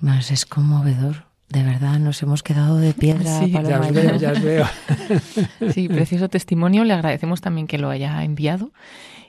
Más 0.00 0.30
es 0.30 0.46
conmovedor. 0.46 1.26
De 1.48 1.62
verdad, 1.62 1.98
nos 1.98 2.22
hemos 2.22 2.42
quedado 2.42 2.78
de 2.78 2.94
piedra. 2.94 3.40
Sí, 3.40 3.52
ya 3.52 3.80
os 3.80 3.92
veo, 3.92 4.16
ya 4.16 4.32
os 4.32 4.42
veo. 4.42 4.66
sí, 5.74 5.86
precioso 5.88 6.28
testimonio. 6.28 6.82
Le 6.84 6.94
agradecemos 6.94 7.42
también 7.42 7.66
que 7.66 7.78
lo 7.78 7.90
haya 7.90 8.24
enviado 8.24 8.72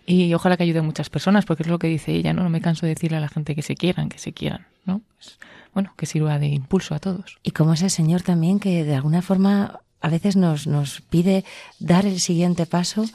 y 0.06 0.34
ojalá 0.34 0.58
que 0.58 0.64
ayude 0.64 0.80
a 0.80 0.84
muchas 0.84 1.10
personas, 1.10 1.46
porque 1.46 1.64
es 1.64 1.70
lo 1.70 1.80
que 1.80 1.88
dice 1.88 2.14
ella, 2.14 2.34
¿no? 2.34 2.44
No 2.44 2.50
me 2.50 2.62
canso 2.62 2.86
de 2.86 2.94
decirle 2.94 3.18
a 3.18 3.22
la 3.22 3.30
gente 3.30 3.56
que 3.56 3.62
se 3.62 3.76
quieran, 3.76 4.10
que 4.10 4.20
se 4.20 4.34
quieran, 4.34 4.66
¿no? 4.86 5.02
Pues, 5.16 5.38
bueno, 5.74 5.94
que 5.98 6.06
sirva 6.06 6.40
de 6.40 6.48
impulso 6.48 6.94
a 6.94 7.00
todos. 7.00 7.40
Y 7.42 7.52
como 7.52 7.74
es 7.74 7.82
el 7.82 7.90
Señor 7.90 8.22
también 8.22 8.60
que 8.60 8.84
de 8.84 8.96
alguna 8.96 9.22
forma 9.22 9.80
a 10.04 10.10
veces 10.10 10.36
nos, 10.36 10.68
nos 10.68 11.02
pide 11.02 11.46
dar 11.80 12.06
el 12.06 12.20
siguiente 12.20 12.66
paso 12.66 13.06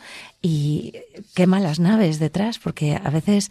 y 0.40 0.94
quema 1.34 1.60
las 1.60 1.78
naves 1.78 2.18
detrás, 2.18 2.58
porque 2.58 2.96
a 2.96 3.10
veces 3.10 3.50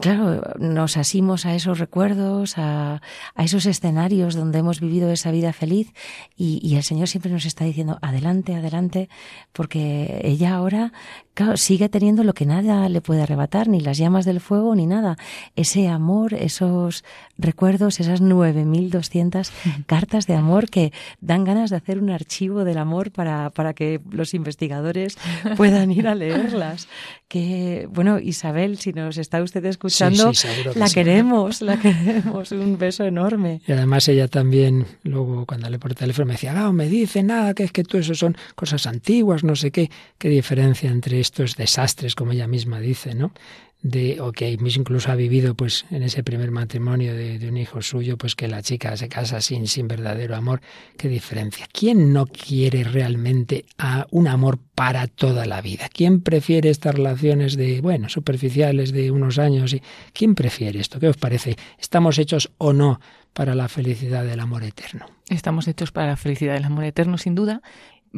claro, 0.00 0.42
nos 0.58 0.96
asimos 0.96 1.46
a 1.46 1.54
esos 1.54 1.78
recuerdos, 1.78 2.56
a, 2.56 3.00
a, 3.34 3.44
esos 3.44 3.66
escenarios 3.66 4.34
donde 4.34 4.58
hemos 4.58 4.80
vivido 4.80 5.10
esa 5.10 5.30
vida 5.30 5.52
feliz 5.52 5.92
y, 6.36 6.76
el 6.76 6.82
Señor 6.82 7.08
siempre 7.08 7.30
nos 7.30 7.44
está 7.44 7.64
diciendo 7.64 7.98
adelante, 8.02 8.54
adelante, 8.54 9.08
porque 9.52 10.20
ella 10.24 10.54
ahora 10.54 10.92
claro, 11.38 11.56
sigue 11.56 11.88
teniendo 11.88 12.24
lo 12.24 12.34
que 12.34 12.46
nada 12.46 12.88
le 12.88 13.00
puede 13.00 13.22
arrebatar, 13.22 13.68
ni 13.68 13.78
las 13.78 13.96
llamas 13.96 14.24
del 14.24 14.40
fuego, 14.40 14.74
ni 14.74 14.86
nada. 14.86 15.16
Ese 15.54 15.86
amor, 15.86 16.34
esos 16.34 17.04
recuerdos, 17.38 18.00
esas 18.00 18.20
9.200 18.20 19.48
cartas 19.86 20.26
de 20.26 20.34
amor 20.34 20.68
que 20.68 20.92
dan 21.20 21.44
ganas 21.44 21.70
de 21.70 21.76
hacer 21.76 22.00
un 22.00 22.10
archivo 22.10 22.64
del 22.64 22.76
amor 22.76 23.12
para, 23.12 23.50
para 23.50 23.72
que 23.72 24.00
los 24.10 24.34
investigadores 24.34 25.16
puedan 25.56 25.92
ir 25.92 26.08
a 26.08 26.16
leerlas. 26.16 26.88
Que, 27.28 27.86
bueno, 27.92 28.18
Isabel, 28.18 28.78
si 28.78 28.92
nos 28.92 29.16
está 29.16 29.40
usted 29.40 29.64
escuchando, 29.66 30.32
la 30.74 30.90
queremos, 30.90 31.62
la 31.62 31.78
queremos. 31.78 32.50
Un 32.50 32.78
beso 32.78 33.04
enorme. 33.04 33.60
Y 33.64 33.70
además 33.70 34.08
ella 34.08 34.26
también, 34.26 34.86
luego 35.04 35.46
cuando 35.46 35.70
le 35.70 35.78
por 35.78 35.94
teléfono 35.94 36.26
me 36.26 36.32
decía, 36.32 36.54
ah, 36.56 36.72
me 36.72 36.88
dice 36.88 37.22
nada, 37.22 37.54
que 37.54 37.62
es 37.62 37.70
que 37.70 37.84
tú 37.84 37.98
eso 37.98 38.16
son 38.16 38.36
cosas 38.56 38.88
antiguas, 38.88 39.44
no 39.44 39.54
sé 39.54 39.70
qué, 39.70 39.88
qué 40.18 40.28
diferencia 40.28 40.90
entre 40.90 41.27
estos 41.28 41.56
desastres, 41.56 42.14
como 42.14 42.32
ella 42.32 42.48
misma 42.48 42.80
dice, 42.80 43.14
¿no? 43.14 43.32
de 43.80 44.20
o 44.20 44.32
que 44.32 44.50
incluso 44.50 45.12
ha 45.12 45.14
vivido 45.14 45.54
pues 45.54 45.86
en 45.90 46.02
ese 46.02 46.24
primer 46.24 46.50
matrimonio 46.50 47.14
de, 47.14 47.48
un 47.48 47.56
hijo 47.56 47.80
suyo 47.80 48.16
pues 48.16 48.34
que 48.34 48.48
la 48.48 48.60
chica 48.60 48.96
se 48.96 49.08
casa 49.08 49.40
sin 49.40 49.68
sin 49.68 49.86
verdadero 49.86 50.34
amor. 50.34 50.60
Qué 50.96 51.08
diferencia 51.08 51.66
quién 51.72 52.12
no 52.12 52.26
quiere 52.26 52.82
realmente 52.82 53.66
a 53.78 54.06
un 54.10 54.26
amor 54.26 54.58
para 54.74 55.06
toda 55.06 55.46
la 55.46 55.60
vida 55.60 55.88
quién 55.92 56.20
prefiere 56.20 56.70
estas 56.70 56.94
relaciones 56.94 57.56
de 57.56 57.80
bueno 57.80 58.08
superficiales 58.08 58.92
de 58.92 59.10
unos 59.10 59.38
años 59.38 59.72
y 59.72 59.82
quién 60.12 60.34
prefiere 60.34 60.80
esto 60.80 61.00
qué 61.00 61.08
os 61.08 61.16
parece 61.16 61.56
estamos 61.78 62.18
hechos 62.18 62.50
o 62.58 62.72
no 62.72 63.00
para 63.32 63.56
la 63.56 63.68
felicidad 63.68 64.24
del 64.24 64.38
amor 64.38 64.62
eterno 64.62 65.06
estamos 65.28 65.66
hechos 65.66 65.90
para 65.90 66.06
la 66.06 66.16
felicidad 66.16 66.54
del 66.54 66.64
amor 66.64 66.84
eterno 66.84 67.18
sin 67.18 67.34
duda 67.34 67.60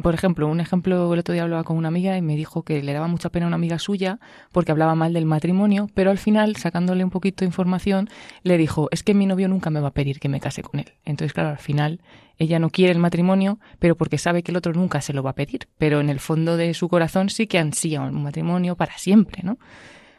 por 0.01 0.13
ejemplo, 0.13 0.47
un 0.47 0.59
ejemplo, 0.59 1.13
el 1.13 1.19
otro 1.19 1.33
día 1.33 1.43
hablaba 1.43 1.63
con 1.63 1.77
una 1.77 1.87
amiga 1.87 2.17
y 2.17 2.21
me 2.21 2.35
dijo 2.35 2.63
que 2.63 2.81
le 2.81 2.93
daba 2.93 3.07
mucha 3.07 3.29
pena 3.29 3.45
a 3.45 3.47
una 3.47 3.55
amiga 3.55 3.79
suya 3.79 4.19
porque 4.51 4.71
hablaba 4.71 4.95
mal 4.95 5.13
del 5.13 5.25
matrimonio, 5.25 5.89
pero 5.93 6.11
al 6.11 6.17
final, 6.17 6.55
sacándole 6.55 7.03
un 7.03 7.09
poquito 7.09 7.39
de 7.39 7.47
información, 7.47 8.09
le 8.43 8.57
dijo, 8.57 8.87
es 8.91 9.03
que 9.03 9.13
mi 9.13 9.25
novio 9.25 9.47
nunca 9.47 9.69
me 9.69 9.79
va 9.79 9.89
a 9.89 9.93
pedir 9.93 10.19
que 10.19 10.29
me 10.29 10.39
case 10.39 10.63
con 10.63 10.79
él. 10.79 10.93
Entonces, 11.05 11.33
claro, 11.33 11.49
al 11.49 11.57
final 11.57 12.01
ella 12.37 12.59
no 12.59 12.69
quiere 12.69 12.91
el 12.91 12.99
matrimonio, 12.99 13.59
pero 13.79 13.95
porque 13.95 14.17
sabe 14.17 14.43
que 14.43 14.51
el 14.51 14.57
otro 14.57 14.73
nunca 14.73 15.01
se 15.01 15.13
lo 15.13 15.23
va 15.23 15.31
a 15.31 15.35
pedir, 15.35 15.67
pero 15.77 15.99
en 15.99 16.09
el 16.09 16.19
fondo 16.19 16.57
de 16.57 16.73
su 16.73 16.89
corazón 16.89 17.29
sí 17.29 17.47
que 17.47 17.59
ansía 17.59 18.01
un 18.01 18.23
matrimonio 18.23 18.75
para 18.75 18.97
siempre, 18.97 19.43
¿no? 19.43 19.57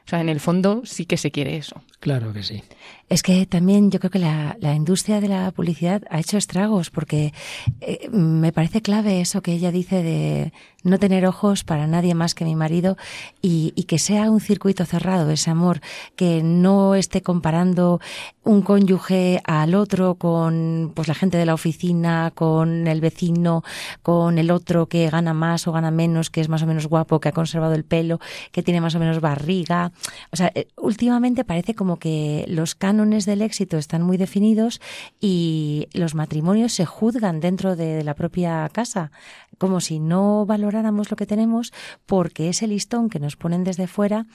O 0.07 0.09
sea, 0.09 0.21
en 0.21 0.29
el 0.29 0.41
fondo 0.41 0.83
sí 0.85 1.07
que 1.07 1.17
se 1.17 1.31
quiere 1.31 1.57
eso. 1.57 1.83
Claro 2.01 2.33
que 2.33 2.43
sí. 2.43 2.63
Es 3.09 3.23
que 3.23 3.47
también 3.47 3.91
yo 3.91 4.01
creo 4.01 4.11
que 4.11 4.19
la, 4.19 4.57
la 4.61 4.75
industria 4.75 5.21
de 5.21 5.29
la 5.29 5.51
publicidad 5.53 6.03
ha 6.11 6.19
hecho 6.19 6.39
estragos 6.39 6.91
porque 6.91 7.33
eh, 7.81 8.09
me 8.11 8.53
parece 8.53 8.83
clave 8.83 9.21
eso 9.21 9.43
que 9.43 9.53
ella 9.53 9.71
dice 9.71 10.03
de 10.03 10.53
no 10.83 10.99
tener 10.99 11.27
ojos 11.27 11.63
para 11.63 11.87
nadie 11.87 12.15
más 12.15 12.35
que 12.35 12.45
mi 12.45 12.57
marido 12.57 12.97
y, 13.41 13.73
y, 13.77 13.85
que 13.85 13.99
sea 13.99 14.31
un 14.31 14.41
circuito 14.41 14.85
cerrado 14.85 15.31
ese 15.31 15.51
amor, 15.51 15.81
que 16.17 16.43
no 16.43 16.95
esté 16.95 17.23
comparando 17.23 18.01
un 18.45 18.63
cónyuge 18.63 19.41
al 19.45 19.75
otro 19.75 20.17
con 20.17 20.93
pues 20.95 21.07
la 21.07 21.15
gente 21.15 21.39
de 21.39 21.47
la 21.47 21.55
oficina, 21.55 22.33
con 22.35 22.89
el 22.89 23.01
vecino, 23.01 23.63
con 24.03 24.39
el 24.39 24.51
otro 24.51 24.87
que 24.87 25.09
gana 25.09 25.35
más 25.35 25.69
o 25.69 25.73
gana 25.73 25.91
menos, 25.91 26.31
que 26.31 26.41
es 26.41 26.49
más 26.49 26.63
o 26.63 26.67
menos 26.67 26.87
guapo, 26.87 27.21
que 27.21 27.29
ha 27.29 27.33
conservado 27.33 27.75
el 27.75 27.85
pelo, 27.85 28.19
que 28.51 28.63
tiene 28.63 28.81
más 28.81 28.95
o 28.95 28.99
menos 28.99 29.21
barriga. 29.21 29.92
O 30.31 30.37
sea, 30.37 30.51
eh, 30.55 30.69
últimamente 30.77 31.45
parece 31.45 31.75
como 31.75 31.99
que 31.99 32.45
los 32.49 32.75
cánones 32.75 33.27
del 33.27 33.43
éxito 33.43 33.79
están 33.79 34.03
muy 34.03 34.17
definidos 34.17 34.81
y 35.21 35.89
los 35.93 36.15
matrimonios 36.15 36.73
se 36.73 36.87
juzgan 36.87 37.41
dentro 37.41 37.77
de, 37.77 37.95
de 37.95 38.05
la 38.05 38.15
propia 38.15 38.69
casa, 38.73 39.11
como 39.59 39.81
si 39.81 40.01
no 40.01 40.47
valoráramos 40.47 41.11
lo 41.11 41.17
que 41.17 41.27
tenemos, 41.27 41.73
porque 42.07 42.49
ese 42.49 42.67
listón 42.67 43.09
que 43.09 43.21
nos 43.21 43.37
ponen 43.37 43.65
desde 43.65 43.87
fuera 43.87 44.27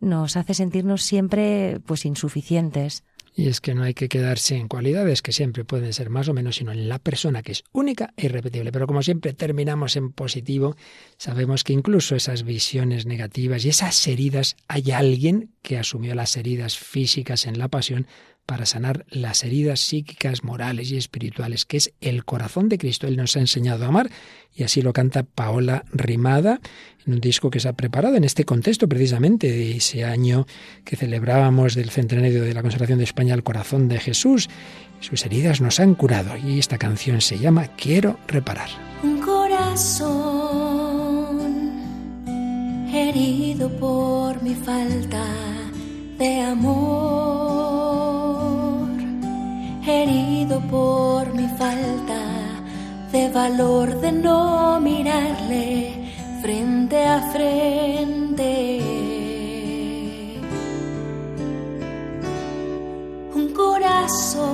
nos 0.00 0.36
hace 0.36 0.54
sentirnos 0.54 1.02
siempre 1.02 1.80
pues 1.86 2.04
insuficientes. 2.04 3.04
Y 3.38 3.48
es 3.48 3.60
que 3.60 3.74
no 3.74 3.82
hay 3.82 3.92
que 3.92 4.08
quedarse 4.08 4.56
en 4.56 4.66
cualidades 4.66 5.20
que 5.20 5.30
siempre 5.30 5.62
pueden 5.62 5.92
ser 5.92 6.08
más 6.08 6.26
o 6.28 6.32
menos, 6.32 6.56
sino 6.56 6.72
en 6.72 6.88
la 6.88 6.98
persona 6.98 7.42
que 7.42 7.52
es 7.52 7.64
única 7.70 8.14
e 8.16 8.24
irrepetible. 8.26 8.72
Pero 8.72 8.86
como 8.86 9.02
siempre 9.02 9.34
terminamos 9.34 9.94
en 9.96 10.10
positivo, 10.10 10.74
sabemos 11.18 11.62
que 11.62 11.74
incluso 11.74 12.16
esas 12.16 12.44
visiones 12.44 13.04
negativas 13.04 13.62
y 13.66 13.68
esas 13.68 14.06
heridas, 14.06 14.56
hay 14.68 14.90
alguien 14.90 15.50
que 15.60 15.76
asumió 15.76 16.14
las 16.14 16.34
heridas 16.38 16.78
físicas 16.78 17.44
en 17.44 17.58
la 17.58 17.68
pasión 17.68 18.06
para 18.46 18.64
sanar 18.64 19.04
las 19.10 19.44
heridas 19.44 19.80
psíquicas, 19.80 20.44
morales 20.44 20.90
y 20.90 20.96
espirituales, 20.96 21.66
que 21.66 21.76
es 21.76 21.92
el 22.00 22.24
corazón 22.24 22.68
de 22.68 22.78
Cristo. 22.78 23.06
Él 23.06 23.16
nos 23.16 23.36
ha 23.36 23.40
enseñado 23.40 23.84
a 23.84 23.88
amar 23.88 24.08
y 24.54 24.62
así 24.62 24.80
lo 24.80 24.92
canta 24.92 25.24
Paola 25.24 25.84
Rimada 25.92 26.60
en 27.04 27.14
un 27.14 27.20
disco 27.20 27.50
que 27.50 27.60
se 27.60 27.68
ha 27.68 27.74
preparado 27.74 28.16
en 28.16 28.24
este 28.24 28.44
contexto 28.44 28.88
precisamente 28.88 29.50
de 29.50 29.76
ese 29.76 30.04
año 30.04 30.46
que 30.84 30.96
celebrábamos 30.96 31.74
del 31.74 31.90
centenario 31.90 32.42
de 32.42 32.54
la 32.54 32.62
consagración 32.62 32.98
de 32.98 33.04
España 33.04 33.34
al 33.34 33.42
corazón 33.42 33.88
de 33.88 33.98
Jesús. 33.98 34.48
Sus 35.00 35.26
heridas 35.26 35.60
nos 35.60 35.78
han 35.78 35.94
curado 35.94 36.36
y 36.36 36.58
esta 36.58 36.78
canción 36.78 37.20
se 37.20 37.38
llama 37.38 37.66
Quiero 37.76 38.18
reparar. 38.26 38.70
Un 39.02 39.20
corazón 39.20 40.56
herido 42.92 43.68
por 43.78 44.42
mi 44.42 44.54
falta 44.54 45.22
de 46.18 46.40
amor, 46.40 48.05
herido 49.86 50.60
por 50.60 51.32
mi 51.32 51.48
falta 51.48 52.20
de 53.12 53.28
valor 53.30 54.00
de 54.00 54.12
no 54.12 54.80
mirarle 54.80 55.94
frente 56.42 57.04
a 57.04 57.20
frente. 57.32 58.80
Un 63.34 63.52
corazón 63.54 64.46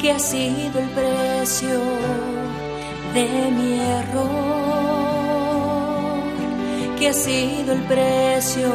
que 0.00 0.12
ha 0.12 0.18
sido 0.18 0.78
el 0.78 0.88
precio 0.90 1.80
de 3.14 3.28
mi 3.50 3.80
error 3.98 4.60
que 6.98 7.08
ha 7.08 7.14
sido 7.14 7.72
el 7.72 7.82
precio 7.84 8.68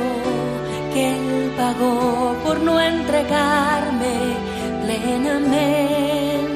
que 0.96 1.10
él 1.10 1.52
pagó 1.58 2.38
por 2.46 2.58
no 2.62 2.80
entregarme 2.80 4.16
plenamente. 4.86 6.55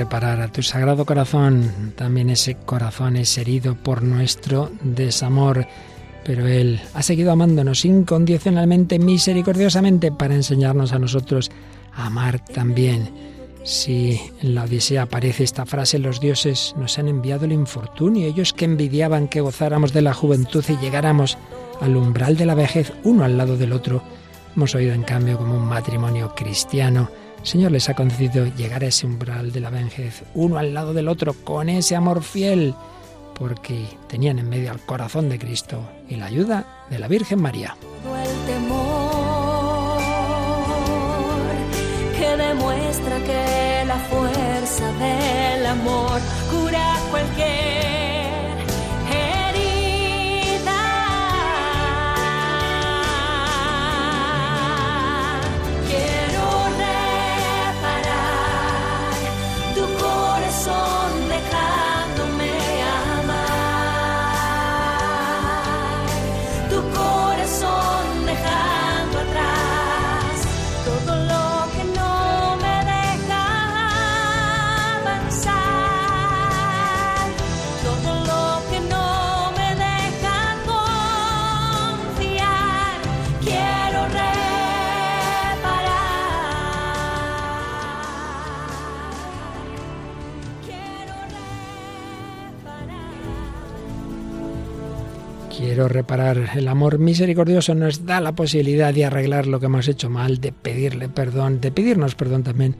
Reparar 0.00 0.40
a 0.40 0.48
tu 0.48 0.62
sagrado 0.62 1.04
corazón. 1.04 1.92
También 1.94 2.30
ese 2.30 2.54
corazón 2.54 3.16
es 3.16 3.36
herido 3.36 3.74
por 3.74 4.02
nuestro 4.02 4.70
desamor. 4.82 5.66
Pero 6.24 6.46
Él 6.46 6.80
ha 6.94 7.02
seguido 7.02 7.32
amándonos 7.32 7.84
incondicionalmente, 7.84 8.98
misericordiosamente, 8.98 10.10
para 10.10 10.34
enseñarnos 10.34 10.92
a 10.92 10.98
nosotros 10.98 11.50
a 11.92 12.06
amar 12.06 12.42
también. 12.42 13.10
Si 13.62 14.18
en 14.40 14.54
la 14.54 14.64
Odisea 14.64 15.02
aparece 15.02 15.44
esta 15.44 15.66
frase, 15.66 15.98
los 15.98 16.18
dioses 16.18 16.74
nos 16.78 16.98
han 16.98 17.08
enviado 17.08 17.44
el 17.44 17.52
infortunio, 17.52 18.26
ellos 18.26 18.54
que 18.54 18.64
envidiaban 18.64 19.28
que 19.28 19.42
gozáramos 19.42 19.92
de 19.92 20.00
la 20.00 20.14
juventud 20.14 20.64
y 20.66 20.82
llegáramos 20.82 21.36
al 21.82 21.94
umbral 21.94 22.38
de 22.38 22.46
la 22.46 22.54
vejez 22.54 22.90
uno 23.04 23.24
al 23.24 23.36
lado 23.36 23.58
del 23.58 23.74
otro, 23.74 24.02
hemos 24.56 24.74
oído 24.74 24.94
en 24.94 25.02
cambio 25.02 25.36
como 25.36 25.56
un 25.56 25.66
matrimonio 25.66 26.34
cristiano 26.34 27.10
Señor 27.42 27.72
les 27.72 27.88
ha 27.88 27.94
concedido 27.94 28.46
llegar 28.56 28.84
a 28.84 28.88
ese 28.88 29.06
umbral 29.06 29.52
de 29.52 29.60
la 29.60 29.70
vejez, 29.70 30.22
uno 30.34 30.58
al 30.58 30.74
lado 30.74 30.92
del 30.92 31.08
otro, 31.08 31.32
con 31.32 31.68
ese 31.68 31.96
amor 31.96 32.22
fiel, 32.22 32.74
porque 33.34 33.86
tenían 34.08 34.38
en 34.38 34.48
medio 34.48 34.70
al 34.70 34.80
corazón 34.80 35.28
de 35.28 35.38
Cristo 35.38 35.82
y 36.08 36.16
la 36.16 36.26
ayuda 36.26 36.86
de 36.90 36.98
la 36.98 37.08
Virgen 37.08 37.40
María. 37.40 37.76
Quiero 95.60 95.88
reparar. 95.88 96.52
El 96.54 96.68
amor 96.68 96.98
misericordioso 96.98 97.74
nos 97.74 98.06
da 98.06 98.18
la 98.22 98.34
posibilidad 98.34 98.94
de 98.94 99.04
arreglar 99.04 99.46
lo 99.46 99.60
que 99.60 99.66
hemos 99.66 99.88
hecho 99.88 100.08
mal, 100.08 100.40
de 100.40 100.52
pedirle 100.52 101.10
perdón, 101.10 101.60
de 101.60 101.70
pedirnos 101.70 102.14
perdón 102.14 102.42
también 102.42 102.76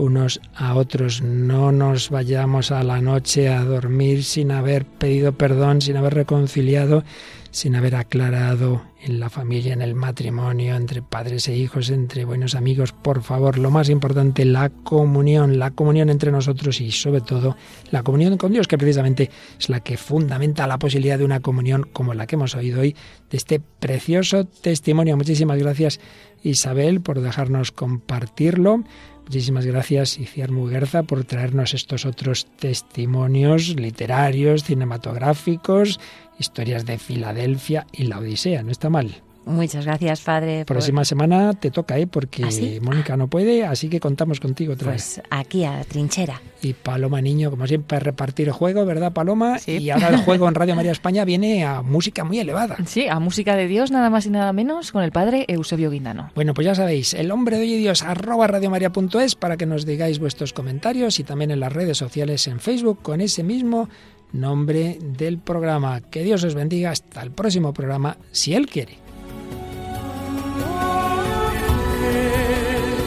unos 0.00 0.40
a 0.54 0.74
otros. 0.74 1.22
No 1.22 1.72
nos 1.72 2.10
vayamos 2.10 2.72
a 2.72 2.82
la 2.82 3.00
noche 3.00 3.48
a 3.48 3.62
dormir 3.64 4.24
sin 4.24 4.50
haber 4.50 4.86
pedido 4.86 5.32
perdón, 5.32 5.82
sin 5.82 5.96
haber 5.96 6.14
reconciliado, 6.14 7.04
sin 7.50 7.74
haber 7.76 7.96
aclarado 7.96 8.82
en 9.02 9.18
la 9.18 9.28
familia, 9.28 9.72
en 9.72 9.82
el 9.82 9.94
matrimonio, 9.94 10.74
entre 10.76 11.02
padres 11.02 11.48
e 11.48 11.56
hijos, 11.56 11.90
entre 11.90 12.24
buenos 12.24 12.54
amigos. 12.54 12.92
Por 12.92 13.22
favor, 13.22 13.58
lo 13.58 13.70
más 13.70 13.88
importante, 13.88 14.44
la 14.44 14.70
comunión, 14.70 15.58
la 15.58 15.70
comunión 15.70 16.10
entre 16.10 16.32
nosotros 16.32 16.80
y 16.80 16.90
sobre 16.92 17.20
todo 17.20 17.56
la 17.90 18.02
comunión 18.02 18.36
con 18.36 18.52
Dios, 18.52 18.68
que 18.68 18.78
precisamente 18.78 19.30
es 19.58 19.68
la 19.68 19.80
que 19.80 19.96
fundamenta 19.96 20.66
la 20.66 20.78
posibilidad 20.78 21.18
de 21.18 21.24
una 21.24 21.40
comunión 21.40 21.88
como 21.92 22.14
la 22.14 22.26
que 22.26 22.36
hemos 22.36 22.54
oído 22.54 22.80
hoy, 22.80 22.94
de 23.30 23.36
este 23.36 23.60
precioso 23.60 24.44
testimonio. 24.44 25.16
Muchísimas 25.16 25.58
gracias 25.58 26.00
Isabel 26.42 27.00
por 27.00 27.20
dejarnos 27.20 27.72
compartirlo. 27.72 28.84
Muchísimas 29.30 29.64
gracias, 29.64 30.18
Iciar 30.18 30.50
Muguerza, 30.50 31.04
por 31.04 31.22
traernos 31.22 31.72
estos 31.72 32.04
otros 32.04 32.46
testimonios 32.58 33.76
literarios, 33.76 34.64
cinematográficos, 34.64 36.00
historias 36.40 36.84
de 36.84 36.98
Filadelfia 36.98 37.86
y 37.92 38.08
la 38.08 38.18
Odisea. 38.18 38.64
No 38.64 38.72
está 38.72 38.90
mal. 38.90 39.22
Muchas 39.46 39.86
gracias, 39.86 40.20
padre. 40.20 40.64
Próxima 40.64 41.04
semana 41.04 41.54
te 41.54 41.70
toca, 41.70 41.98
¿eh? 41.98 42.06
porque 42.06 42.44
¿Ah, 42.44 42.84
Mónica 42.84 43.16
no 43.16 43.28
puede, 43.28 43.64
así 43.64 43.88
que 43.88 43.98
contamos 43.98 44.38
contigo 44.38 44.74
otra 44.74 44.92
pues 44.92 45.20
aquí 45.30 45.64
a 45.64 45.78
la 45.78 45.84
trinchera. 45.84 46.40
Y 46.62 46.74
Paloma 46.74 47.20
Niño, 47.20 47.50
como 47.50 47.66
siempre, 47.66 47.98
repartir 48.00 48.48
el 48.48 48.52
juego, 48.52 48.84
¿verdad, 48.84 49.12
Paloma? 49.12 49.58
Y 49.66 49.90
ahora 49.90 50.08
el 50.08 50.16
juego 50.24 50.46
en 50.46 50.54
Radio 50.54 50.76
María 50.76 50.92
España 50.92 51.24
viene 51.24 51.64
a 51.64 51.82
música 51.82 52.22
muy 52.22 52.38
elevada. 52.38 52.76
Sí, 52.86 53.08
a 53.08 53.18
música 53.18 53.56
de 53.56 53.66
Dios, 53.66 53.90
nada 53.90 54.10
más 54.10 54.26
y 54.26 54.30
nada 54.30 54.52
menos, 54.52 54.92
con 54.92 55.02
el 55.02 55.10
padre 55.10 55.46
Eusebio 55.48 55.90
Guindano. 55.90 56.30
Bueno, 56.34 56.54
pues 56.54 56.66
ya 56.66 56.74
sabéis, 56.74 57.14
el 57.14 57.30
hombre 57.30 57.56
de 57.56 57.62
hoy 57.62 57.74
y 57.74 57.78
Dios, 57.78 58.02
arroba 58.02 58.46
radiomaria.es 58.46 59.34
para 59.36 59.56
que 59.56 59.66
nos 59.66 59.86
digáis 59.86 60.18
vuestros 60.18 60.52
comentarios 60.52 61.18
y 61.18 61.24
también 61.24 61.50
en 61.50 61.60
las 61.60 61.72
redes 61.72 61.96
sociales 61.96 62.46
en 62.46 62.60
Facebook 62.60 63.00
con 63.02 63.20
ese 63.20 63.42
mismo 63.42 63.88
nombre 64.32 64.98
del 65.00 65.38
programa. 65.38 66.00
Que 66.00 66.22
Dios 66.22 66.44
os 66.44 66.54
bendiga 66.54 66.90
hasta 66.90 67.22
el 67.22 67.30
próximo 67.30 67.72
programa, 67.72 68.16
si 68.30 68.54
Él 68.54 68.66
quiere. 68.66 68.99